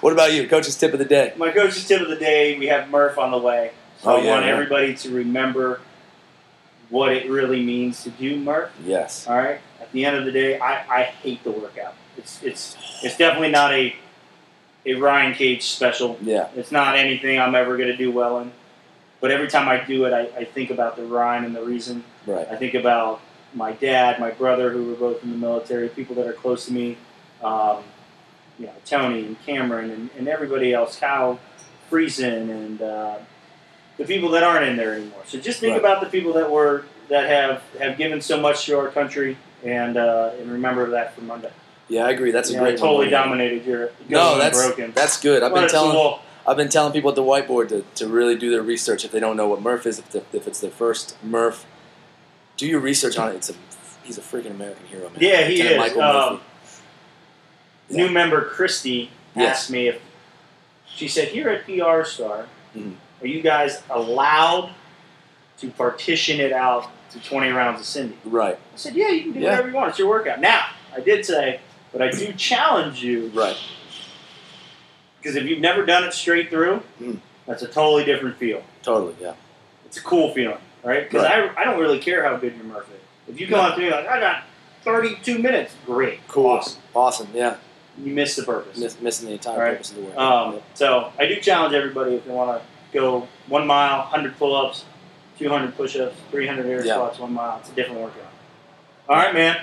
what 0.00 0.12
about 0.12 0.32
you? 0.32 0.48
Coach's 0.48 0.76
tip 0.76 0.92
of 0.92 0.98
the 0.98 1.04
day. 1.04 1.32
My 1.36 1.50
coach's 1.50 1.86
tip 1.86 2.00
of 2.00 2.08
the 2.08 2.16
day. 2.16 2.58
We 2.58 2.66
have 2.68 2.88
Murph 2.90 3.18
on 3.18 3.30
the 3.30 3.38
way, 3.38 3.72
so 4.00 4.10
Oh, 4.10 4.14
I 4.16 4.26
want 4.26 4.44
yeah. 4.46 4.52
everybody 4.52 4.94
to 4.94 5.14
remember 5.14 5.80
what 6.92 7.10
it 7.10 7.28
really 7.28 7.62
means 7.64 8.04
to 8.04 8.10
do 8.10 8.38
Murph. 8.38 8.70
Yes. 8.84 9.26
All 9.26 9.36
right. 9.36 9.60
At 9.80 9.90
the 9.92 10.04
end 10.04 10.16
of 10.16 10.24
the 10.24 10.30
day, 10.30 10.60
I, 10.60 11.00
I 11.00 11.02
hate 11.04 11.42
the 11.42 11.50
workout. 11.50 11.94
It's 12.16 12.42
it's 12.42 12.76
it's 13.02 13.16
definitely 13.16 13.50
not 13.50 13.72
a 13.72 13.96
a 14.84 14.94
Ryan 14.94 15.34
Cage 15.34 15.64
special. 15.64 16.18
Yeah. 16.20 16.48
It's 16.54 16.70
not 16.70 16.96
anything 16.96 17.40
I'm 17.40 17.54
ever 17.54 17.76
going 17.76 17.88
to 17.88 17.96
do 17.96 18.12
well 18.12 18.40
in. 18.40 18.52
But 19.20 19.30
every 19.30 19.48
time 19.48 19.68
I 19.68 19.82
do 19.82 20.04
it, 20.04 20.12
I, 20.12 20.22
I 20.36 20.44
think 20.44 20.70
about 20.70 20.96
the 20.96 21.04
rhyme 21.04 21.44
and 21.44 21.54
the 21.54 21.62
reason. 21.62 22.04
Right. 22.26 22.46
I 22.48 22.56
think 22.56 22.74
about 22.74 23.20
my 23.54 23.72
dad, 23.72 24.18
my 24.18 24.32
brother, 24.32 24.70
who 24.70 24.86
were 24.86 24.96
both 24.96 25.22
in 25.22 25.30
the 25.30 25.36
military, 25.36 25.88
people 25.88 26.16
that 26.16 26.26
are 26.26 26.32
close 26.32 26.66
to 26.66 26.72
me, 26.72 26.98
um, 27.42 27.84
you 28.58 28.66
know, 28.66 28.72
Tony 28.84 29.24
and 29.24 29.40
Cameron 29.46 29.90
and, 29.90 30.10
and 30.18 30.28
everybody 30.28 30.72
else, 30.74 30.98
Kyle 30.98 31.38
Friesen, 31.90 32.50
and 32.50 32.82
uh, 32.82 33.18
the 33.98 34.04
people 34.04 34.30
that 34.30 34.42
aren't 34.42 34.66
in 34.66 34.76
there 34.76 34.94
anymore. 34.94 35.20
So 35.26 35.38
just 35.38 35.60
think 35.60 35.72
Right. 35.72 35.80
about 35.80 36.00
the 36.00 36.08
people 36.08 36.32
that 36.34 36.50
were 36.50 36.84
that 37.08 37.28
have 37.28 37.62
have 37.78 37.98
given 37.98 38.20
so 38.20 38.40
much 38.40 38.64
to 38.66 38.78
our 38.78 38.88
country, 38.88 39.36
and 39.64 39.96
uh, 39.96 40.30
and 40.40 40.50
remember 40.50 40.90
that 40.90 41.14
for 41.14 41.20
Monday. 41.22 41.50
Yeah, 41.88 42.06
I 42.06 42.10
agree. 42.10 42.30
That's 42.30 42.48
a 42.48 42.52
You 42.52 42.58
know, 42.58 42.64
great 42.64 42.78
totally 42.78 43.10
dominated 43.10 43.66
your 43.66 43.90
No, 44.08 44.38
that's 44.38 44.58
broken. 44.66 44.92
that's 44.94 45.20
good. 45.20 45.42
I've 45.42 45.52
What 45.52 45.58
been 45.60 45.64
a 45.64 45.68
telling. 45.68 46.18
I've 46.46 46.56
been 46.56 46.68
telling 46.70 46.92
people 46.92 47.10
at 47.10 47.14
the 47.16 47.22
whiteboard 47.22 47.68
to, 47.68 47.84
to 47.96 48.08
really 48.08 48.34
do 48.34 48.50
their 48.50 48.62
research 48.62 49.04
if 49.04 49.12
they 49.12 49.20
don't 49.20 49.36
know 49.36 49.46
what 49.46 49.60
Murph 49.62 49.86
is. 49.86 50.00
If, 50.00 50.10
the, 50.10 50.22
if 50.32 50.48
it's 50.48 50.58
their 50.58 50.70
first 50.72 51.16
Murph, 51.22 51.66
do 52.56 52.66
your 52.66 52.80
research 52.80 53.16
on 53.18 53.30
it. 53.30 53.36
It's 53.36 53.50
a 53.50 53.54
he's 54.02 54.18
a 54.18 54.22
freaking 54.22 54.50
American 54.52 54.86
hero, 54.86 55.04
man. 55.10 55.18
Yeah, 55.20 55.42
he 55.46 55.62
Lieutenant 55.62 55.72
is. 55.72 55.78
Michael 55.78 56.02
Um, 56.02 56.32
Murphy. 56.34 56.44
New 57.90 58.10
member 58.10 58.40
Christy 58.44 59.10
asked 59.36 59.70
me 59.70 59.86
if 59.88 60.00
she 60.86 61.06
said, 61.08 61.28
"Here 61.28 61.48
at 61.48 61.64
PR 61.66 62.04
Star, 62.04 62.46
Mhm. 62.76 62.94
Are 63.22 63.26
you 63.26 63.40
guys 63.42 63.82
allowed 63.90 64.74
to 65.58 65.70
partition 65.70 66.40
it 66.40 66.52
out 66.52 66.88
to 67.12 67.20
20 67.20 67.50
rounds 67.50 67.80
of 67.80 67.86
Cindy?" 67.86 68.16
Right. 68.24 68.54
I 68.56 68.76
said, 68.76 68.94
"Yeah, 68.94 69.08
you 69.08 69.22
can 69.22 69.32
do 69.32 69.40
Yeah. 69.40 69.50
whatever 69.50 69.68
you 69.68 69.74
want. 69.74 69.90
It's 69.90 69.98
your 69.98 70.08
workout." 70.08 70.40
Now, 70.40 70.66
I 70.94 71.00
did 71.00 71.24
say, 71.24 71.60
but 71.92 72.02
I 72.02 72.10
do 72.10 72.32
challenge 72.34 73.02
you 73.02 73.30
Right. 73.34 73.56
because 75.20 75.36
if 75.36 75.44
you've 75.44 75.60
never 75.60 75.84
done 75.84 76.04
it 76.04 76.12
straight 76.14 76.50
through, 76.50 76.82
Mm. 77.00 77.18
that's 77.46 77.62
a 77.62 77.68
totally 77.68 78.04
different 78.04 78.36
feel. 78.38 78.62
Totally. 78.82 79.14
Yeah. 79.20 79.34
It's 79.86 79.98
a 79.98 80.02
cool 80.02 80.32
feeling, 80.34 80.58
right? 80.82 81.08
Because 81.08 81.24
I, 81.24 81.50
I 81.56 81.64
don't 81.64 81.78
really 81.78 81.98
care 81.98 82.24
how 82.24 82.36
good 82.36 82.54
your 82.56 82.64
Murph 82.64 82.88
is. 82.88 83.34
If 83.34 83.40
you 83.40 83.46
come 83.46 83.58
No. 83.58 83.64
up 83.64 83.74
to 83.76 83.80
me 83.80 83.90
like, 83.90 84.08
"I 84.08 84.18
got 84.20 84.42
32 84.84 85.38
minutes," 85.38 85.74
great, 85.86 86.26
Cool. 86.28 86.46
awesome. 86.50 86.82
Awesome. 86.94 87.28
Yeah. 87.34 87.56
You 87.98 88.12
missed 88.14 88.36
the 88.38 88.42
purpose. 88.42 88.78
Miss, 88.78 88.98
missing 89.00 89.26
the 89.28 89.34
entire 89.34 89.58
right. 89.58 89.70
purpose 89.72 89.90
of 89.90 89.96
the 89.96 90.02
work. 90.02 90.16
Um, 90.18 90.60
so 90.74 91.12
I 91.18 91.26
do 91.26 91.36
challenge 91.40 91.74
everybody 91.74 92.14
if 92.14 92.24
they 92.24 92.32
want 92.32 92.58
to 92.58 92.66
go 92.92 93.26
one 93.48 93.66
mile, 93.66 93.98
100 94.00 94.36
pull-ups, 94.38 94.84
200 95.38 95.76
push-ups, 95.76 96.14
300 96.30 96.66
air 96.66 96.84
Yeah. 96.84 96.94
squats, 96.94 97.18
one 97.18 97.32
mile. 97.32 97.58
It's 97.60 97.70
a 97.70 97.74
different 97.74 98.00
workout. 98.00 98.22
All 99.08 99.16
right, 99.16 99.34
man. 99.34 99.56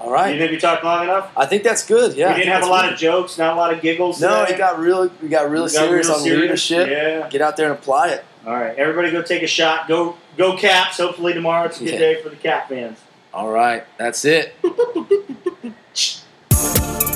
All 0.00 0.10
right. 0.10 0.32
You 0.34 0.40
think 0.40 0.50
we 0.52 0.58
talked 0.58 0.82
long 0.82 1.04
enough? 1.04 1.30
I 1.36 1.46
think 1.46 1.62
that's 1.62 1.84
good. 1.86 2.16
Yeah. 2.16 2.30
We 2.32 2.40
didn't 2.40 2.52
have 2.52 2.64
a 2.64 2.66
lot 2.66 2.84
good. 2.86 2.94
of 2.94 2.98
jokes, 2.98 3.38
not 3.38 3.52
a 3.52 3.56
lot 3.56 3.72
of 3.72 3.80
giggles. 3.82 4.20
No, 4.20 4.40
today. 4.40 4.54
it 4.54 4.58
got 4.58 4.78
really, 4.78 5.10
We 5.22 5.28
got 5.28 5.48
real 5.50 5.64
We 5.64 5.70
got 5.70 5.86
serious 5.86 6.06
real 6.08 6.16
on 6.16 6.22
serious. 6.22 6.42
leadership. 6.70 6.88
Yeah. 6.88 7.28
Get 7.28 7.42
out 7.42 7.56
there 7.56 7.70
and 7.70 7.78
apply 7.78 8.08
it. 8.08 8.24
All 8.46 8.54
right, 8.54 8.76
everybody, 8.76 9.12
go 9.12 9.22
take 9.22 9.42
a 9.44 9.46
shot. 9.46 9.86
Go, 9.86 10.16
go 10.36 10.56
Caps. 10.56 10.98
Hopefully 10.98 11.32
tomorrow 11.34 11.66
it's 11.66 11.80
a 11.80 11.84
good 11.84 11.92
Yeah. 11.92 11.98
day 11.98 12.22
for 12.22 12.30
the 12.30 12.36
Cap 12.36 12.68
fans. 12.68 12.98
All 13.32 13.50
right. 13.50 13.84
That's 13.98 14.24
it. 14.24 14.56